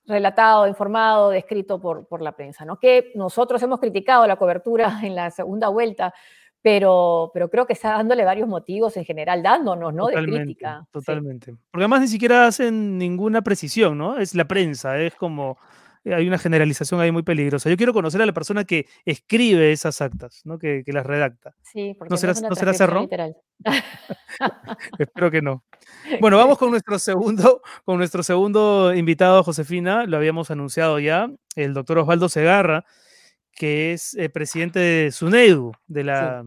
relatado, 0.05 0.69
informado, 0.69 1.31
descrito 1.31 1.81
por, 1.81 2.07
por 2.07 2.21
la 2.23 2.37
prensa, 2.37 2.65
¿no? 2.65 2.79
Que 2.79 3.13
nosotros 3.15 3.63
hemos 3.63 3.81
criticado 3.81 4.27
la 4.27 4.37
cobertura 4.37 5.01
en 5.03 5.15
la 5.15 5.31
segunda 5.31 5.69
vuelta, 5.69 6.15
pero, 6.61 7.31
pero 7.33 7.49
creo 7.49 7.67
que 7.67 7.73
está 7.73 7.93
dándole 7.93 8.25
varios 8.25 8.49
motivos 8.49 8.97
en 8.97 9.05
general, 9.05 9.43
dándonos, 9.43 9.95
¿no? 9.95 10.07
de 10.07 10.15
crítica. 10.15 10.87
Totalmente. 10.91 11.53
Porque 11.71 11.85
además 11.85 12.03
ni 12.03 12.09
siquiera 12.09 12.47
hacen 12.47 12.99
ninguna 12.99 13.43
precisión, 13.43 13.97
¿no? 13.97 14.19
Es 14.19 14.35
la 14.35 14.47
prensa, 14.47 14.99
es 14.99 15.15
como 15.15 15.57
hay 16.05 16.27
una 16.27 16.39
generalización 16.39 17.01
ahí 17.01 17.11
muy 17.11 17.23
peligrosa. 17.23 17.69
Yo 17.69 17.77
quiero 17.77 17.93
conocer 17.93 18.23
a 18.23 18.27
la 18.27 18.33
persona 18.33 18.65
que 18.65 18.87
escribe 19.05 19.73
esas 19.73 20.01
actas, 20.01 20.43
¿no? 20.45 20.59
que, 20.59 20.83
las 20.87 21.05
redacta. 21.05 21.55
Sí, 21.63 21.95
porque 21.99 22.11
¿No 22.11 22.17
será, 22.17 22.35
¿no 22.49 22.55
será 22.55 22.75
Cerrón? 22.75 23.09
Espero 24.99 25.31
que 25.31 25.43
no. 25.43 25.65
Bueno, 26.21 26.37
vamos 26.37 26.59
con 26.59 26.71
nuestro 26.71 26.99
segundo, 26.99 27.61
con 27.85 27.99
nuestro 27.99 28.23
segundo 28.23 28.95
invitado, 28.95 29.43
Josefina, 29.43 30.07
lo 30.07 30.17
habíamos 30.17 30.51
anunciado 30.51 30.99
ya, 30.99 31.31
el 31.55 31.75
doctor 31.75 31.99
Osvaldo 31.99 32.29
Segarra, 32.29 32.85
que 33.55 33.93
es 33.93 34.15
eh, 34.15 34.29
presidente 34.29 34.79
de 34.79 35.13
SUNEDU, 35.13 35.73
de 35.87 36.05
la, 36.05 36.45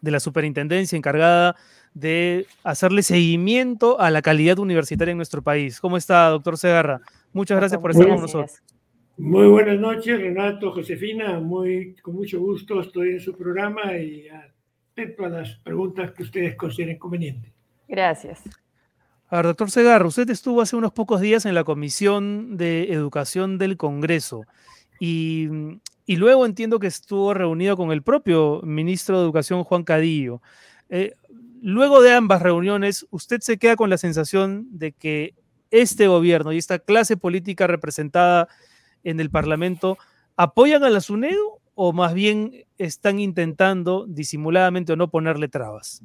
de 0.00 0.10
la 0.10 0.20
superintendencia 0.20 0.96
encargada 0.96 1.56
de 1.94 2.46
hacerle 2.62 3.02
seguimiento 3.02 4.00
a 4.00 4.10
la 4.10 4.22
calidad 4.22 4.58
universitaria 4.58 5.12
en 5.12 5.16
nuestro 5.18 5.42
país. 5.42 5.80
¿Cómo 5.80 5.96
está, 5.96 6.28
doctor 6.28 6.58
Segarra? 6.58 7.00
Muchas 7.36 7.58
gracias 7.58 7.78
por 7.82 7.90
estar 7.90 8.08
con 8.08 8.22
nosotros. 8.22 8.62
Muy 9.18 9.46
buenas 9.46 9.78
noches, 9.78 10.18
Renato, 10.18 10.72
Josefina. 10.72 11.38
Muy, 11.38 11.94
con 11.96 12.14
mucho 12.14 12.40
gusto 12.40 12.80
estoy 12.80 13.10
en 13.10 13.20
su 13.20 13.36
programa 13.36 13.94
y 13.94 14.26
atento 14.28 15.26
a 15.26 15.28
las 15.28 15.56
preguntas 15.56 16.12
que 16.12 16.22
ustedes 16.22 16.56
consideren 16.56 16.98
convenientes. 16.98 17.52
Gracias. 17.86 18.42
A 19.28 19.36
ver, 19.36 19.46
doctor 19.48 19.70
Segarra, 19.70 20.06
usted 20.06 20.30
estuvo 20.30 20.62
hace 20.62 20.76
unos 20.76 20.92
pocos 20.92 21.20
días 21.20 21.44
en 21.44 21.54
la 21.54 21.64
Comisión 21.64 22.56
de 22.56 22.90
Educación 22.90 23.58
del 23.58 23.76
Congreso 23.76 24.44
y, 24.98 25.50
y 26.06 26.16
luego 26.16 26.46
entiendo 26.46 26.78
que 26.78 26.86
estuvo 26.86 27.34
reunido 27.34 27.76
con 27.76 27.92
el 27.92 28.02
propio 28.02 28.62
ministro 28.62 29.18
de 29.18 29.24
Educación, 29.24 29.62
Juan 29.62 29.84
Cadillo. 29.84 30.40
Eh, 30.88 31.12
luego 31.60 32.00
de 32.00 32.14
ambas 32.14 32.40
reuniones, 32.40 33.06
¿usted 33.10 33.40
se 33.40 33.58
queda 33.58 33.76
con 33.76 33.90
la 33.90 33.98
sensación 33.98 34.68
de 34.70 34.92
que 34.92 35.34
este 35.70 36.08
gobierno 36.08 36.52
y 36.52 36.58
esta 36.58 36.78
clase 36.78 37.16
política 37.16 37.66
representada 37.66 38.48
en 39.04 39.20
el 39.20 39.30
Parlamento 39.30 39.98
apoyan 40.36 40.84
a 40.84 40.90
la 40.90 41.00
SUNEDU 41.00 41.60
o 41.74 41.92
más 41.92 42.14
bien 42.14 42.64
están 42.78 43.20
intentando 43.20 44.06
disimuladamente 44.08 44.94
o 44.94 44.96
no 44.96 45.10
ponerle 45.10 45.48
trabas? 45.48 46.02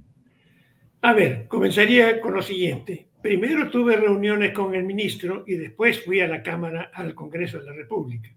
A 1.02 1.14
ver, 1.14 1.48
comenzaría 1.48 2.22
con 2.22 2.34
lo 2.34 2.42
siguiente. 2.42 3.08
Primero 3.22 3.70
tuve 3.70 3.96
reuniones 3.96 4.54
con 4.54 4.76
el 4.76 4.84
ministro 4.84 5.44
y 5.48 5.56
después 5.56 6.04
fui 6.04 6.20
a 6.20 6.28
la 6.28 6.44
Cámara, 6.44 6.92
al 6.94 7.16
Congreso 7.16 7.60
de 7.60 7.66
la 7.66 7.74
República. 7.74 8.30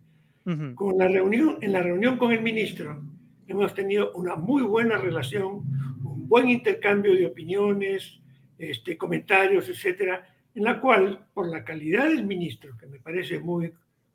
con 0.74 0.98
la 0.98 1.08
reunión, 1.08 1.56
en 1.62 1.72
la 1.72 1.80
reunión 1.80 2.18
con 2.18 2.30
el 2.30 2.42
ministro 2.42 3.02
hemos 3.46 3.74
tenido 3.74 4.12
una 4.12 4.36
muy 4.36 4.62
buena 4.62 4.98
relación, 4.98 5.64
un 6.04 6.28
buen 6.28 6.48
intercambio 6.48 7.14
de 7.14 7.26
opiniones, 7.26 8.20
este, 8.58 8.96
comentarios, 8.96 9.68
etcétera, 9.68 10.26
en 10.54 10.64
la 10.64 10.80
cual, 10.80 11.26
por 11.34 11.48
la 11.48 11.64
calidad 11.64 12.08
del 12.08 12.26
ministro, 12.26 12.76
que 12.78 12.86
me 12.86 13.00
parece 13.00 13.40
muy 13.40 13.72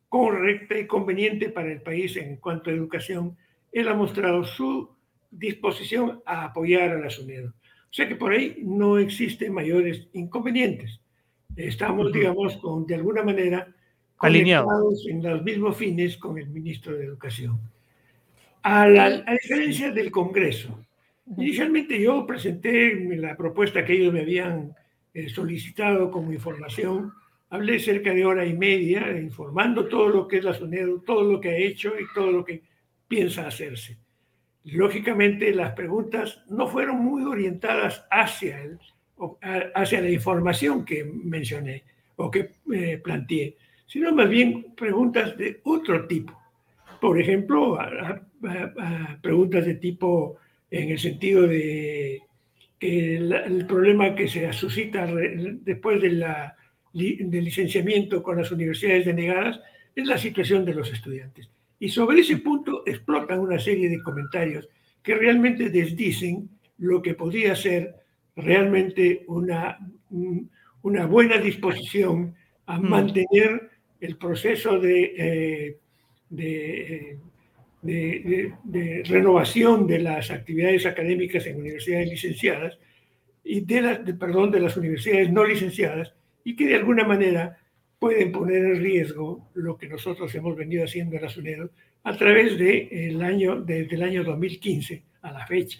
correcta 0.07 0.77
y 0.77 0.87
conveniente 0.87 1.49
para 1.49 1.71
el 1.71 1.81
país 1.81 2.15
en 2.17 2.37
cuanto 2.37 2.69
a 2.69 2.73
educación, 2.73 3.37
él 3.71 3.87
ha 3.87 3.93
mostrado 3.93 4.43
su 4.43 4.89
disposición 5.29 6.21
a 6.25 6.45
apoyar 6.45 6.91
a 6.91 6.99
la 6.99 7.09
SUNEDO. 7.09 7.49
O 7.49 7.93
sea 7.93 8.07
que 8.07 8.15
por 8.15 8.31
ahí 8.31 8.57
no 8.63 8.97
existen 8.97 9.53
mayores 9.53 10.07
inconvenientes. 10.13 10.99
Estamos, 11.55 12.11
digamos, 12.11 12.57
con, 12.57 12.85
de 12.85 12.95
alguna 12.95 13.23
manera 13.23 13.67
alineados 14.19 15.07
en 15.07 15.23
los 15.23 15.43
mismos 15.43 15.77
fines 15.77 16.17
con 16.17 16.37
el 16.37 16.49
ministro 16.49 16.95
de 16.95 17.05
Educación. 17.05 17.59
A, 18.63 18.87
la, 18.87 19.23
a 19.25 19.33
diferencia 19.33 19.91
del 19.91 20.11
Congreso, 20.11 20.79
inicialmente 21.37 21.99
yo 21.99 22.25
presenté 22.25 22.93
la 23.15 23.35
propuesta 23.35 23.85
que 23.85 23.93
ellos 23.93 24.13
me 24.13 24.21
habían 24.21 24.75
eh, 25.13 25.29
solicitado 25.29 26.11
como 26.11 26.31
información. 26.31 27.13
Hablé 27.49 27.79
cerca 27.79 28.13
de 28.13 28.25
hora 28.25 28.45
y 28.45 28.53
media 28.53 29.11
informando 29.17 29.87
todo 29.87 30.07
lo 30.09 30.27
que 30.27 30.37
es 30.37 30.43
la 30.43 30.53
SUNEDO, 30.53 31.01
todo 31.01 31.23
lo 31.23 31.41
que 31.41 31.49
ha 31.49 31.57
hecho 31.57 31.93
y 31.99 32.05
todo 32.13 32.31
lo 32.31 32.45
que 32.45 32.61
piensa 33.07 33.47
hacerse. 33.47 33.97
Lógicamente 34.65 35.53
las 35.53 35.73
preguntas 35.73 36.43
no 36.47 36.67
fueron 36.67 36.97
muy 36.97 37.23
orientadas 37.23 38.05
hacia, 38.11 38.61
el, 38.61 38.77
hacia 39.73 40.01
la 40.01 40.11
información 40.11 40.85
que 40.85 41.03
mencioné 41.03 41.83
o 42.17 42.29
que 42.29 42.51
eh, 42.71 42.99
planteé, 43.03 43.57
sino 43.87 44.13
más 44.13 44.29
bien 44.29 44.73
preguntas 44.75 45.35
de 45.37 45.59
otro 45.63 46.05
tipo. 46.05 46.37
Por 47.01 47.19
ejemplo, 47.19 47.79
preguntas 49.21 49.65
de 49.65 49.75
tipo 49.75 50.37
en 50.69 50.89
el 50.91 50.99
sentido 50.99 51.47
de 51.47 52.21
que 52.79 53.17
el 53.17 53.65
problema 53.67 54.15
que 54.15 54.27
se 54.27 54.51
suscita 54.53 55.05
después 55.05 56.01
de 56.01 56.11
la, 56.11 56.55
del 56.93 57.43
licenciamiento 57.43 58.23
con 58.23 58.37
las 58.37 58.51
universidades 58.51 59.05
denegadas 59.05 59.59
es 59.95 60.07
la 60.07 60.17
situación 60.17 60.63
de 60.63 60.73
los 60.73 60.91
estudiantes. 60.91 61.49
Y 61.79 61.89
sobre 61.89 62.21
ese 62.21 62.37
punto 62.37 62.83
explotan 62.85 63.39
una 63.39 63.59
serie 63.59 63.89
de 63.89 64.01
comentarios 64.01 64.69
que 65.03 65.15
realmente 65.15 65.69
desdicen 65.69 66.49
lo 66.77 67.01
que 67.01 67.15
podría 67.15 67.55
ser 67.55 67.95
realmente 68.35 69.23
una, 69.27 69.77
una 70.81 71.05
buena 71.05 71.37
disposición 71.37 72.35
a 72.65 72.79
mm. 72.79 72.89
mantener 72.89 73.69
el 73.99 74.17
proceso 74.17 74.79
de, 74.79 75.13
eh, 75.17 75.77
de, 76.29 77.17
de, 77.81 79.03
renovación 79.05 79.87
de 79.87 79.99
las 79.99 80.31
actividades 80.31 80.85
académicas 80.85 81.45
en 81.45 81.57
universidades 81.57 82.09
licenciadas 82.09 82.77
y 83.43 83.61
de, 83.61 83.81
las, 83.81 83.99
perdón, 84.19 84.51
de 84.51 84.59
las 84.59 84.75
universidades 84.77 85.31
no 85.31 85.45
licenciadas 85.45 86.13
y 86.43 86.55
que 86.55 86.67
de 86.67 86.75
alguna 86.75 87.03
manera 87.03 87.57
pueden 87.97 88.31
poner 88.31 88.63
en 88.63 88.81
riesgo 88.81 89.49
lo 89.53 89.77
que 89.77 89.87
nosotros 89.87 90.33
hemos 90.35 90.55
venido 90.55 90.83
haciendo 90.83 91.15
en 91.15 91.21
la 91.21 91.29
SUNEDO 91.29 91.69
a 92.03 92.15
través 92.15 92.57
de 92.57 93.17
año, 93.21 93.61
desde 93.61 93.95
el 93.95 94.03
año 94.03 94.23
2015 94.23 95.03
a 95.21 95.31
la 95.31 95.45
fecha, 95.45 95.79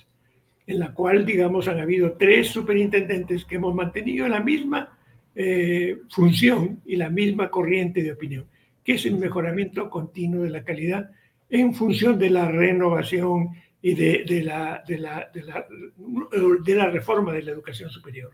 en 0.68 0.80
la 0.80 0.94
cual, 0.94 1.26
digamos, 1.26 1.68
han 1.68 1.80
habido 1.80 2.14
tres 2.14 2.48
superintendentes 2.48 3.46
que 3.46 3.56
hemos 3.56 3.74
mantenido 3.74 4.28
la 4.28 4.42
misma 4.42 4.98
eh, 5.34 5.98
función 6.10 6.82
y 6.86 6.98
la 6.98 7.10
misma 7.10 7.50
corriente 7.50 8.04
de 8.04 8.12
opinión, 8.12 8.46
que 8.84 8.94
es 8.94 9.06
el 9.06 9.16
mejoramiento 9.16 9.90
continuo 9.90 10.44
de 10.44 10.50
la 10.50 10.64
calidad 10.64 11.12
en 11.50 11.74
función 11.74 12.18
de 12.20 12.30
la 12.30 12.50
renovación 12.50 13.50
y 13.82 13.96
de, 13.96 14.42
la, 14.44 14.84
de, 14.88 14.98
la, 14.98 15.30
de, 15.34 16.76
la, 16.76 16.90
reforma 16.90 17.34
de 17.34 17.44
la 17.44 17.52
educación 17.52 17.90
superior. 17.90 18.32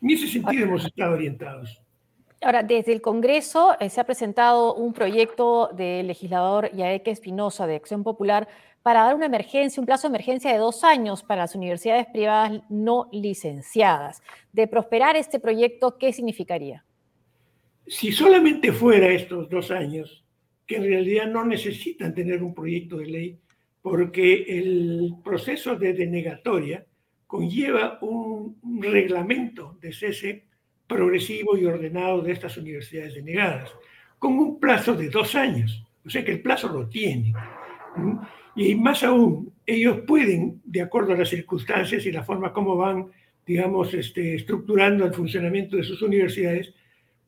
En 0.00 0.10
ese 0.10 0.26
sentido 0.26 0.64
hemos 0.64 0.84
estado 0.84 1.14
orientados. 1.14 1.80
Ahora, 2.40 2.62
desde 2.62 2.92
el 2.92 3.00
Congreso 3.00 3.74
eh, 3.80 3.88
se 3.88 4.00
ha 4.00 4.04
presentado 4.04 4.74
un 4.74 4.92
proyecto 4.92 5.70
del 5.74 6.06
legislador 6.06 6.70
Yaeke 6.72 7.10
Espinosa 7.10 7.66
de 7.66 7.76
Acción 7.76 8.02
Popular 8.02 8.48
para 8.82 9.04
dar 9.04 9.14
una 9.14 9.26
emergencia, 9.26 9.80
un 9.80 9.86
plazo 9.86 10.08
de 10.08 10.12
emergencia 10.12 10.52
de 10.52 10.58
dos 10.58 10.84
años 10.84 11.22
para 11.22 11.42
las 11.42 11.54
universidades 11.54 12.06
privadas 12.06 12.60
no 12.68 13.08
licenciadas. 13.12 14.22
De 14.52 14.66
prosperar 14.66 15.16
este 15.16 15.40
proyecto, 15.40 15.96
¿qué 15.96 16.12
significaría? 16.12 16.84
Si 17.86 18.12
solamente 18.12 18.72
fuera 18.72 19.08
estos 19.08 19.48
dos 19.48 19.70
años, 19.70 20.23
que 20.66 20.76
en 20.76 20.84
realidad 20.84 21.26
no 21.26 21.44
necesitan 21.44 22.14
tener 22.14 22.42
un 22.42 22.54
proyecto 22.54 22.98
de 22.98 23.06
ley, 23.06 23.38
porque 23.82 24.44
el 24.48 25.14
proceso 25.22 25.76
de 25.76 25.92
denegatoria 25.92 26.86
conlleva 27.26 27.98
un, 28.00 28.56
reglamento 28.80 29.76
de 29.80 29.92
cese 29.92 30.44
progresivo 30.86 31.56
y 31.56 31.64
ordenado 31.64 32.22
de 32.22 32.32
estas 32.32 32.56
universidades 32.56 33.14
denegadas, 33.14 33.72
con 34.18 34.38
un 34.38 34.58
plazo 34.58 34.94
de 34.94 35.10
dos 35.10 35.34
años. 35.34 35.84
O 36.04 36.10
sea 36.10 36.24
que 36.24 36.32
el 36.32 36.42
plazo 36.42 36.68
lo 36.68 36.88
tiene. 36.88 37.34
Y 38.56 38.74
más 38.74 39.02
aún, 39.02 39.52
ellos 39.66 40.00
pueden, 40.06 40.60
de 40.64 40.82
acuerdo 40.82 41.12
a 41.12 41.16
las 41.16 41.28
circunstancias 41.28 42.06
y 42.06 42.12
la 42.12 42.22
forma 42.22 42.52
como 42.52 42.76
van, 42.76 43.10
digamos, 43.46 43.92
este, 43.94 44.36
estructurando 44.36 45.04
el 45.04 45.12
funcionamiento 45.12 45.76
de 45.76 45.82
sus 45.82 46.02
universidades, 46.02 46.72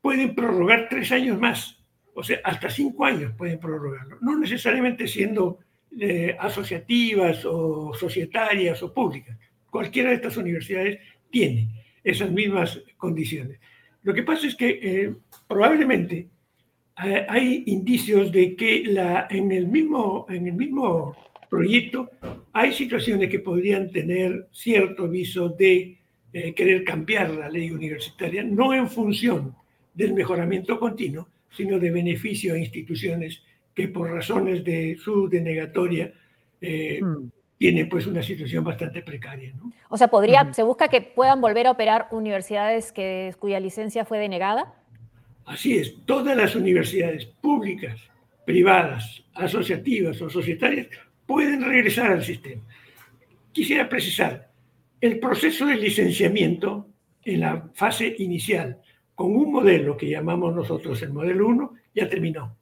pueden 0.00 0.34
prorrogar 0.34 0.88
tres 0.88 1.10
años 1.12 1.38
más. 1.40 1.75
O 2.18 2.24
sea, 2.24 2.40
hasta 2.44 2.70
cinco 2.70 3.04
años 3.04 3.34
pueden 3.36 3.60
prorrogarlo. 3.60 4.16
No 4.22 4.38
necesariamente 4.38 5.06
siendo 5.06 5.58
eh, 6.00 6.34
asociativas 6.40 7.44
o 7.44 7.92
societarias 7.92 8.82
o 8.82 8.92
públicas. 8.92 9.38
Cualquiera 9.70 10.08
de 10.08 10.16
estas 10.16 10.38
universidades 10.38 10.98
tiene 11.30 11.68
esas 12.02 12.30
mismas 12.30 12.80
condiciones. 12.96 13.60
Lo 14.02 14.14
que 14.14 14.22
pasa 14.22 14.46
es 14.46 14.54
que 14.54 14.80
eh, 14.82 15.14
probablemente 15.46 16.28
hay 16.96 17.64
indicios 17.66 18.32
de 18.32 18.56
que 18.56 18.84
en, 19.28 19.52
el 19.52 19.66
mismo, 19.66 20.24
en 20.30 20.46
el 20.46 20.54
mismo 20.54 21.14
proyecto 21.50 22.10
hay 22.54 22.72
situaciones 22.72 23.28
que 23.28 23.40
podrían 23.40 23.90
tener 23.90 24.48
cierto 24.52 25.06
viso 25.06 25.50
de 25.50 25.98
eh, 26.32 26.54
querer 26.54 26.82
cambiar 26.84 27.30
la 27.30 27.50
ley 27.50 27.70
universitaria, 27.70 28.42
no 28.42 28.72
en 28.72 28.88
función 28.88 29.54
del 29.92 30.14
mejoramiento 30.14 30.80
continuo, 30.80 31.28
sino 31.56 31.78
de 31.78 31.90
beneficio 31.90 32.54
a 32.54 32.58
instituciones 32.58 33.42
que 33.74 33.88
por 33.88 34.10
razones 34.10 34.64
de 34.64 34.96
su 34.96 35.28
denegatoria 35.28 36.12
eh, 36.60 37.00
hmm. 37.02 37.30
tienen 37.58 37.88
pues 37.88 38.06
una 38.06 38.22
situación 38.22 38.64
bastante 38.64 39.02
precaria. 39.02 39.52
O 39.88 39.96
sea, 39.96 40.08
podría, 40.08 40.52
¿se 40.52 40.62
busca 40.62 40.88
que 40.88 41.00
puedan 41.00 41.40
volver 41.40 41.66
a 41.66 41.72
operar 41.72 42.08
universidades 42.10 42.92
que, 42.92 43.34
cuya 43.38 43.60
licencia 43.60 44.04
fue 44.04 44.18
denegada? 44.18 44.74
Así 45.44 45.76
es, 45.76 45.94
todas 46.06 46.36
las 46.36 46.56
universidades 46.56 47.26
públicas, 47.26 48.00
privadas, 48.44 49.22
asociativas 49.34 50.20
o 50.20 50.28
societarias 50.28 50.88
pueden 51.26 51.62
regresar 51.62 52.12
al 52.12 52.24
sistema. 52.24 52.62
Quisiera 53.52 53.88
precisar, 53.88 54.50
el 55.00 55.18
proceso 55.18 55.66
de 55.66 55.76
licenciamiento 55.76 56.88
en 57.24 57.40
la 57.40 57.68
fase 57.74 58.14
inicial, 58.18 58.80
con 59.16 59.34
un 59.34 59.50
modelo 59.50 59.96
que 59.96 60.10
llamamos 60.10 60.54
nosotros 60.54 61.02
el 61.02 61.12
modelo 61.12 61.48
1, 61.48 61.74
ya 61.94 62.08
terminó. 62.08 62.56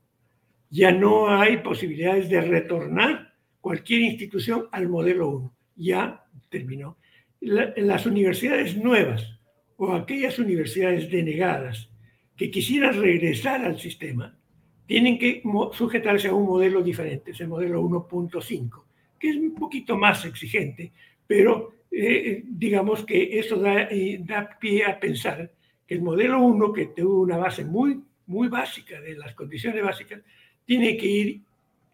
Ya 0.70 0.92
no 0.92 1.28
hay 1.28 1.58
posibilidades 1.58 2.30
de 2.30 2.40
retornar 2.40 3.34
cualquier 3.60 4.02
institución 4.02 4.68
al 4.70 4.88
modelo 4.88 5.28
1. 5.28 5.54
Ya 5.76 6.24
terminó. 6.48 6.96
las 7.40 8.06
universidades 8.06 8.76
nuevas 8.76 9.38
o 9.76 9.92
aquellas 9.92 10.38
universidades 10.38 11.10
denegadas 11.10 11.90
que 12.36 12.50
quisieran 12.50 12.98
regresar 13.00 13.64
al 13.64 13.78
sistema 13.78 14.38
tienen 14.86 15.18
que 15.18 15.42
sujetarse 15.72 16.28
a 16.28 16.34
un 16.34 16.46
modelo 16.46 16.82
diferente, 16.82 17.32
es 17.32 17.40
el 17.40 17.48
modelo 17.48 17.82
1.5, 17.82 18.84
que 19.18 19.30
es 19.30 19.36
un 19.36 19.54
poquito 19.54 19.96
más 19.96 20.24
exigente, 20.24 20.92
pero 21.26 21.74
eh, 21.90 22.42
digamos 22.46 23.04
que 23.04 23.38
eso 23.38 23.56
da, 23.56 23.88
eh, 23.90 24.20
da, 24.22 24.56
pie 24.58 24.84
a 24.84 24.98
pensar 24.98 25.50
que 25.86 25.94
el 25.94 26.02
modelo 26.02 26.40
1, 26.40 26.72
que 26.72 26.86
tuvo 26.86 27.22
una 27.22 27.36
base 27.36 27.64
muy, 27.64 28.02
muy 28.26 28.48
básica 28.48 29.00
de 29.00 29.16
las 29.16 29.34
condiciones 29.34 29.82
básicas, 29.82 30.20
tiene 30.64 30.96
que 30.96 31.06
ir 31.06 31.40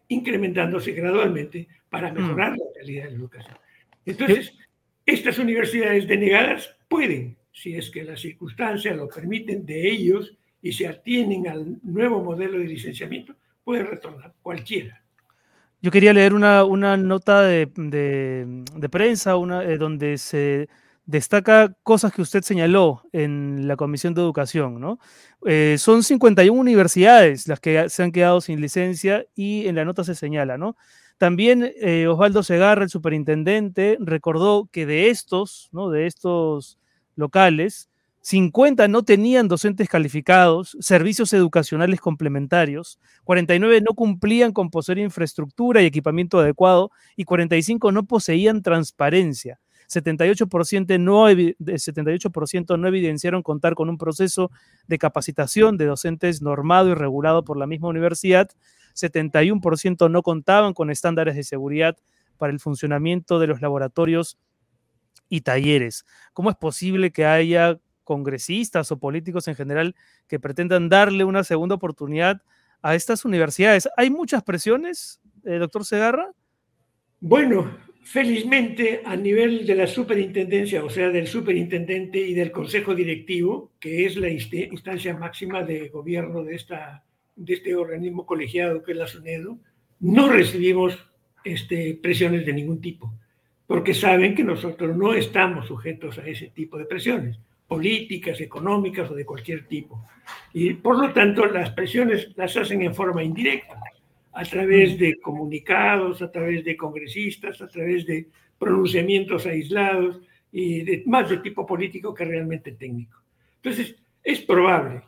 incrementándose 0.07 0.91
gradualmente 0.91 1.67
para 1.89 2.11
mm. 2.11 2.15
mejorar 2.15 2.51
la 2.51 2.65
calidad 2.77 3.05
de 3.05 3.11
la 3.11 3.17
educación. 3.17 3.57
Entonces, 4.05 4.53
estas 5.05 5.37
universidades 5.39 6.07
denegadas 6.07 6.75
pueden 6.87 7.37
si 7.51 7.75
es 7.75 7.89
que 7.89 8.03
las 8.03 8.19
circunstancias 8.19 8.95
lo 8.95 9.07
permiten 9.07 9.65
de 9.65 9.89
ellos 9.89 10.35
y 10.61 10.71
se 10.71 10.87
atienen 10.87 11.47
al 11.47 11.77
nuevo 11.83 12.23
modelo 12.23 12.59
de 12.59 12.65
licenciamiento, 12.65 13.35
puede 13.63 13.83
retornar 13.83 14.33
cualquiera. 14.41 15.01
Yo 15.81 15.89
quería 15.89 16.13
leer 16.13 16.33
una, 16.33 16.63
una 16.63 16.95
nota 16.95 17.41
de, 17.41 17.67
de, 17.75 18.89
prensa 18.89 19.35
una, 19.35 19.63
eh, 19.63 19.77
donde 19.77 20.17
se 20.17 20.69
destaca 21.05 21.73
cosas 21.83 22.13
que 22.13 22.21
usted 22.21 22.41
señaló 22.43 23.03
en 23.11 23.67
la 23.67 23.75
Comisión 23.75 24.13
de 24.13 24.21
Educación. 24.21 24.79
¿no? 24.79 24.99
Eh, 25.45 25.75
son 25.77 26.03
51 26.03 26.59
universidades 26.59 27.47
las 27.47 27.59
que 27.59 27.89
se 27.89 28.03
han 28.03 28.11
quedado 28.11 28.41
sin 28.41 28.61
licencia 28.61 29.25
y 29.35 29.67
en 29.67 29.75
la 29.75 29.85
nota 29.85 30.03
se 30.03 30.15
señala. 30.15 30.57
¿no? 30.57 30.75
También 31.17 31.71
eh, 31.81 32.07
Osvaldo 32.07 32.43
Segarra, 32.43 32.83
el 32.83 32.89
superintendente, 32.89 33.97
recordó 33.99 34.69
que 34.71 34.85
de 34.85 35.09
estos, 35.09 35.69
¿no? 35.71 35.89
de 35.89 36.07
estos 36.07 36.79
locales, 37.15 37.89
50 38.23 38.87
no 38.87 39.03
tenían 39.03 39.47
docentes 39.47 39.89
calificados, 39.89 40.77
servicios 40.79 41.33
educacionales 41.33 41.99
complementarios, 41.99 42.99
49 43.23 43.81
no 43.81 43.93
cumplían 43.95 44.51
con 44.51 44.69
poseer 44.69 44.99
infraestructura 44.99 45.81
y 45.81 45.87
equipamiento 45.87 46.39
adecuado 46.39 46.91
y 47.15 47.23
45 47.23 47.91
no 47.91 48.05
poseían 48.05 48.61
transparencia. 48.61 49.59
78%, 49.91 50.99
no, 50.99 51.27
78 51.77 52.77
no 52.77 52.87
evidenciaron 52.87 53.43
contar 53.43 53.75
con 53.75 53.89
un 53.89 53.97
proceso 53.97 54.51
de 54.87 54.97
capacitación 54.97 55.77
de 55.77 55.85
docentes 55.85 56.41
normado 56.41 56.89
y 56.89 56.93
regulado 56.93 57.43
por 57.43 57.57
la 57.57 57.67
misma 57.67 57.89
universidad. 57.89 58.49
71% 58.95 60.09
no 60.09 60.21
contaban 60.21 60.73
con 60.73 60.91
estándares 60.91 61.35
de 61.35 61.43
seguridad 61.43 61.97
para 62.37 62.53
el 62.53 62.59
funcionamiento 62.59 63.39
de 63.39 63.47
los 63.47 63.61
laboratorios 63.61 64.37
y 65.27 65.41
talleres. 65.41 66.05
¿Cómo 66.33 66.49
es 66.49 66.55
posible 66.55 67.11
que 67.11 67.25
haya 67.25 67.79
congresistas 68.03 68.91
o 68.91 68.99
políticos 68.99 69.47
en 69.47 69.55
general 69.55 69.95
que 70.27 70.39
pretendan 70.39 70.89
darle 70.89 71.23
una 71.23 71.43
segunda 71.43 71.75
oportunidad 71.75 72.41
a 72.81 72.95
estas 72.95 73.25
universidades? 73.25 73.89
¿Hay 73.97 74.09
muchas 74.09 74.41
presiones, 74.43 75.21
eh, 75.43 75.57
doctor 75.57 75.85
Segarra? 75.85 76.31
Bueno, 77.19 77.69
felizmente 78.03 79.01
a 79.05 79.15
nivel 79.15 79.65
de 79.65 79.75
la 79.75 79.87
superintendencia, 79.87 80.83
o 80.83 80.89
sea, 80.89 81.09
del 81.09 81.27
superintendente 81.27 82.19
y 82.19 82.33
del 82.33 82.51
consejo 82.51 82.95
directivo, 82.95 83.71
que 83.79 84.05
es 84.05 84.15
la 84.17 84.29
instancia 84.29 85.15
máxima 85.15 85.63
de 85.63 85.89
gobierno 85.89 86.43
de, 86.43 86.55
esta, 86.55 87.03
de 87.35 87.53
este 87.53 87.75
organismo 87.75 88.25
colegiado 88.25 88.83
que 88.83 88.91
es 88.91 88.97
la 88.97 89.07
SUNEDO, 89.07 89.59
no 89.99 90.29
recibimos 90.29 90.97
este, 91.43 91.97
presiones 92.01 92.45
de 92.45 92.53
ningún 92.53 92.81
tipo 92.81 93.13
porque 93.71 93.93
saben 93.93 94.35
que 94.35 94.43
nosotros 94.43 94.97
no 94.97 95.13
estamos 95.13 95.65
sujetos 95.65 96.17
a 96.17 96.27
ese 96.27 96.47
tipo 96.47 96.77
de 96.77 96.83
presiones 96.83 97.39
políticas, 97.69 98.41
económicas 98.41 99.09
o 99.09 99.15
de 99.15 99.25
cualquier 99.25 99.65
tipo. 99.65 100.05
Y 100.51 100.73
por 100.73 100.99
lo 100.99 101.13
tanto 101.13 101.45
las 101.45 101.69
presiones 101.69 102.33
las 102.35 102.57
hacen 102.57 102.81
en 102.81 102.93
forma 102.93 103.23
indirecta, 103.23 103.79
a 104.33 104.43
través 104.43 104.97
de 104.97 105.19
comunicados, 105.19 106.21
a 106.21 106.31
través 106.31 106.63
de 106.63 106.77
congresistas, 106.77 107.61
a 107.61 107.67
través 107.67 108.05
de 108.05 108.27
pronunciamientos 108.57 109.45
aislados 109.45 110.19
y 110.51 110.81
de, 110.83 111.03
más 111.05 111.29
de 111.29 111.37
tipo 111.37 111.65
político 111.65 112.13
que 112.13 112.25
realmente 112.25 112.73
técnico. 112.73 113.21
Entonces, 113.57 113.95
es 114.23 114.39
probable 114.41 115.01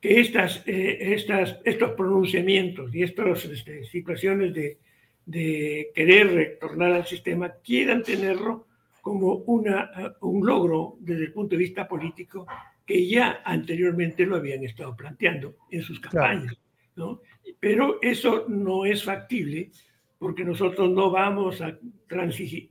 que 0.00 0.20
estas, 0.20 0.62
eh, 0.66 0.98
estas, 1.14 1.58
estos 1.64 1.92
pronunciamientos 1.92 2.94
y 2.94 3.02
estas 3.02 3.44
este, 3.44 3.84
situaciones 3.84 4.54
de, 4.54 4.78
de 5.26 5.90
querer 5.94 6.32
retornar 6.32 6.92
al 6.92 7.06
sistema 7.06 7.52
quieran 7.62 8.02
tenerlo 8.02 8.66
como 9.00 9.34
una, 9.46 9.90
eh, 9.96 10.10
un 10.22 10.46
logro 10.46 10.96
desde 11.00 11.24
el 11.24 11.32
punto 11.32 11.50
de 11.50 11.58
vista 11.58 11.86
político 11.86 12.46
que 12.86 13.06
ya 13.06 13.42
anteriormente 13.44 14.26
lo 14.26 14.36
habían 14.36 14.64
estado 14.64 14.96
planteando 14.96 15.56
en 15.70 15.82
sus 15.82 16.00
campañas. 16.00 16.58
¿no? 16.96 17.20
Pero 17.60 17.98
eso 18.02 18.46
no 18.48 18.84
es 18.84 19.04
factible 19.04 19.70
porque 20.18 20.44
nosotros 20.44 20.90
no 20.90 21.10
vamos 21.10 21.60
a 21.60 21.78
transigir, 22.06 22.68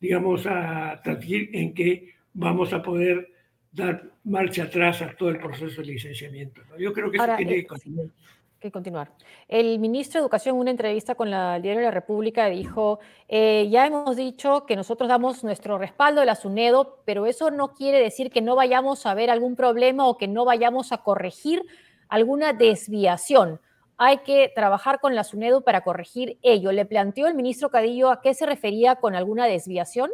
digamos, 0.00 0.46
a 0.46 1.00
transigir 1.02 1.50
en 1.52 1.74
que 1.74 2.14
vamos 2.32 2.72
a 2.72 2.82
poder 2.82 3.32
dar 3.72 4.10
marcha 4.24 4.64
atrás 4.64 5.02
a 5.02 5.14
todo 5.16 5.30
el 5.30 5.38
proceso 5.38 5.80
de 5.80 5.88
licenciamiento. 5.88 6.62
Yo 6.78 6.92
creo 6.92 7.10
que 7.10 7.16
eso 7.16 7.36
tiene 7.36 7.52
que 7.52 7.58
eh, 7.60 7.66
continuar 7.66 8.08
que 8.58 8.72
continuar. 8.72 9.12
El 9.48 9.78
ministro 9.78 10.18
de 10.18 10.24
Educación 10.24 10.56
en 10.56 10.60
una 10.62 10.70
entrevista 10.70 11.14
con 11.14 11.30
la 11.30 11.60
Diario 11.60 11.80
de 11.80 11.86
la 11.86 11.90
República 11.90 12.46
dijo, 12.46 13.00
eh, 13.28 13.68
ya 13.70 13.86
hemos 13.86 14.16
dicho 14.16 14.64
que 14.66 14.76
nosotros 14.76 15.08
damos 15.08 15.44
nuestro 15.44 15.78
respaldo 15.78 16.20
a 16.20 16.24
la 16.24 16.34
SUNEDO, 16.34 17.02
pero 17.04 17.26
eso 17.26 17.50
no 17.50 17.74
quiere 17.74 18.00
decir 18.00 18.30
que 18.30 18.40
no 18.40 18.56
vayamos 18.56 19.04
a 19.06 19.14
ver 19.14 19.30
algún 19.30 19.56
problema 19.56 20.06
o 20.06 20.16
que 20.16 20.28
no 20.28 20.44
vayamos 20.44 20.92
a 20.92 20.98
corregir 20.98 21.62
alguna 22.08 22.52
desviación. 22.52 23.60
Hay 23.98 24.18
que 24.18 24.52
trabajar 24.54 25.00
con 25.00 25.14
la 25.14 25.24
SUNEDO 25.24 25.62
para 25.62 25.80
corregir 25.82 26.38
ello. 26.42 26.70
¿Le 26.70 26.84
planteó 26.84 27.26
el 27.28 27.34
ministro 27.34 27.70
Cadillo 27.70 28.10
a 28.10 28.20
qué 28.20 28.34
se 28.34 28.44
refería 28.44 28.96
con 28.96 29.14
alguna 29.14 29.46
desviación? 29.46 30.10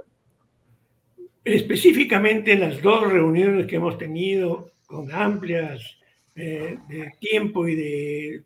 Específicamente 1.44 2.52
en 2.52 2.60
las 2.60 2.80
dos 2.80 3.10
reuniones 3.12 3.66
que 3.66 3.76
hemos 3.76 3.98
tenido 3.98 4.70
con 4.86 5.10
amplias 5.10 5.98
eh, 6.36 6.78
de 6.88 7.12
tiempo 7.18 7.66
y 7.66 7.74
de, 7.74 8.42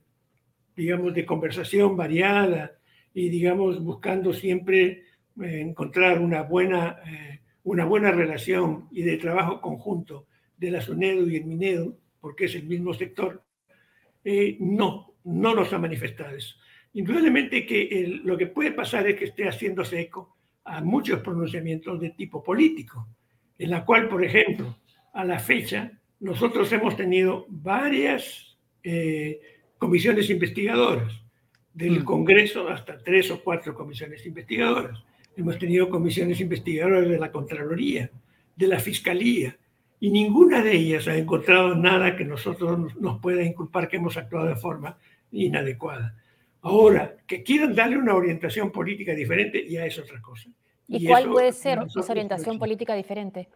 digamos, 0.75 1.13
de 1.13 1.27
conversación 1.27 1.97
variada 1.97 2.73
y, 3.13 3.29
digamos, 3.29 3.83
buscando 3.83 4.33
siempre 4.33 5.03
eh, 5.43 5.61
encontrar 5.61 6.19
una 6.19 6.43
buena, 6.43 6.97
eh, 7.07 7.41
una 7.65 7.85
buena 7.85 8.11
relación 8.11 8.89
y 8.91 9.03
de 9.03 9.19
trabajo 9.19 9.61
conjunto 9.61 10.27
de 10.57 10.71
la 10.71 10.81
SUNEDO 10.81 11.29
y 11.29 11.37
el 11.37 11.45
MINEDO, 11.45 11.99
porque 12.21 12.47
es 12.47 12.55
el 12.55 12.65
mismo 12.65 12.95
sector, 12.95 13.43
no, 14.59 15.15
no 15.27 15.55
nos 15.55 15.73
ha 15.73 15.79
manifestado 15.79 16.37
eso. 16.37 16.57
Indudablemente 16.95 17.67
que 17.67 18.21
lo 18.25 18.39
que 18.39 18.47
puede 18.47 18.73
pasar 18.73 19.07
es 19.07 19.17
que 19.17 19.27
esté 19.27 19.49
haciéndose 19.49 20.01
eco 20.01 20.37
a 20.65 20.81
muchos 20.81 21.21
pronunciamientos 21.21 22.01
de 22.01 22.11
tipo 22.11 22.43
político, 22.43 23.07
en 23.59 23.71
la 23.71 23.85
cual, 23.85 24.09
por 24.09 24.25
ejemplo, 24.25 24.79
a 25.13 25.25
la 25.25 25.39
fecha, 25.39 25.93
nosotros 26.21 26.73
hemos 26.73 26.97
tenido 26.97 27.47
varias 27.49 28.57
eh, 28.83 29.41
comisiones 29.79 30.31
investigadoras, 30.31 31.13
del 31.75 32.01
mm. 32.01 32.05
Congreso 32.05 32.69
hasta 32.69 32.99
tres 32.99 33.31
o 33.31 33.43
cuatro 33.43 33.75
comisiones 33.75 34.25
investigadoras. 34.25 35.05
Hemos 35.37 35.59
tenido 35.59 35.91
comisiones 35.91 36.41
investigadoras 36.41 37.07
de 37.07 37.19
la 37.19 37.31
Contraloría, 37.31 38.11
de 38.57 38.67
la 38.67 38.81
Fiscalía, 38.81 39.59
y 40.01 40.11
ninguna 40.11 40.63
de 40.63 40.73
ellas 40.73 41.09
ha 41.09 41.17
encontrado 41.17 41.75
nada 41.75 42.17
que 42.17 42.25
nosotros 42.25 42.97
nos 42.97 43.21
pueda 43.21 43.43
inculpar 43.43 43.89
que 43.89 43.97
hemos 43.97 44.17
actuado 44.17 44.47
de 44.47 44.57
forma 44.57 44.97
inadecuada. 45.31 46.17
Ahora, 46.63 47.17
que 47.27 47.43
quieran 47.43 47.75
darle 47.75 47.99
una 47.99 48.15
orientación 48.15 48.73
política 48.73 49.15
diferente, 49.15 49.69
ya 49.69 49.87
es 49.87 49.99
otra 49.99 50.21
cosa. 50.21 50.51
¿Y, 50.89 51.07
cuál 51.07 51.29
puede 51.29 51.53
ser 51.53 51.81
esa 51.97 52.13
orientación 52.13 52.59
política 52.59 52.95
diferente? 52.95 53.49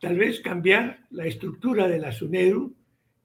tal 0.00 0.16
vez 0.16 0.40
cambiar 0.40 1.00
la 1.10 1.26
estructura 1.26 1.86
de 1.86 1.98
la 1.98 2.10
SUNEDU 2.10 2.74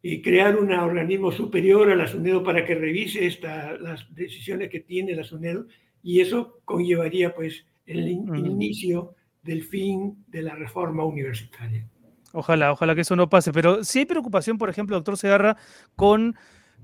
y 0.01 0.21
crear 0.21 0.57
un 0.57 0.71
organismo 0.71 1.31
superior 1.31 1.89
a 1.89 1.95
la 1.95 2.05
SUNEDU 2.05 2.43
para 2.43 2.65
que 2.65 2.75
revise 2.75 3.25
esta, 3.25 3.77
las 3.77 4.13
decisiones 4.13 4.69
que 4.69 4.81
tiene 4.81 5.15
la 5.15 5.23
SUNEDU 5.23 5.67
y 6.03 6.19
eso 6.19 6.59
conllevaría 6.65 7.33
pues 7.33 7.65
el, 7.87 8.07
inicio 8.09 9.15
del 9.41 9.63
fin 9.63 10.23
de 10.27 10.43
la 10.43 10.55
reforma 10.55 11.03
universitaria. 11.05 11.87
Ojalá, 12.33 12.73
ojalá 12.73 12.93
que 12.93 13.01
eso 13.01 13.15
no 13.15 13.29
pase, 13.29 13.53
pero 13.53 13.83
sí 13.83 13.99
hay 13.99 14.05
preocupación, 14.05 14.57
por 14.57 14.69
ejemplo, 14.69 14.97
doctor 14.97 15.17
Segarra, 15.17 15.55
con 15.95 16.35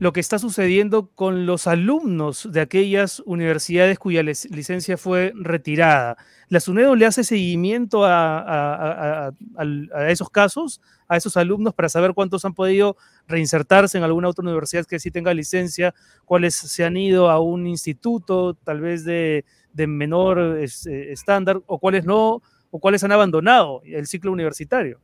lo 0.01 0.13
que 0.13 0.19
está 0.19 0.39
sucediendo 0.39 1.11
con 1.13 1.45
los 1.45 1.67
alumnos 1.67 2.49
de 2.51 2.59
aquellas 2.59 3.21
universidades 3.23 3.99
cuya 3.99 4.23
licencia 4.23 4.97
fue 4.97 5.31
retirada. 5.35 6.17
¿La 6.47 6.59
SUNEDO 6.59 6.95
le 6.95 7.05
hace 7.05 7.23
seguimiento 7.23 8.01
a, 8.03 9.31
esos 10.07 10.31
casos, 10.31 10.81
a 11.07 11.17
esos 11.17 11.37
alumnos, 11.37 11.75
para 11.75 11.87
saber 11.87 12.15
cuántos 12.15 12.43
han 12.45 12.55
podido 12.55 12.97
reinsertarse 13.27 13.99
en 13.99 14.03
alguna 14.03 14.29
otra 14.29 14.41
universidad 14.41 14.87
que 14.87 14.97
sí 14.97 15.11
tenga 15.11 15.35
licencia, 15.35 15.93
cuáles 16.25 16.55
se 16.55 16.83
han 16.83 16.97
ido 16.97 17.29
a 17.29 17.39
un 17.39 17.67
instituto, 17.67 18.55
tal 18.55 18.81
vez 18.81 19.05
de, 19.05 19.45
menor 19.75 20.57
eh, 20.57 21.11
estándar, 21.11 21.61
o 21.67 21.77
cuáles 21.77 22.05
no, 22.05 22.41
o 22.71 22.79
cuáles 22.79 23.03
han 23.03 23.11
abandonado 23.11 23.83
el 23.85 24.07
ciclo 24.07 24.31
universitario? 24.31 24.99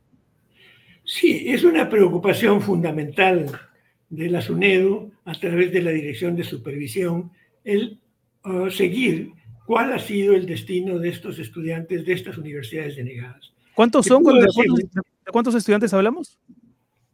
Sí, 1.04 1.44
es 1.46 1.62
una 1.62 1.88
preocupación 1.88 2.60
fundamental 2.60 3.67
de 4.10 4.30
la 4.30 4.40
SUNEDU 4.40 5.12
a 5.24 5.34
través 5.34 5.72
de 5.72 5.82
la 5.82 5.90
Dirección 5.90 6.34
de 6.36 6.44
Supervisión 6.44 7.30
el 7.64 7.98
uh, 8.44 8.70
seguir 8.70 9.32
cuál 9.66 9.92
ha 9.92 9.98
sido 9.98 10.34
el 10.34 10.46
destino 10.46 10.98
de 10.98 11.10
estos 11.10 11.38
estudiantes 11.38 12.06
de 12.06 12.14
estas 12.14 12.38
universidades 12.38 12.96
denegadas. 12.96 13.52
¿Cuántos 13.74 14.06
son? 14.06 14.24
¿De 14.24 15.30
cuántos, 15.30 15.54
estudiantes 15.54 15.92
hablamos? 15.92 16.38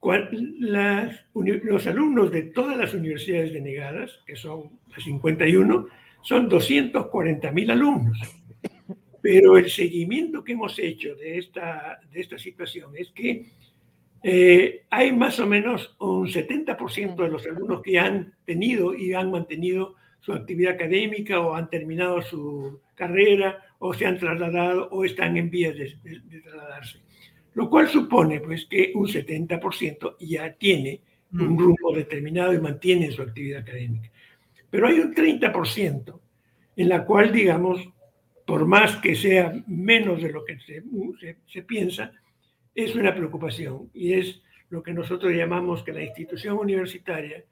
los 0.01 1.87
alumnos 1.87 2.31
de 2.31 2.43
todas 2.43 2.77
las 2.77 2.95
universidades 2.95 3.53
denegadas, 3.53 4.21
que 4.27 4.37
son 4.37 4.71
las 4.89 5.03
51, 5.03 5.87
son 6.23 6.49
240 6.49 7.51
mil 7.51 7.71
alumnos. 7.71 8.19
Pero 9.21 9.57
el 9.57 9.69
seguimiento 9.69 10.45
que 10.45 10.53
hemos 10.53 10.79
hecho 10.79 11.15
de 11.17 11.39
esta, 11.39 11.99
de 12.13 12.21
esta 12.21 12.39
situación 12.39 12.93
es 12.97 13.11
que 13.11 13.47
eh, 14.27 14.87
hay 14.89 15.13
más 15.13 15.39
o 15.39 15.47
menos 15.47 15.95
un 15.99 16.27
70% 16.27 17.15
de 17.15 17.29
los 17.29 17.45
alumnos 17.45 17.83
que 17.83 17.99
han 17.99 18.33
tenido 18.47 18.95
y 18.95 19.13
han 19.13 19.31
mantenido 19.31 19.97
su 20.21 20.33
actividad 20.33 20.77
académica 20.77 21.41
o 21.41 21.55
han 21.55 21.69
terminado 21.69 22.23
su 22.23 22.81
carrera 22.95 23.63
o 23.81 23.93
se 23.93 24.07
han 24.07 24.19
trasladado 24.19 24.89
o 24.93 25.05
están 25.05 25.37
en 25.37 25.51
vías 25.51 25.77
de, 25.77 25.95
trasladarse. 26.43 27.01
Lo 27.53 27.69
cual 27.69 27.87
supone 27.89 28.41
pues, 28.41 28.65
que 28.65 28.93
un 28.95 29.07
70% 29.07 30.17
ya 30.21 30.55
tiene 30.55 31.03
un 31.31 31.59
rumbo 31.59 31.95
determinado 31.95 32.55
y 32.55 32.61
mantiene 32.61 33.13
su 33.13 33.21
actividad 33.21 33.61
académica. 33.61 34.11
Pero 34.71 34.87
hay 34.87 35.01
un 35.01 35.15
30% 35.15 36.19
en 36.77 36.89
la 36.89 37.05
cual, 37.05 37.31
digamos, 37.31 37.87
por 38.47 38.65
más 38.65 38.97
que 38.97 39.17
sea 39.17 39.53
menos 39.67 40.23
de 40.23 40.33
lo 40.33 40.47
que 40.47 40.59
se, 40.61 40.83
se 41.47 41.63
piensa, 41.63 42.11
es 42.75 42.95
una 42.95 43.15
preocupación 43.15 43.91
y 43.95 44.15
es 44.15 44.43
lo 44.71 44.83
que 44.83 44.93
nosotros 44.93 45.33
llamamos 45.33 45.83
que 45.83 45.93
la 45.93 46.03
institución 46.03 46.59
universitaria 46.59 47.45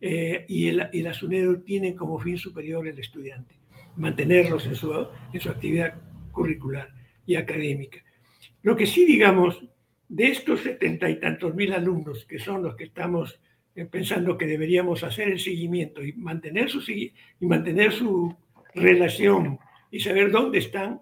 eh, 0.00 0.44
y, 0.48 0.68
el, 0.68 0.88
y, 0.92 1.64
tienen 1.64 1.96
como 1.96 2.18
fin 2.18 2.36
superior 2.36 2.86
el 2.86 2.98
estudiante, 2.98 3.54
mantenerlos 3.96 4.66
en 4.66 4.74
su, 4.74 4.92
en 5.32 5.40
su 5.40 5.48
actividad 5.48 5.94
curricular 6.32 6.92
y 7.26 7.36
académica. 7.36 7.98
Lo 8.62 8.76
que 8.76 8.86
sí, 8.86 9.04
digamos, 9.04 9.64
de 10.08 10.28
estos 10.28 10.60
setenta 10.60 11.08
y 11.08 11.20
tantos 11.20 11.54
mil 11.54 11.72
alumnos 11.72 12.24
que 12.26 12.38
son 12.38 12.62
los 12.62 12.76
que 12.76 12.84
estamos 12.84 13.40
eh, 13.74 13.84
pensando 13.86 14.36
que 14.36 14.46
deberíamos 14.46 15.02
hacer 15.04 15.28
el 15.28 15.40
seguimiento 15.40 16.02
y 16.04 16.12
mantener 16.12 16.70
su, 16.70 16.80
y 16.90 17.12
mantener 17.40 17.92
su 17.92 18.34
relación 18.74 19.58
y 19.90 20.00
saber 20.00 20.30
dónde 20.30 20.58
están, 20.58 21.00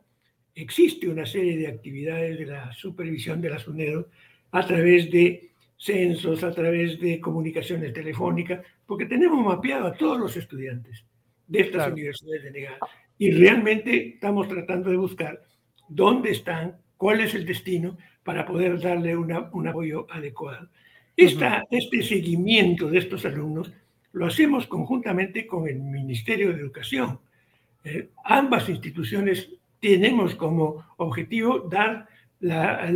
existe 0.54 1.08
una 1.08 1.26
serie 1.26 1.56
de 1.56 1.68
actividades 1.68 2.38
de 2.38 2.46
la 2.46 2.72
supervisión 2.72 3.40
de 3.40 3.50
la 3.50 3.58
SUNEDO 3.58 4.08
a 4.50 4.66
través 4.66 5.10
de 5.10 5.50
censos, 5.76 6.44
a 6.44 6.52
través 6.52 7.00
de 7.00 7.20
comunicaciones 7.20 7.92
telefónicas, 7.92 8.60
porque 8.86 9.06
tenemos 9.06 9.44
mapeado 9.44 9.86
a 9.88 9.94
todos 9.94 10.18
los 10.18 10.36
estudiantes 10.36 11.04
de 11.46 11.60
estas 11.60 11.92
universidades 11.92 12.44
denegadas 12.44 12.80
y 13.18 13.30
realmente 13.30 14.14
estamos 14.14 14.48
tratando 14.48 14.90
de 14.90 14.96
buscar 14.96 15.42
dónde 15.88 16.30
están, 16.30 16.76
cuál 16.96 17.20
es 17.20 17.34
el 17.34 17.44
destino 17.44 17.96
para 18.22 18.46
poder 18.46 18.80
darle 18.80 19.16
una, 19.16 19.50
un 19.52 19.68
apoyo 19.68 20.06
adecuado. 20.10 20.68
Esta, 21.16 21.64
Este 21.70 22.02
seguimiento 22.02 22.88
de 22.88 22.98
estos 22.98 23.24
alumnos 23.24 23.72
lo 24.12 24.26
hacemos 24.26 24.66
conjuntamente 24.66 25.46
con 25.46 25.68
el 25.68 25.80
Ministerio 25.80 26.52
de 26.52 26.60
Educación. 26.60 27.20
Eh, 27.84 28.10
ambas 28.24 28.68
instituciones 28.68 29.50
tenemos 29.82 30.36
como 30.36 30.86
objetivo 30.98 31.58
dar 31.58 32.06
la, 32.38 32.88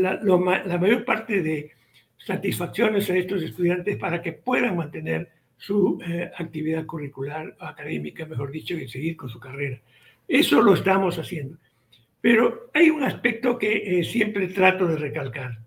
mayor 0.78 1.05
parte 1.05 1.43
de 1.43 1.72
satisfacciones 2.16 3.11
a 3.11 3.16
estos 3.16 3.43
estudiantes 3.43 3.97
para 3.97 4.22
que 4.22 4.32
puedan 4.32 4.76
mantener 4.76 5.28
su 5.59 5.99
eh, 6.07 6.30
actividad 6.39 6.87
curricular 6.87 7.57
académica, 7.59 8.24
mejor 8.24 8.53
dicho, 8.53 8.74
y 8.74 8.89
seguir 8.89 9.16
con 9.16 9.28
su 9.28 9.41
carrera. 9.41 9.80
Eso 10.28 10.62
lo 10.62 10.74
estamos 10.74 11.18
haciendo. 11.18 11.59
Pero 12.20 12.70
hay 12.72 12.91
un 12.91 13.03
aspecto 13.03 13.59
que 13.59 13.99
eh, 13.99 14.05
siempre 14.05 14.47
trato 14.49 14.87
de 14.87 14.97
recalcar. 14.97 15.59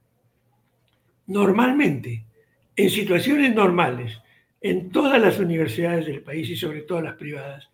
Normalmente, 1.28 2.24
en 2.78 2.89
situaciones 2.89 3.53
normales, 3.53 4.22
en 4.61 4.89
todas 4.89 5.22
las 5.22 5.38
universidades 5.38 6.05
del 6.05 6.22
país 6.22 6.49
y 6.49 6.55
sobre 6.55 6.82
todo 6.82 7.01
las 7.01 7.15
privadas, 7.15 7.70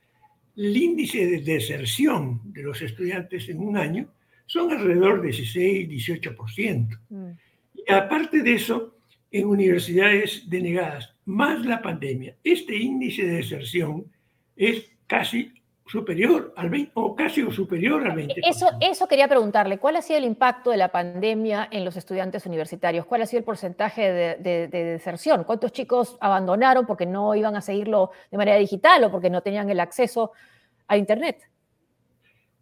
el 0.56 0.78
índice 0.78 1.26
de 1.26 1.42
deserción 1.42 2.42
de 2.46 2.64
los 2.64 2.82
estudiantes 2.82 3.50
en 3.50 3.60
un 3.60 3.78
año 3.78 4.08
son 4.46 4.72
alrededor 4.72 5.22
de 5.22 5.30
16, 5.30 5.90
18%. 5.90 7.00
Mm. 7.10 7.30
Y 7.76 7.92
aparte 7.92 8.42
de 8.42 8.54
eso, 8.54 8.96
en 9.32 9.48
universidades 9.48 10.50
denegadas, 10.50 11.14
más 11.26 11.66
la 11.66 11.82
pandemia, 11.82 12.36
este 12.44 12.78
índice 12.78 13.26
de 13.26 13.38
deserción 13.38 14.06
es 14.56 14.86
casi 15.08 15.52
superior 15.88 16.52
al 16.56 16.70
20 16.70 16.92
o 16.96 17.16
casi 17.16 17.50
superior 17.52 18.06
al 18.06 18.18
20%. 18.18 18.34
Eso, 18.44 18.70
eso 18.82 19.08
quería 19.08 19.28
preguntarle, 19.28 19.78
¿cuál 19.78 19.96
ha 19.98 20.02
sido 20.02 20.18
el 20.18 20.26
impacto 20.26 20.72
de 20.72 20.78
la 20.78 20.92
pandemia 20.92 21.68
en 21.72 21.86
los 21.86 21.96
estudiantes 21.96 22.46
universitarios? 22.46 23.06
¿Cuál 23.06 23.22
ha 23.22 23.26
sido 23.26 23.40
el 23.40 23.46
porcentaje 23.46 24.12
de, 24.12 24.68
deserción? 24.68 25.44
¿Cuántos 25.44 25.72
chicos 25.72 26.18
abandonaron 26.20 26.88
porque 26.88 27.06
no 27.06 27.36
iban 27.36 27.56
a 27.56 27.62
seguirlo 27.62 28.12
de 28.32 28.38
manera 28.38 28.58
digital 28.58 29.04
o 29.04 29.12
porque 29.12 29.30
no 29.30 29.42
tenían 29.42 29.70
el 29.70 29.80
acceso 29.80 30.32
a 30.88 30.98
Internet? 30.98 31.38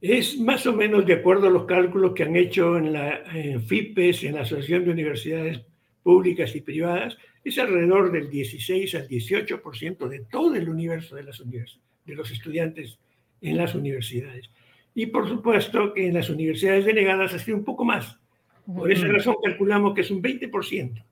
Es 0.01 0.37
más 0.37 0.67
o 0.67 0.73
menos 0.73 1.05
de 1.05 1.13
acuerdo 1.13 1.47
a 1.47 1.49
los 1.51 1.63
cálculos 1.63 2.13
que 2.13 2.23
han 2.23 2.35
hecho 2.35 2.77
en 2.77 2.91
la 2.91 3.23
en 3.33 3.63
FIPES, 3.63 4.25
en 4.25 4.35
la 4.35 4.41
Asociación 4.41 4.83
de 4.83 4.91
Universidades 4.91 5.61
Públicas 6.03 6.53
y 6.57 6.59
Privadas, 6.61 7.17
es 7.41 7.57
alrededor 7.57 8.11
del 8.11 8.29
16 8.29 8.95
al 8.95 9.07
18% 9.07 10.07
de 10.09 10.19
todo 10.25 10.55
el 10.55 10.67
universo 10.67 11.15
de, 11.15 11.23
las 11.23 11.41
de 11.41 12.15
los 12.15 12.29
estudiantes 12.31 12.99
en 13.43 13.57
las 13.57 13.75
universidades. 13.75 14.49
Y 14.95 15.07
por 15.07 15.27
supuesto 15.27 15.93
que 15.93 16.07
en 16.07 16.15
las 16.15 16.29
universidades 16.29 16.85
denegadas 16.85 17.33
ha 17.33 17.39
sido 17.39 17.57
un 17.57 17.63
poco 17.63 17.85
más. 17.85 18.17
Por 18.65 18.91
esa 18.91 19.07
razón 19.07 19.35
calculamos 19.43 19.93
que 19.93 20.01
es 20.01 20.11
un 20.11 20.21
20%. 20.21 21.03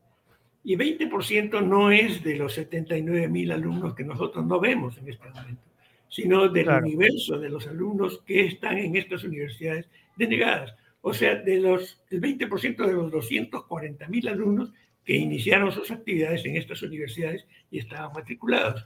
Y 0.64 0.76
20% 0.78 1.66
no 1.66 1.92
es 1.92 2.24
de 2.24 2.36
los 2.36 2.54
79 2.54 3.28
mil 3.28 3.52
alumnos 3.52 3.96
que 3.96 4.04
nosotros 4.04 4.46
no 4.46 4.60
vemos 4.60 4.98
en 4.98 5.10
este 5.10 5.28
momento, 5.30 5.64
sino 6.08 6.48
del 6.48 6.70
universo 6.70 7.40
de 7.40 7.50
los 7.50 7.68
alumnos 7.68 8.22
que 8.26 8.46
están 8.46 8.78
en 8.78 8.96
estas 8.96 9.24
universidades 9.24 9.90
denegadas. 10.16 10.76
O 11.02 11.14
sea, 11.14 11.36
de 11.36 11.60
los, 11.60 12.00
el 12.12 12.22
20% 12.22 12.86
de 12.86 12.94
los 12.94 13.12
240 13.12 14.08
mil 14.08 14.28
alumnos 14.28 14.72
que 15.04 15.16
iniciaron 15.16 15.72
sus 15.72 15.90
actividades 15.90 16.46
en 16.46 16.56
estas 16.58 16.84
universidades 16.84 17.46
y 17.72 17.80
estaban 17.80 18.14
matriculados. 18.14 18.86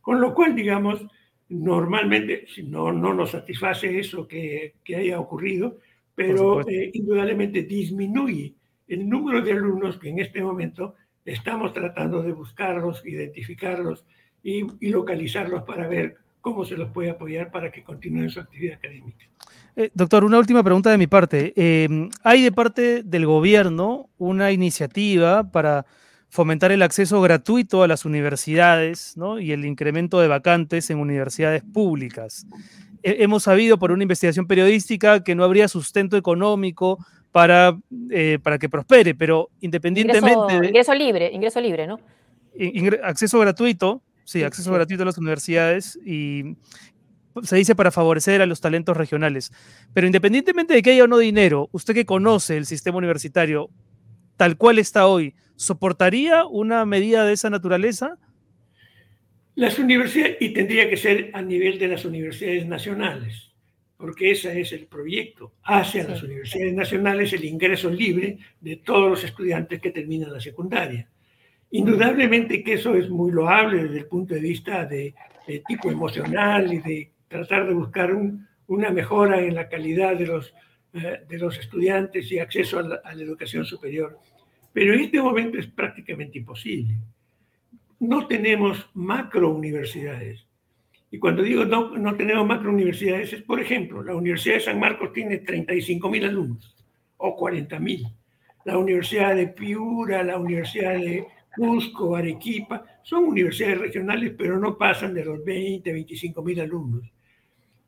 Con 0.00 0.20
lo 0.20 0.32
cual, 0.32 0.54
digamos, 0.54 1.04
Normalmente 1.48 2.46
no, 2.64 2.92
no 2.92 3.14
nos 3.14 3.30
satisface 3.30 3.98
eso 3.98 4.26
que, 4.26 4.74
que 4.82 4.96
haya 4.96 5.20
ocurrido, 5.20 5.78
pero 6.14 6.66
eh, 6.68 6.90
indudablemente 6.92 7.62
disminuye 7.62 8.54
el 8.88 9.08
número 9.08 9.42
de 9.42 9.52
alumnos 9.52 9.98
que 9.98 10.08
en 10.08 10.18
este 10.18 10.42
momento 10.42 10.94
estamos 11.24 11.72
tratando 11.72 12.22
de 12.22 12.32
buscarlos, 12.32 13.04
identificarlos 13.06 14.04
y, 14.42 14.66
y 14.80 14.90
localizarlos 14.90 15.62
para 15.64 15.88
ver 15.88 16.16
cómo 16.40 16.64
se 16.64 16.76
los 16.76 16.90
puede 16.90 17.10
apoyar 17.10 17.50
para 17.50 17.72
que 17.72 17.82
continúen 17.82 18.30
su 18.30 18.38
actividad 18.40 18.76
académica. 18.76 19.26
Eh, 19.74 19.90
doctor, 19.92 20.24
una 20.24 20.38
última 20.38 20.62
pregunta 20.62 20.90
de 20.90 20.98
mi 20.98 21.06
parte. 21.06 21.52
Eh, 21.56 22.08
¿Hay 22.22 22.42
de 22.42 22.52
parte 22.52 23.02
del 23.02 23.26
gobierno 23.26 24.08
una 24.16 24.52
iniciativa 24.52 25.50
para 25.50 25.86
fomentar 26.28 26.72
el 26.72 26.82
acceso 26.82 27.20
gratuito 27.20 27.82
a 27.82 27.88
las 27.88 28.04
universidades 28.04 29.14
y 29.40 29.52
el 29.52 29.64
incremento 29.64 30.20
de 30.20 30.28
vacantes 30.28 30.90
en 30.90 30.98
universidades 30.98 31.62
públicas. 31.62 32.46
hemos 33.02 33.44
sabido 33.44 33.78
por 33.78 33.92
una 33.92 34.02
investigación 34.02 34.46
periodística 34.46 35.22
que 35.22 35.34
no 35.34 35.44
habría 35.44 35.68
sustento 35.68 36.16
económico 36.16 36.98
para, 37.30 37.78
eh, 38.10 38.38
para 38.42 38.58
que 38.58 38.68
prospere, 38.68 39.14
pero 39.14 39.50
independientemente... 39.60 40.32
Ingreso, 40.32 40.60
de, 40.60 40.68
ingreso 40.68 40.94
libre, 40.94 41.30
ingreso 41.32 41.60
libre, 41.60 41.86
¿no? 41.86 41.98
acceso 43.02 43.38
gratuito, 43.38 44.02
sí, 44.24 44.42
acceso 44.42 44.72
gratuito 44.72 45.02
a 45.02 45.06
las 45.06 45.18
universidades 45.18 45.98
y 46.04 46.56
se 47.42 47.56
dice 47.56 47.74
para 47.74 47.90
favorecer 47.90 48.40
a 48.40 48.46
los 48.46 48.60
talentos 48.60 48.96
regionales. 48.96 49.52
Pero 49.92 50.06
independientemente 50.06 50.74
de 50.74 50.82
que 50.82 50.92
haya 50.92 51.04
o 51.04 51.06
no 51.06 51.18
dinero, 51.18 51.68
usted 51.72 51.94
que 51.94 52.06
conoce 52.06 52.56
el 52.56 52.66
sistema 52.66 52.98
universitario 52.98 53.70
tal 54.36 54.56
cual 54.56 54.78
está 54.78 55.06
hoy, 55.06 55.34
¿soportaría 55.56 56.46
una 56.46 56.84
medida 56.84 57.24
de 57.24 57.32
esa 57.32 57.50
naturaleza? 57.50 58.18
Las 59.54 59.78
universidades, 59.78 60.36
y 60.40 60.50
tendría 60.50 60.88
que 60.88 60.98
ser 60.98 61.30
a 61.32 61.40
nivel 61.42 61.78
de 61.78 61.88
las 61.88 62.04
universidades 62.04 62.66
nacionales, 62.66 63.52
porque 63.96 64.30
ese 64.32 64.60
es 64.60 64.72
el 64.72 64.86
proyecto, 64.86 65.54
hacia 65.64 66.06
las 66.06 66.22
universidades 66.22 66.74
nacionales 66.74 67.32
el 67.32 67.44
ingreso 67.44 67.88
libre 67.88 68.38
de 68.60 68.76
todos 68.76 69.08
los 69.08 69.24
estudiantes 69.24 69.80
que 69.80 69.90
terminan 69.90 70.32
la 70.32 70.40
secundaria. 70.40 71.08
Indudablemente 71.70 72.62
que 72.62 72.74
eso 72.74 72.94
es 72.94 73.08
muy 73.08 73.32
loable 73.32 73.84
desde 73.84 73.98
el 74.00 74.06
punto 74.06 74.34
de 74.34 74.40
vista 74.40 74.84
de, 74.84 75.14
tipo 75.66 75.90
emocional 75.90 76.72
y 76.72 76.78
de 76.78 77.12
tratar 77.28 77.66
de 77.66 77.74
buscar 77.74 78.12
una 78.66 78.90
mejora 78.90 79.40
en 79.40 79.54
la 79.54 79.68
calidad 79.68 80.16
de 80.16 80.26
los, 80.26 80.52
eh, 80.92 81.20
de 81.28 81.38
los 81.38 81.58
estudiantes 81.58 82.30
y 82.30 82.38
acceso 82.38 82.78
a 82.78 83.14
la 83.14 83.22
educación 83.22 83.64
superior. 83.64 84.18
Pero 84.76 84.92
en 84.92 85.00
este 85.00 85.22
momento 85.22 85.56
es 85.56 85.68
prácticamente 85.68 86.36
imposible. 86.36 86.98
No 87.98 88.26
tenemos 88.26 88.90
macro 88.92 89.54
universidades. 89.54 90.46
Y 91.10 91.18
cuando 91.18 91.42
digo 91.42 91.64
no, 91.64 91.96
no 91.96 92.14
tenemos 92.14 92.46
macro 92.46 92.72
universidades, 92.72 93.32
es 93.32 93.40
por 93.40 93.58
ejemplo, 93.58 94.02
la 94.02 94.14
Universidad 94.14 94.56
de 94.56 94.60
San 94.60 94.78
Marcos 94.78 95.14
tiene 95.14 95.38
35 95.38 96.10
mil 96.10 96.26
alumnos 96.26 96.76
o 97.16 97.34
40 97.34 97.78
mil. 97.78 98.06
La 98.66 98.76
Universidad 98.76 99.34
de 99.34 99.46
Piura, 99.46 100.22
la 100.22 100.36
Universidad 100.36 100.92
de 100.92 101.24
Cusco, 101.56 102.14
Arequipa, 102.14 102.84
son 103.02 103.24
universidades 103.24 103.78
regionales, 103.78 104.34
pero 104.36 104.60
no 104.60 104.76
pasan 104.76 105.14
de 105.14 105.24
los 105.24 105.42
20, 105.42 105.90
25 105.90 106.42
mil 106.42 106.60
alumnos. 106.60 107.10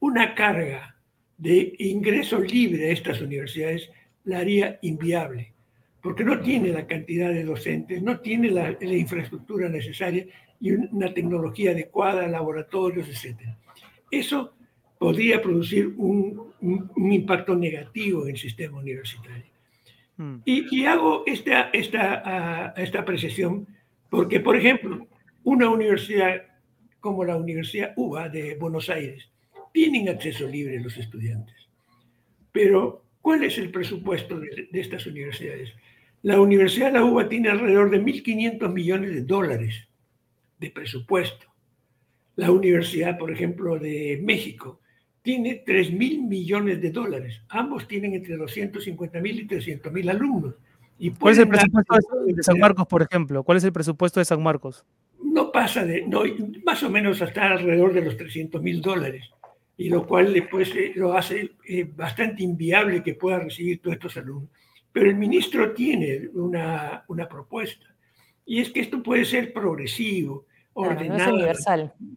Una 0.00 0.34
carga 0.34 0.96
de 1.36 1.74
ingreso 1.80 2.40
libre 2.40 2.88
a 2.88 2.92
estas 2.92 3.20
universidades 3.20 3.90
la 4.24 4.38
haría 4.38 4.78
inviable 4.80 5.57
porque 6.08 6.24
no 6.24 6.40
tiene 6.40 6.70
la 6.70 6.86
cantidad 6.86 7.28
de 7.28 7.44
docentes, 7.44 8.02
no 8.02 8.18
tiene 8.20 8.50
la, 8.50 8.74
infraestructura 8.80 9.68
necesaria 9.68 10.24
y 10.58 10.70
una 10.70 11.12
tecnología 11.12 11.72
adecuada, 11.72 12.26
laboratorios, 12.26 13.06
etc. 13.10 13.40
Eso 14.10 14.54
podría 14.98 15.42
producir 15.42 15.88
un, 15.98 16.54
impacto 16.96 17.54
negativo 17.54 18.22
en 18.22 18.30
el 18.30 18.38
sistema 18.38 18.78
universitario. 18.78 19.52
Hmm. 20.16 20.36
Y, 20.46 20.86
hago 20.86 21.24
esta, 21.26 21.68
esta, 21.74 22.72
esta 22.74 23.00
apreciación 23.00 23.66
porque, 24.08 24.40
por 24.40 24.56
ejemplo, 24.56 25.06
una 25.44 25.68
universidad 25.68 26.40
como 27.00 27.22
la 27.22 27.36
Universidad 27.36 27.92
UBA 27.96 28.30
de 28.30 28.54
Buenos 28.54 28.88
Aires 28.88 29.28
tienen 29.74 30.08
acceso 30.08 30.48
libre 30.48 30.80
los 30.80 30.96
estudiantes. 30.96 31.68
Pero, 32.50 33.04
¿cuál 33.20 33.44
es 33.44 33.58
el 33.58 33.70
presupuesto 33.70 34.40
de, 34.40 34.68
de 34.72 34.80
estas 34.80 35.04
universidades? 35.04 35.74
La 36.22 36.40
Universidad 36.40 36.86
de 36.86 36.98
la 36.98 37.04
UBA 37.04 37.28
tiene 37.28 37.48
alrededor 37.48 37.90
de 37.90 38.02
1.500 38.02 38.72
millones 38.72 39.14
de 39.14 39.22
dólares 39.22 39.88
de 40.58 40.70
presupuesto. 40.70 41.46
La 42.36 42.50
Universidad, 42.50 43.18
por 43.18 43.30
ejemplo, 43.30 43.78
de 43.78 44.20
México 44.22 44.80
tiene 45.22 45.64
3.000 45.64 46.26
millones 46.26 46.80
de 46.80 46.90
dólares. 46.90 47.40
Ambos 47.48 47.86
tienen 47.86 48.14
entre 48.14 48.36
250.000 48.38 49.40
y 49.40 49.46
300.000 49.46 50.10
alumnos. 50.10 50.54
Y 50.98 51.10
¿Cuál 51.10 51.34
es 51.34 51.38
el 51.40 51.48
presupuesto 51.48 51.96
de 52.24 52.42
San 52.42 52.58
Marcos, 52.58 52.86
por 52.86 53.02
ejemplo? 53.02 53.42
¿Cuál 53.44 53.58
es 53.58 53.64
el 53.64 53.72
presupuesto 53.72 54.20
de 54.20 54.24
San 54.24 54.42
Marcos? 54.42 54.84
No 55.22 55.52
pasa 55.52 55.84
de, 55.84 56.06
no, 56.06 56.22
más 56.64 56.82
o 56.82 56.90
menos 56.90 57.22
hasta 57.22 57.52
alrededor 57.52 57.92
de 57.92 58.02
los 58.02 58.16
300.000 58.16 58.80
dólares, 58.80 59.30
y 59.76 59.90
lo 59.90 60.06
cual 60.06 60.32
después 60.32 60.74
eh, 60.74 60.92
lo 60.96 61.12
hace 61.12 61.52
eh, 61.68 61.88
bastante 61.94 62.42
inviable 62.42 63.02
que 63.02 63.14
pueda 63.14 63.38
recibir 63.38 63.80
todos 63.80 63.94
estos 63.94 64.16
alumnos. 64.16 64.50
Pero 64.92 65.10
el 65.10 65.16
ministro 65.16 65.72
tiene 65.72 66.28
una, 66.34 67.04
una 67.08 67.28
propuesta 67.28 67.86
y 68.48 68.60
es 68.60 68.70
que 68.70 68.80
esto 68.80 69.02
puede 69.02 69.26
ser 69.26 69.52
progresivo, 69.52 70.46
ordenado, 70.72 71.36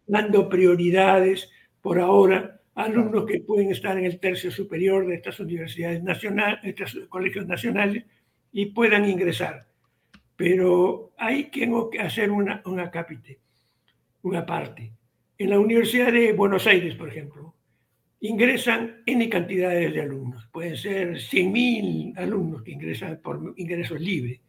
dando 0.08 0.48
prioridades 0.48 1.50
por 1.82 2.00
ahora 2.00 2.62
a 2.74 2.84
alumnos 2.84 3.26
que 3.26 3.42
pueden 3.42 3.70
estar 3.70 3.98
en 3.98 4.06
el 4.06 4.18
tercio 4.18 4.50
superior 4.50 5.06
de 5.06 5.16
estas 5.16 5.42
universidades 5.42 6.02
nacionales, 6.02 6.60
estos 6.64 6.98
colegios 7.10 7.46
nacionales 7.48 8.06
y 8.54 8.68
puedan 8.68 9.10
ingresar. 9.10 9.68
Pero 10.38 11.12
hay 11.18 11.50
que 11.50 11.70
hacer 12.00 12.32
una, 12.32 12.62
una 12.66 12.90
capite, 12.90 13.40
una 14.22 14.46
parte. 14.46 14.94
En 15.38 15.50
la 15.50 15.60
Universidad 15.60 16.14
de 16.14 16.32
Buenos 16.32 16.66
Aires, 16.66 16.96
por 16.96 17.10
ejemplo, 17.10 17.54
ingresan 18.22 19.02
N 19.06 19.30
cantidades 19.30 19.94
de 19.94 20.02
alumnos. 20.02 20.48
Pueden 20.52 20.78
ser 20.78 21.16
100.000 21.16 22.18
alumnos 22.18 22.64
que 22.64 22.72
ingresan 22.72 23.20
por 23.22 23.54
ingresos 23.58 24.00
libres. 24.00 24.40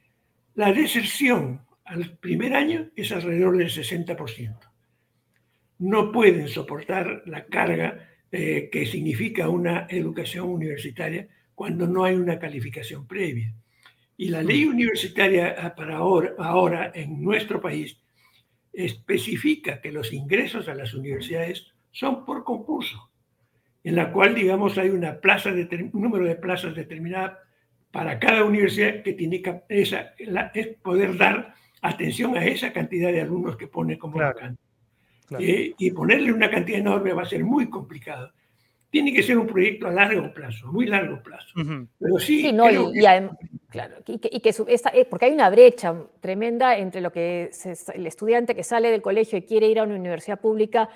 La 0.54 0.72
deserción 0.72 1.62
al 1.84 2.18
primer 2.18 2.54
año 2.54 2.90
es 2.94 3.10
alrededor 3.12 3.56
del 3.56 3.70
60%. 3.70 4.58
No 5.78 6.12
pueden 6.12 6.48
soportar 6.48 7.22
la 7.26 7.46
carga 7.46 8.08
eh, 8.30 8.68
que 8.70 8.86
significa 8.86 9.48
una 9.48 9.86
educación 9.88 10.48
universitaria 10.48 11.26
cuando 11.54 11.86
no 11.86 12.04
hay 12.04 12.14
una 12.14 12.38
calificación 12.38 13.06
previa. 13.06 13.54
Y 14.16 14.28
la 14.28 14.42
ley 14.42 14.64
universitaria 14.66 15.56
ah, 15.58 15.74
para 15.74 15.96
ahora, 15.96 16.34
ahora 16.38 16.92
en 16.94 17.22
nuestro 17.22 17.60
país 17.60 17.98
especifica 18.72 19.80
que 19.80 19.92
los 19.92 20.12
ingresos 20.12 20.68
a 20.68 20.74
las 20.74 20.94
universidades 20.94 21.66
son 21.90 22.24
por 22.24 22.44
concurso, 22.44 23.11
en 23.84 23.96
la 23.96 24.12
cual, 24.12 24.34
digamos, 24.34 24.78
hay 24.78 24.90
una 24.90 25.20
plaza 25.20 25.50
un 25.50 25.90
número 25.92 26.24
de 26.24 26.36
plazas 26.36 26.74
determinada 26.74 27.40
para 27.90 28.18
cada 28.18 28.44
universidad 28.44 29.02
que 29.02 29.12
tiene 29.12 29.42
que 29.42 29.62
esa, 29.68 30.14
es 30.54 30.68
poder 30.82 31.16
dar 31.16 31.54
atención 31.82 32.36
a 32.36 32.44
esa 32.44 32.72
cantidad 32.72 33.12
de 33.12 33.20
alumnos 33.20 33.56
que 33.56 33.66
pone 33.66 33.98
como 33.98 34.18
vacante. 34.18 34.60
Eh, 35.38 35.74
y 35.78 35.90
ponerle 35.90 36.32
una 36.32 36.50
cantidad 36.50 36.78
enorme 36.78 37.12
va 37.12 37.22
a 37.22 37.26
ser 37.26 37.44
muy 37.44 37.68
complicado. 37.68 38.30
Tiene 38.90 39.12
que 39.12 39.22
ser 39.22 39.38
un 39.38 39.46
proyecto 39.46 39.86
a 39.86 39.90
largo 39.90 40.32
plazo, 40.34 40.70
muy 40.70 40.86
largo 40.86 41.22
plazo. 41.22 41.54
Pero 41.98 42.18
sí, 42.18 42.42
sí 42.42 42.52
no, 42.52 42.70
y, 42.70 43.00
claro, 43.68 43.96
y 44.06 44.18
que, 44.18 44.50
eh, 44.50 45.06
porque 45.08 45.26
hay 45.26 45.32
una 45.32 45.48
brecha 45.48 45.94
tremenda 46.20 46.76
entre 46.76 47.00
lo 47.00 47.10
que 47.10 47.50
el 47.94 48.06
estudiante 48.06 48.54
que 48.54 48.62
sale 48.62 48.90
del 48.90 49.00
colegio 49.00 49.38
y 49.38 49.42
quiere 49.42 49.68
ir 49.68 49.78
a 49.78 49.84
una 49.84 49.94
universidad 49.94 50.40
pública 50.40 50.90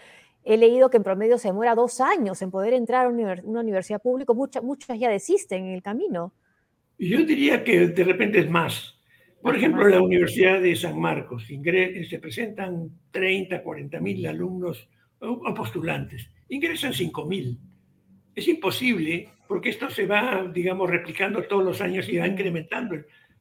He 0.49 0.57
leído 0.57 0.91
que 0.91 0.99
en 0.99 1.03
promedio 1.03 1.39
se 1.39 1.49
demora 1.49 1.75
dos 1.75 2.01
años 2.01 2.41
en 2.41 2.53
poder 2.53 2.73
entrar 2.73 3.07
a 3.07 3.09
una 3.09 3.61
universidad 3.61 4.01
pública. 4.01 4.33
Muchas, 4.33 4.63
muchas 4.63 4.97
ya 4.97 5.11
desisten 5.11 5.65
en 5.65 5.75
el 5.75 5.83
camino. 5.83 6.33
Yo 6.99 7.25
diría 7.25 7.65
que 7.65 7.89
de 7.89 8.05
repente 8.05 8.39
es 8.39 8.49
más. 8.49 8.97
Por 9.43 9.57
ejemplo, 9.57 9.89
la 9.89 10.01
Universidad 10.01 10.61
de 10.61 10.77
San 10.77 11.01
Marcos 11.01 11.49
se 11.49 12.19
presentan 12.21 12.91
30, 13.11 13.61
40 13.61 14.01
mil 14.01 14.25
alumnos 14.25 14.89
o 15.19 15.53
postulantes. 15.53 16.31
Ingresan 16.49 16.93
5 16.93 17.27
mil. 17.27 17.59
Es 18.33 18.47
imposible 18.47 19.29
porque 19.49 19.71
esto 19.71 19.91
se 19.91 20.07
va, 20.07 20.49
digamos, 20.55 20.89
replicando 20.89 21.43
todos 21.43 21.65
los 21.65 21.81
años 21.81 22.09
y 22.09 22.19
va 22.19 22.27
incrementando 22.29 22.95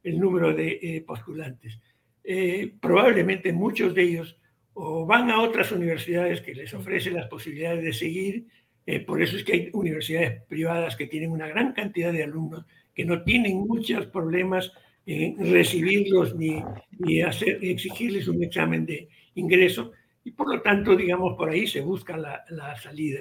el, 0.04 0.20
número 0.20 0.56
de 0.56 0.80
eh, 0.82 1.04
postulantes. 1.06 1.80
Eh, 2.24 2.74
probablemente 2.82 3.54
muchos 3.54 3.94
de 3.94 4.02
ellos 4.02 4.40
o 4.76 5.06
van 5.06 5.32
a 5.32 5.42
otras 5.42 5.72
universidades 5.72 6.42
que 6.42 6.54
les 6.54 6.74
ofrecen 6.74 7.16
las 7.16 7.28
posibilidades 7.28 7.84
de 7.84 7.94
seguir. 7.94 8.46
Eh, 8.86 9.00
por 9.00 9.22
eso 9.22 9.36
es 9.36 9.44
que 9.44 9.54
hay 9.54 9.70
universidades 9.74 10.44
privadas 10.44 10.96
que 10.96 11.08
tienen 11.08 11.32
una 11.32 11.48
gran 11.48 11.74
cantidad 11.74 12.12
de 12.12 12.24
alumnos 12.24 12.66
que 12.94 13.06
no 13.06 13.24
tienen 13.24 13.58
muchos 13.58 14.06
problemas 14.08 14.72
en 15.06 15.38
recibirlos 15.52 16.36
ni, 16.36 16.64
ni 17.00 17.22
hacer, 17.22 17.60
exigirles 17.62 18.28
un 18.28 18.44
examen 18.44 18.86
de 18.86 19.08
ingreso 19.36 19.92
y 20.24 20.32
por 20.32 20.54
lo 20.54 20.62
tanto, 20.62 20.96
digamos, 20.96 21.36
por 21.38 21.50
ahí 21.50 21.68
se 21.68 21.82
busca 21.82 22.18
la, 22.18 22.44
la 22.50 22.76
salida. 22.76 23.20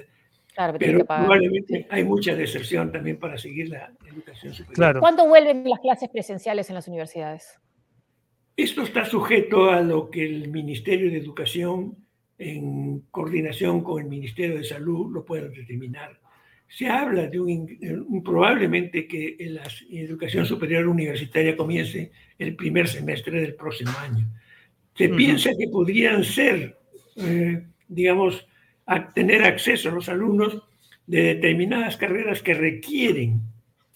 pero 0.79 1.05
probablemente 1.05 1.85
hay 1.89 2.03
mucha 2.03 2.33
deserción 2.35 2.91
también 2.91 3.19
para 3.19 3.37
seguir 3.37 3.69
la 3.69 3.91
educación 4.07 4.53
superior. 4.53 4.75
Claro. 4.75 4.99
¿Cuándo 4.99 5.27
vuelven 5.27 5.69
las 5.69 5.79
clases 5.79 6.09
presenciales 6.09 6.69
en 6.69 6.75
las 6.75 6.87
universidades? 6.87 7.59
Esto 8.57 8.83
está 8.83 9.03
sujeto 9.03 9.69
a 9.69 9.81
lo 9.81 10.09
que 10.09 10.23
el 10.25 10.49
Ministerio 10.49 11.11
de 11.11 11.17
Educación, 11.17 11.97
en 12.37 13.01
coordinación 13.11 13.83
con 13.83 14.01
el 14.01 14.07
Ministerio 14.07 14.57
de 14.57 14.63
Salud, 14.63 15.11
lo 15.11 15.25
pueda 15.25 15.49
determinar. 15.49 16.17
Se 16.67 16.87
habla 16.87 17.27
de 17.27 17.39
un, 17.39 18.23
probablemente 18.23 19.07
que 19.07 19.35
la 19.39 19.63
educación 19.91 20.45
superior 20.45 20.87
universitaria 20.87 21.57
comience 21.57 22.11
el 22.39 22.55
primer 22.55 22.87
semestre 22.87 23.41
del 23.41 23.55
próximo 23.55 23.91
año. 23.99 24.25
Se 24.95 25.09
piensa 25.09 25.49
que 25.57 25.67
podrían 25.67 26.23
ser, 26.23 26.77
eh, 27.17 27.61
digamos, 27.89 28.47
a 28.85 29.11
tener 29.11 29.43
acceso 29.43 29.89
a 29.89 29.93
los 29.93 30.07
alumnos 30.07 30.63
de 31.07 31.35
determinadas 31.35 31.97
carreras 31.97 32.41
que 32.41 32.53
requieren, 32.53 33.41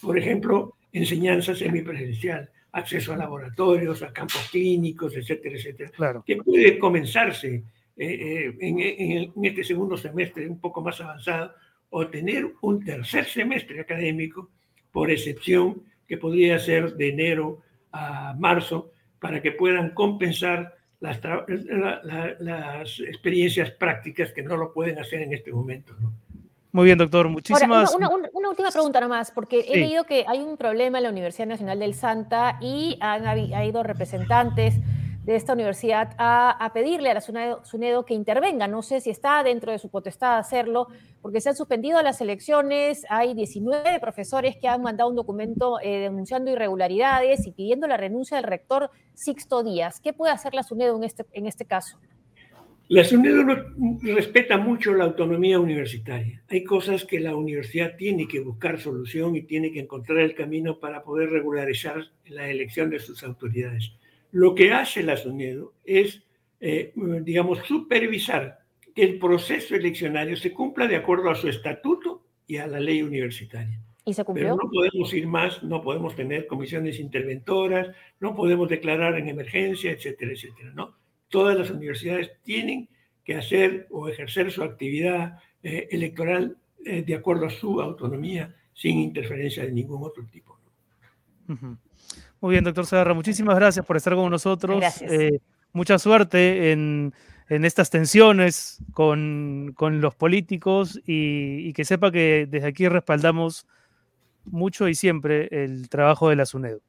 por 0.02 0.18
ejemplo, 0.18 0.76
enseñanza 0.92 1.56
semipresencial 1.56 2.50
acceso 2.80 3.14
a 3.14 3.18
laboratorios, 3.18 4.02
a 4.04 4.12
campos 4.12 4.50
clínicos, 4.52 5.16
etcétera, 5.16 5.56
etcétera, 5.56 5.90
claro. 5.92 6.24
que 6.26 6.38
puede 6.38 6.78
comenzarse 6.78 7.64
eh, 7.98 8.54
eh, 8.58 9.32
en, 9.36 9.46
este 9.46 9.64
segundo 9.64 9.98
semestre 9.98 10.48
un 10.48 10.60
poco 10.60 10.82
más 10.82 11.00
avanzado 11.02 11.54
o 11.90 12.08
tener 12.08 12.48
un 12.62 12.84
tercer 12.84 13.26
semestre 13.26 13.82
académico, 13.82 14.50
por 14.92 15.12
excepción, 15.12 15.84
que 16.08 16.18
podría 16.18 16.58
ser 16.60 16.96
de 16.96 17.10
enero 17.10 17.62
a 17.92 18.36
marzo, 18.38 18.92
para 19.20 19.42
que 19.42 19.52
puedan 19.52 19.92
compensar 19.92 20.76
las, 21.00 21.20
las 22.40 23.00
experiencias 23.00 23.72
prácticas 23.72 24.32
que 24.32 24.44
no 24.44 24.58
lo 24.58 24.74
pueden 24.74 25.00
hacer 25.00 25.22
en 25.22 25.34
este 25.34 25.52
momento. 25.52 25.96
¿no? 26.00 26.14
Muy 26.80 26.86
bien, 26.86 26.98
doctor. 26.98 27.28
Muchísimas. 27.28 27.94
una, 27.94 28.08
última 28.50 28.72
pregunta 28.72 29.02
nomás, 29.02 29.32
porque 29.32 29.66
he 29.68 29.82
leído 29.82 30.06
que 30.06 30.24
hay 30.26 30.40
un 30.40 30.56
problema 30.56 31.00
en 31.00 31.04
la 31.04 31.10
Universidad 31.10 31.46
Nacional 31.46 31.78
del 31.78 31.94
Santa 31.94 32.58
y 32.62 32.98
han 33.02 33.28
ha 33.28 33.66
ido 33.66 33.84
representantes 33.84 34.76
de 35.26 35.36
esta 35.36 35.52
universidad 35.52 36.16
a, 36.18 36.72
pedirle 36.74 37.12
a 37.12 37.16
la 37.16 37.20
SUNEDO, 37.20 38.06
que 38.06 38.14
intervenga. 38.14 38.70
No 38.70 38.82
sé 38.82 39.02
si 39.02 39.10
está 39.10 39.44
dentro 39.44 39.74
de 39.74 39.78
su 39.78 39.90
potestad 39.90 40.38
hacerlo, 40.38 40.88
porque 41.22 41.42
se 41.42 41.50
han 41.50 41.58
suspendido 41.58 42.02
las 42.02 42.22
elecciones. 42.22 43.06
Hay 43.10 43.34
19 43.34 44.00
profesores 44.00 44.56
que 44.56 44.70
han 44.70 44.82
mandado 44.82 45.10
un 45.10 45.18
documento 45.18 45.82
eh, 45.82 46.00
denunciando 46.00 46.50
irregularidades 46.50 47.46
y 47.46 47.52
pidiendo 47.52 47.88
la 47.88 47.98
renuncia 47.98 48.38
del 48.38 48.46
rector 48.46 48.90
Sixto 49.16 49.64
Díaz. 49.64 50.00
¿Qué 50.00 50.14
puede 50.14 50.32
hacer 50.32 50.54
la 50.54 50.64
SUNEDO 50.64 50.96
en 50.96 51.04
este, 51.04 51.26
en 51.34 51.46
este 51.46 51.66
caso? 51.66 51.98
La 52.90 53.04
SUNEDO 53.04 53.44
no 53.44 54.00
respeta 54.02 54.58
mucho 54.58 54.96
la 54.96 55.04
autonomía 55.04 55.60
universitaria. 55.60 56.42
Hay 56.50 56.64
cosas 56.64 57.06
que 57.06 57.20
la 57.20 57.36
universidad 57.36 57.96
tiene 57.96 58.28
que 58.28 58.40
buscar 58.40 58.80
solución 58.80 59.36
y 59.36 59.44
tiene 59.44 59.72
que 59.72 59.82
encontrar 59.82 60.18
el 60.18 60.34
camino 60.34 60.80
para 60.80 61.04
poder 61.04 61.30
regularizar 61.30 62.04
la 62.26 62.50
elección 62.50 62.90
de 62.90 62.98
sus 62.98 63.22
autoridades. 63.24 63.92
Lo 64.32 64.56
que 64.56 64.74
hace 64.74 65.04
la 65.04 65.18
SUNEDO 65.18 65.76
es, 65.86 66.24
eh, 66.62 66.92
digamos, 67.22 67.60
supervisar 67.60 68.62
que 68.96 69.04
el 69.04 69.20
proceso 69.20 69.76
eleccionario 69.76 70.36
se 70.36 70.52
cumpla 70.52 70.88
de 70.88 70.96
acuerdo 70.96 71.30
a 71.30 71.36
su 71.36 71.48
estatuto 71.48 72.24
y 72.48 72.58
a 72.58 72.66
la 72.66 72.80
ley 72.80 73.04
universitaria. 73.04 73.80
¿Y 74.04 74.16
se 74.16 74.24
cumplió? 74.24 74.46
Pero 74.46 74.64
no 74.64 74.72
podemos 74.72 75.14
ir 75.14 75.28
más, 75.28 75.62
no 75.62 75.84
podemos 75.84 76.16
tener 76.16 76.48
comisiones 76.48 77.00
interventoras, 77.00 77.96
no 78.20 78.36
podemos 78.36 78.68
declarar 78.68 79.16
en 79.20 79.30
emergencia, 79.30 79.92
etcétera, 79.92 80.32
etcétera, 80.32 80.72
¿no? 80.74 80.98
Todas 81.30 81.58
las 81.58 81.70
universidades 81.70 82.32
tienen 82.44 82.90
que 83.24 83.36
hacer 83.36 83.88
o 83.92 84.10
ejercer 84.10 84.52
su 84.52 84.64
actividad 84.64 85.40
eh, 85.64 85.88
electoral 85.92 86.58
eh, 86.86 87.04
de 87.04 87.16
acuerdo 87.16 87.46
a 87.46 87.50
su 87.50 87.82
autonomía, 87.82 88.56
sin 88.74 89.00
interferencia 89.00 89.64
de 89.64 89.72
ningún 89.72 90.04
otro 90.04 90.26
tipo. 90.26 90.58
Muy 92.42 92.52
bien, 92.52 92.64
doctor 92.64 92.86
Segarra, 92.86 93.14
muchísimas 93.14 93.56
gracias 93.56 93.86
por 93.86 93.98
estar 93.98 94.16
con 94.16 94.30
nosotros. 94.30 94.84
Eh, 95.02 95.40
mucha 95.74 96.00
suerte 96.00 96.72
en, 96.72 97.14
estas 97.50 97.90
tensiones 97.90 98.80
con, 98.94 99.76
los 99.78 100.16
políticos 100.16 101.02
y, 101.06 101.74
que 101.74 101.84
sepa 101.84 102.12
que 102.12 102.48
desde 102.50 102.68
aquí 102.68 102.88
respaldamos 102.88 103.68
mucho 104.46 104.88
y 104.88 104.96
siempre 104.96 105.50
el 105.52 105.90
trabajo 105.90 106.30
de 106.30 106.36
la 106.36 106.46
SUNEDO. 106.46 106.82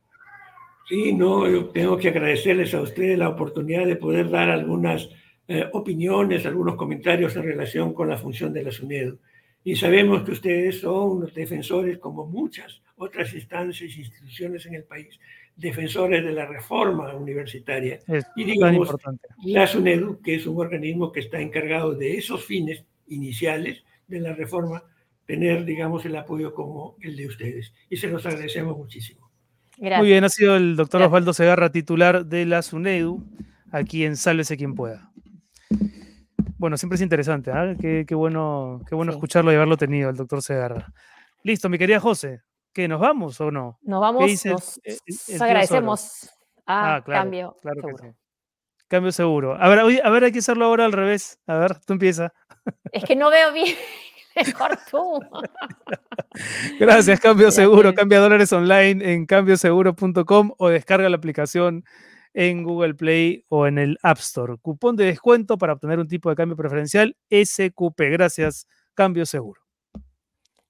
Sí, 0.91 1.13
no, 1.13 1.49
yo 1.49 1.67
tengo 1.67 1.97
que 1.97 2.09
agradecerles 2.09 2.75
a 2.75 2.81
ustedes 2.81 3.17
la 3.17 3.29
oportunidad 3.29 3.87
de 3.87 3.95
poder 3.95 4.29
dar 4.29 4.51
algunas 4.51 5.09
eh, 5.47 5.65
opiniones, 5.73 6.45
algunos 6.47 6.75
comentarios 6.75 7.37
en 7.37 7.45
relación 7.45 7.95
con 7.95 8.09
la 8.09 8.19
función 8.19 8.53
de 8.53 8.65
la 8.65 8.73
SUNEDO. 8.73 9.19
Y 9.63 9.77
sabemos 9.77 10.25
que 10.25 10.33
ustedes 10.33 10.81
son 10.81 11.19
unos 11.19 11.33
defensores, 11.33 11.99
como 11.99 12.27
muchas 12.27 12.83
otras 12.97 13.33
instancias 13.33 13.89
e 13.89 14.01
instituciones 14.01 14.67
en 14.67 14.75
el 14.75 14.83
país, 14.83 15.17
defensores 15.55 16.25
de 16.25 16.33
la 16.33 16.47
reforma 16.47 17.15
universitaria. 17.15 18.01
y 18.35 18.43
digamos, 18.43 18.93
la 19.45 19.69
SUNEDU, 19.69 20.21
que 20.21 20.35
es 20.35 20.47
un 20.49 20.59
organismo 20.59 21.13
que 21.13 21.21
está 21.21 21.41
encargado 21.41 21.95
de 21.95 22.17
esos 22.17 22.45
fines 22.45 22.85
iniciales 23.07 23.85
de 24.09 24.19
la 24.19 24.33
reforma, 24.33 24.83
tener, 25.25 25.65
digamos, 25.65 26.05
el 26.05 26.17
apoyo 26.17 26.53
como 26.53 26.97
el 27.01 27.15
de 27.17 27.29
ustedes. 27.29 27.73
Y 27.89 27.97
se 27.97 28.09
los 28.09 28.27
agradecemos 28.27 28.77
muchísimo. 28.77 29.30
Muy 29.81 30.09
bien, 30.09 30.25
ha 30.25 30.29
sido 30.29 30.57
el 30.57 30.77
doctor 30.77 31.01
Osvaldo 31.01 31.33
Segarra, 31.33 31.73
titular 31.73 32.27
de 32.27 32.45
la 32.45 32.61
SUNEDU, 32.61 33.25
aquí 33.73 34.05
en 34.05 34.17
Sálvese 34.17 34.59
quien 34.59 34.75
pueda. 34.75 35.11
Bueno, 36.59 36.77
siempre 36.77 36.97
es 36.97 37.01
interesante, 37.01 37.51
¿ah? 37.51 37.75
qué, 37.81 38.05
bueno, 38.15 38.83
qué 38.87 38.95
bueno 38.95 39.11
escucharlo 39.11 39.51
y 39.51 39.55
haberlo 39.55 39.79
tenido, 39.79 40.11
el 40.11 40.17
doctor 40.17 40.43
Segarra. 40.43 40.93
Listo, 41.45 41.71
mi 41.71 41.79
querida 41.79 41.99
José, 41.99 42.43
¿qué, 42.75 42.89
nos 42.89 43.01
vamos 43.01 43.41
o 43.41 43.51
no? 43.51 43.79
Nos 43.81 44.03
vamos, 44.03 44.45
nos 44.45 45.41
agradecemos 45.41 46.29
a 46.67 46.97
ah, 46.97 47.05
cambio 47.05 47.57
seguro. 47.63 48.15
Cambio 48.87 49.13
seguro. 49.13 49.57
A 49.59 49.69
ver, 49.69 50.03
a 50.05 50.11
ver, 50.11 50.25
hay 50.25 50.33
que 50.33 50.41
hacerlo 50.41 50.67
ahora 50.67 50.85
al 50.85 50.93
revés. 50.93 51.39
A 51.47 51.55
ver, 51.55 51.79
tú 51.87 51.95
empieza. 51.95 52.35
Es 52.93 53.05
que 53.05 53.17
no 53.17 53.31
veo 53.31 53.53
bien. 53.53 53.77
Mejor 54.37 54.79
tú. 54.91 55.21
Gracias, 56.81 57.21
Cambio 57.21 57.51
Seguro. 57.51 57.95
Cambia 57.95 58.21
dólares 58.21 58.53
online 58.53 59.13
en 59.13 59.27
cambioseguro.com 59.27 60.53
o 60.57 60.69
descarga 60.69 61.09
la 61.09 61.17
aplicación 61.17 61.85
en 62.35 62.63
Google 62.63 62.95
Play 62.95 63.45
o 63.49 63.67
en 63.67 63.79
el 63.79 63.99
App 64.03 64.19
Store. 64.19 64.57
Cupón 64.61 64.97
de 64.97 65.05
descuento 65.07 65.59
para 65.59 65.73
obtener 65.73 65.99
un 65.99 66.09
tipo 66.09 66.31
de 66.31 66.37
cambio 66.37 66.57
preferencial 66.57 67.17
SQP. 67.31 68.01
Gracias, 68.13 68.67
Cambio 68.95 69.27
Seguro. 69.27 69.70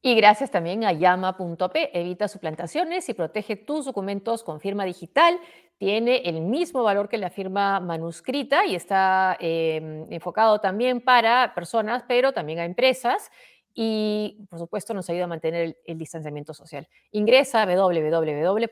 Y 0.03 0.14
gracias 0.14 0.51
también 0.51 0.82
a 0.84 0.92
llama.p, 0.92 1.90
evita 1.98 2.26
suplantaciones 2.26 3.07
y 3.11 3.14
protege 3.14 3.57
tus 3.57 3.84
documentos 3.84 4.42
con 4.42 4.59
firma 4.59 4.86
digital. 4.86 5.38
Tiene 5.76 6.22
el 6.24 6.40
mismo 6.40 6.82
valor 6.82 7.11
que 7.11 7.18
la 7.18 7.28
firma 7.28 7.80
manuscrita 7.80 8.64
y 8.64 8.74
está 8.74 9.36
em, 9.40 10.11
enfocado 10.11 10.59
también 10.59 11.03
para 11.03 11.55
personas, 11.55 12.03
pero 12.09 12.32
también 12.32 12.61
a 12.61 12.64
empresas. 12.64 13.30
Y 13.74 14.46
por 14.48 14.59
supuesto 14.59 14.94
nos 14.94 15.11
ayuda 15.11 15.24
a 15.24 15.28
mantener 15.28 15.76
el, 15.84 15.98
distanciamiento 15.98 16.55
social. 16.55 16.88
Ingresa 17.12 17.62
a 17.62 17.66
www.llama.p. 17.66 18.70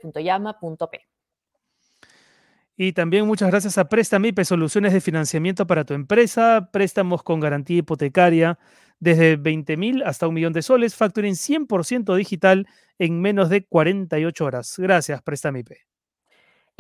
Y 2.81 2.93
también 2.93 3.27
muchas 3.27 3.51
gracias 3.51 3.77
a 3.77 3.89
Prestamipe, 3.89 4.45
soluciones 4.45 4.95
de 4.95 5.01
financiamiento 5.01 5.67
para 5.67 5.85
tu 5.85 5.95
empresa, 5.95 6.71
préstamos 6.73 7.23
con 7.23 7.41
garantía 7.41 7.79
hipotecaria 7.79 8.59
desde 9.01 9.37
20 9.37 9.77
mil 9.77 10.03
hasta 10.03 10.29
un 10.29 10.35
millón 10.35 10.53
de 10.53 10.63
soles, 10.63 10.95
factoring 10.95 11.35
100% 11.35 12.15
digital 12.17 12.67
en 12.99 13.21
menos 13.21 13.49
de 13.49 13.65
48 13.65 14.45
horas. 14.45 14.75
Gracias, 14.79 15.23
Prestamipe. 15.23 15.89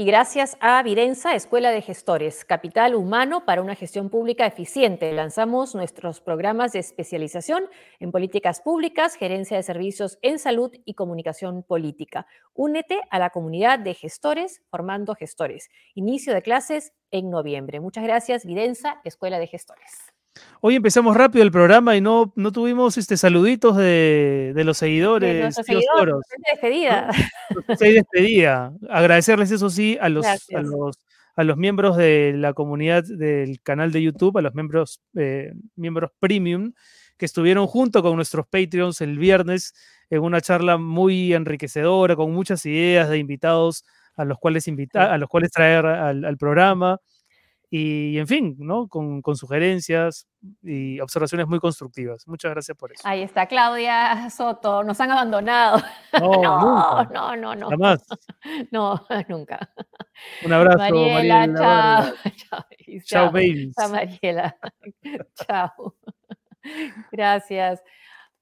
Y 0.00 0.04
gracias 0.04 0.56
a 0.60 0.80
Videnza, 0.84 1.34
Escuela 1.34 1.72
de 1.72 1.82
Gestores, 1.82 2.44
Capital 2.44 2.94
Humano 2.94 3.44
para 3.44 3.62
una 3.62 3.74
gestión 3.74 4.10
pública 4.10 4.46
eficiente. 4.46 5.12
Lanzamos 5.12 5.74
nuestros 5.74 6.20
programas 6.20 6.70
de 6.70 6.78
especialización 6.78 7.64
en 7.98 8.12
políticas 8.12 8.60
públicas, 8.60 9.16
gerencia 9.16 9.56
de 9.56 9.64
servicios 9.64 10.16
en 10.22 10.38
salud 10.38 10.70
y 10.84 10.94
comunicación 10.94 11.64
política. 11.64 12.28
Únete 12.54 13.00
a 13.10 13.18
la 13.18 13.30
comunidad 13.30 13.80
de 13.80 13.94
gestores 13.94 14.62
formando 14.70 15.16
gestores. 15.16 15.68
Inicio 15.96 16.32
de 16.32 16.42
clases 16.42 16.92
en 17.10 17.28
noviembre. 17.28 17.80
Muchas 17.80 18.04
gracias, 18.04 18.46
Videnza, 18.46 19.00
Escuela 19.02 19.40
de 19.40 19.48
Gestores. 19.48 20.17
Hoy 20.60 20.74
empezamos 20.74 21.16
rápido 21.16 21.44
el 21.44 21.52
programa 21.52 21.96
y 21.96 22.00
no, 22.00 22.32
no 22.34 22.50
tuvimos 22.50 22.98
este, 22.98 23.16
saluditos 23.16 23.76
de, 23.76 24.52
de 24.54 24.64
los 24.64 24.76
seguidores. 24.78 25.34
De 25.34 25.42
nuestros 25.42 25.66
seguidores, 25.66 26.14
de 26.14 26.52
despedida. 26.52 27.10
¿no? 27.54 27.76
despedida. 27.78 28.72
Agradecerles, 28.90 29.50
eso 29.52 29.70
sí, 29.70 29.96
a 30.00 30.08
los, 30.08 30.26
a 30.26 30.62
los, 30.62 30.98
a 31.36 31.44
los 31.44 31.56
miembros 31.56 31.96
de 31.96 32.34
la 32.36 32.54
comunidad 32.54 33.04
del 33.04 33.60
canal 33.62 33.92
de 33.92 34.02
YouTube, 34.02 34.36
a 34.38 34.42
los 34.42 34.54
miembros, 34.54 35.00
eh, 35.14 35.52
miembros 35.76 36.10
premium, 36.18 36.72
que 37.16 37.26
estuvieron 37.26 37.66
junto 37.68 38.02
con 38.02 38.16
nuestros 38.16 38.46
Patreons 38.48 39.00
el 39.00 39.18
viernes 39.18 39.74
en 40.10 40.22
una 40.22 40.40
charla 40.40 40.76
muy 40.76 41.34
enriquecedora, 41.34 42.16
con 42.16 42.32
muchas 42.32 42.66
ideas 42.66 43.08
de 43.08 43.18
invitados 43.18 43.84
a 44.16 44.24
los 44.24 44.38
cuales, 44.38 44.66
invitar, 44.66 45.12
a 45.12 45.18
los 45.18 45.28
cuales 45.28 45.52
traer 45.52 45.86
al, 45.86 46.24
al 46.24 46.36
programa 46.36 46.98
y 47.70 48.18
en 48.18 48.26
fin, 48.26 48.56
¿no? 48.58 48.88
Con, 48.88 49.20
con, 49.20 49.36
sugerencias 49.36 50.26
y 50.62 51.00
observaciones 51.00 51.46
muy 51.46 51.58
constructivas. 51.58 52.26
Muchas 52.26 52.50
gracias 52.52 52.76
por 52.76 52.92
eso. 52.92 53.02
Ahí 53.06 53.22
está 53.22 53.46
Claudia 53.46 54.30
Soto, 54.30 54.82
nos 54.82 55.00
han 55.00 55.10
abandonado. 55.10 55.82
No, 56.18 56.30
no, 56.42 56.60
nunca. 56.60 57.10
no, 57.12 57.36
no, 57.36 57.54
no. 57.54 57.68
Jamás. 57.68 58.06
No, 58.70 59.06
nunca. 59.28 59.58
Un 60.44 60.52
abrazo, 60.52 60.78
Mariela. 60.78 61.46
Mariela 61.46 61.54
chao. 61.54 62.14
chao. 62.36 62.64
Chao, 63.04 63.30
babies. 63.30 63.74
Chao, 63.76 63.90
Mariela. 63.90 64.56
chao. 65.46 65.94
Gracias. 67.12 67.82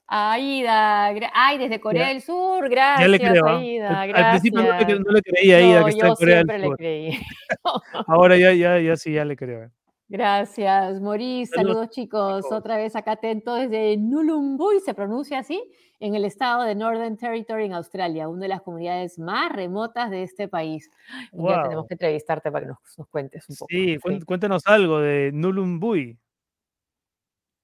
Aida, 0.09 1.07
ay, 1.35 1.59
desde 1.59 1.81
Corea 1.81 2.09
del 2.09 2.23
Sur, 2.23 2.69
gracias. 2.69 3.01
Ya 3.01 3.09
le 3.09 3.19
creo. 3.19 3.47
Aida, 3.47 4.01
al, 4.01 4.09
gracias. 4.09 4.31
principio 4.31 4.63
no 4.63 4.79
le, 4.79 5.01
no 5.01 5.13
le 5.13 5.23
creía 5.23 5.57
a 5.57 5.59
Aida 5.59 5.81
no, 5.81 5.85
que 5.85 5.91
está 5.91 6.07
yo 6.07 6.11
en 6.11 6.17
Corea 6.17 6.37
siempre 6.37 6.55
del 6.55 6.63
le 6.63 6.69
Sur. 6.69 6.77
creí. 6.77 7.19
Ahora 8.07 8.37
ya, 8.37 8.53
ya, 8.53 8.79
ya 8.79 8.97
sí, 8.97 9.13
ya 9.13 9.25
le 9.25 9.37
creo. 9.37 9.71
Gracias, 10.09 11.01
Maurice. 11.01 11.53
Saludos, 11.53 11.75
Saludos 11.75 11.91
chicos. 11.91 12.45
Otra 12.53 12.77
vez 12.77 12.95
acá 12.95 13.13
atento 13.13 13.55
desde 13.57 13.97
Nulumbuy, 13.97 14.79
se 14.79 14.95
pronuncia 14.95 15.41
así, 15.41 15.61
en 15.99 16.15
el 16.15 16.25
estado 16.25 16.63
de 16.63 16.77
Northern 16.77 17.17
Territory 17.17 17.65
en 17.65 17.73
Australia, 17.73 18.29
una 18.29 18.43
de 18.43 18.49
las 18.49 18.63
comunidades 18.63 19.19
más 19.19 19.53
remotas 19.53 20.11
de 20.11 20.23
este 20.23 20.47
país. 20.47 20.89
Wow. 21.33 21.51
Ya 21.51 21.63
tenemos 21.65 21.87
que 21.89 21.95
entrevistarte 21.95 22.53
para 22.53 22.67
que 22.67 22.69
nos, 22.69 22.79
nos 22.97 23.09
cuentes 23.09 23.49
un 23.49 23.57
poco. 23.57 23.69
Sí, 23.71 23.99
sí, 23.99 24.21
cuéntanos 24.25 24.63
algo 24.67 25.01
de 25.01 25.33
Nulumbuy. 25.33 26.17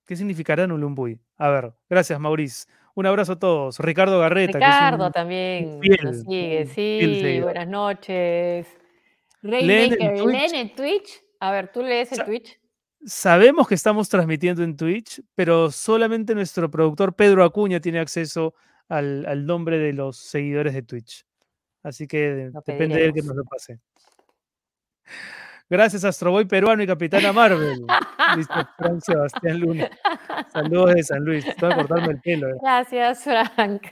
¿Qué 0.05 0.16
significará 0.16 0.66
Nulumbuy? 0.66 1.20
A 1.43 1.51
ver, 1.51 1.72
gracias, 1.90 2.20
Maurice. 2.20 2.68
Un 2.95 3.05
abrazo 3.07 3.32
a 3.32 3.38
todos. 3.40 3.80
Ricardo 3.80 4.20
Garreta. 4.20 4.59
Ricardo 4.59 4.99
que 4.99 5.03
es 5.03 5.07
un, 5.07 5.12
también 5.12 5.80
fiel, 5.80 5.99
nos 6.05 6.20
sigue. 6.20 6.66
Sí, 6.66 6.72
fiel 6.72 7.43
buenas 7.43 7.66
noches. 7.66 8.68
Rainmaker, 9.43 10.24
¿leen 10.24 10.55
en 10.55 10.74
Twitch? 10.76 11.20
A 11.40 11.51
ver, 11.51 11.72
¿tú 11.72 11.82
lees 11.82 12.12
el 12.12 12.24
Twitch? 12.24 12.61
Sabemos 13.05 13.66
que 13.66 13.74
estamos 13.74 14.09
transmitiendo 14.09 14.62
en 14.62 14.76
Twitch, 14.76 15.20
pero 15.34 15.72
solamente 15.72 16.32
nuestro 16.32 16.70
productor 16.70 17.16
Pedro 17.16 17.43
Acuña 17.43 17.80
tiene 17.80 17.99
acceso 17.99 18.55
al, 18.88 19.26
al 19.26 19.45
nombre 19.45 19.78
de 19.78 19.95
los 19.95 20.18
seguidores 20.18 20.74
de 20.74 20.82
Twitch. 20.82 21.26
Así 21.82 22.07
que 22.07 22.51
Lo 22.53 22.61
depende 22.64 23.01
de 23.01 23.07
él 23.07 23.12
que 23.12 23.22
nos 23.22 23.34
lo 23.34 23.45
pase. 23.47 23.80
Gracias, 25.70 26.04
Astroboy 26.04 26.44
peruano 26.44 26.82
y 26.82 26.86
Capitana 26.86 27.32
Marvel. 27.32 27.86
Dice 28.36 28.52
Frank 28.76 29.00
Sebastián 29.00 29.60
Luna. 29.60 29.90
Saludos 30.52 30.94
de 30.94 31.02
San 31.02 31.24
Luis. 31.24 31.46
Estoy 31.46 31.72
a 31.72 31.76
cortarme 31.76 32.12
el 32.12 32.20
pelo. 32.20 32.48
Eh. 32.48 32.54
Gracias, 32.62 33.24
Frank. 33.24 33.82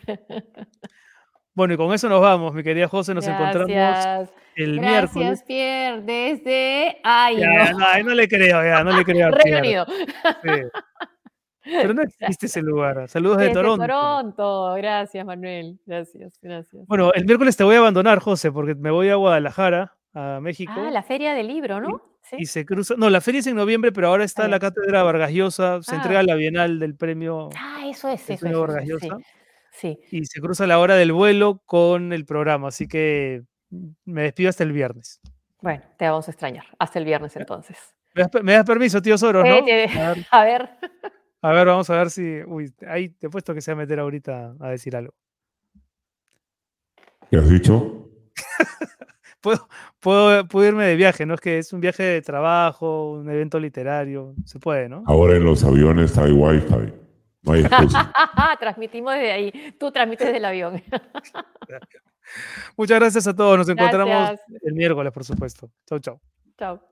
Bueno, 1.55 1.75
y 1.75 1.77
con 1.77 1.93
eso 1.93 2.09
nos 2.09 2.21
vamos, 2.21 2.55
mi 2.55 2.63
querida 2.63 2.89
José. 2.89 3.15
Nos 3.15 3.27
Gracias. 3.27 3.57
encontramos 3.57 4.31
el 4.57 4.77
Gracias, 4.77 4.91
miércoles. 4.91 5.29
Gracias, 5.29 5.47
Pierre. 5.47 6.03
Desde. 6.03 7.01
Ay, 7.03 7.39
ya, 7.39 7.73
no. 7.73 7.79
no, 7.79 8.03
no 8.05 8.15
le 8.15 8.29
creo, 8.29 8.63
ya, 8.63 8.85
no 8.85 8.97
le 8.97 9.05
creo. 9.05 9.31
Reino. 9.31 9.87
Pero 11.63 11.95
no 11.95 12.03
existe 12.03 12.47
ese 12.47 12.63
lugar. 12.63 13.09
Saludos 13.09 13.39
Desde 13.39 13.49
de 13.49 13.55
Toronto. 13.55 13.87
Toronto. 13.87 14.75
Gracias, 14.75 15.25
Manuel. 15.25 15.79
Gracias, 15.87 16.39
gracias. 16.41 16.87
Bueno, 16.87 17.13
el 17.15 17.25
miércoles 17.25 17.57
te 17.57 17.65
voy 17.65 17.77
a 17.77 17.79
abandonar, 17.79 18.19
José, 18.19 18.51
porque 18.51 18.75
me 18.75 18.91
voy 18.91 19.11
a 19.11 19.17
Guadalajara, 19.17 19.95
a 20.15 20.41
México. 20.41 20.73
Ah, 20.77 20.91
la 20.91 21.03
feria 21.03 21.35
del 21.35 21.49
libro, 21.49 21.81
¿no? 21.81 22.03
¿Sí? 22.23 22.37
Y 22.41 22.47
se 22.47 22.65
cruza. 22.65 22.95
No, 22.97 23.09
la 23.11 23.21
feria 23.21 23.41
es 23.41 23.47
en 23.47 23.57
noviembre, 23.57 23.93
pero 23.93 24.09
ahora 24.09 24.25
está 24.25 24.45
Ah, 24.45 24.49
la 24.49 24.59
cátedra 24.61 25.03
Vargas 25.03 25.33
Llosa. 25.33 25.83
Se 25.83 25.95
Ah. 25.95 25.99
entrega 25.99 26.23
la 26.23 26.35
Bienal 26.35 26.79
del 26.79 26.95
premio, 26.97 27.49
Ah, 27.57 27.85
eso 27.89 28.09
es, 28.09 28.21
eso 28.23 28.33
es. 28.35 28.41
premio 28.41 28.59
eso 28.59 28.67
Vargas 28.67 28.83
es, 28.85 28.89
Llosa. 28.91 29.17
Sí. 29.73 29.99
sí. 30.11 30.17
Y 30.19 30.25
se 30.27 30.41
cruza 30.41 30.67
la 30.67 30.79
hora 30.79 30.95
del 30.97 31.13
vuelo 31.13 31.63
con 31.65 32.13
el 32.13 32.25
programa. 32.27 32.69
Así 32.69 32.87
que 32.89 33.43
me 34.05 34.23
despido 34.23 34.51
hasta 34.51 34.65
el 34.65 34.73
viernes. 34.73 35.21
Bueno, 35.63 35.83
te 35.97 36.07
vamos 36.09 36.27
a 36.29 36.31
extrañar. 36.31 36.65
Hasta 36.79 36.99
el 36.99 37.05
viernes 37.05 37.35
entonces. 37.37 37.77
¿Me 38.15 38.23
das, 38.23 38.43
me 38.43 38.53
das 38.55 38.65
permiso, 38.67 39.01
tío 39.01 39.17
Soros, 39.17 39.45
Eh, 39.47 39.61
no? 39.61 39.67
eh, 39.69 39.89
A 39.99 40.09
ver, 40.15 40.27
A 40.31 40.45
ver. 40.45 40.71
a 41.43 41.53
ver, 41.53 41.67
vamos 41.67 41.89
a 41.91 41.97
ver 41.97 42.11
si. 42.11 42.43
Uy, 42.47 42.73
ahí 42.89 43.09
te 43.11 43.27
he 43.29 43.31
puesto 43.31 43.55
que 43.55 43.61
se 43.61 43.73
va 43.73 43.75
a 43.75 43.83
meter 43.85 43.99
ahorita 44.01 44.55
a 44.61 44.69
decir 44.71 44.95
algo. 44.97 45.15
¿Qué 47.31 47.37
has 47.37 47.49
dicho? 47.49 48.09
Puedo, 49.41 49.69
puedo, 50.01 50.47
puedo 50.49 50.69
irme 50.69 50.87
de 50.87 50.97
viaje, 50.97 51.27
¿no? 51.27 51.35
Es 51.35 51.41
que 51.41 51.59
es 51.59 51.73
un 51.73 51.81
viaje 51.81 52.03
de 52.03 52.23
trabajo, 52.23 53.13
un 53.13 53.29
evento 53.31 53.59
literario. 53.59 54.35
Se 54.45 54.59
puede, 54.59 54.89
¿no? 54.89 55.03
Ahora 55.07 55.37
en 55.37 55.45
los 55.45 55.65
aviones 55.65 56.17
hay 56.19 56.33
wifi. 56.33 56.93
No 57.43 57.53
hay 57.53 57.61
excusa. 57.63 58.13
Transmitimos 58.61 59.15
desde 59.15 59.33
ahí. 59.33 59.75
Tú 59.79 59.91
transmites 59.91 60.27
desde 60.27 60.39
el 60.39 60.45
avión. 60.45 60.83
Muchas 62.77 63.01
gracias 63.01 63.27
a 63.27 63.35
todos. 63.35 63.59
Nos 63.59 63.69
encontramos 63.69 64.15
Gracias. 64.15 64.63
el 64.63 64.75
miércoles, 64.75 65.13
por 65.13 65.25
supuesto. 65.25 65.71
Chau, 65.87 65.99
chau. 65.99 66.21
Chao. 66.59 66.90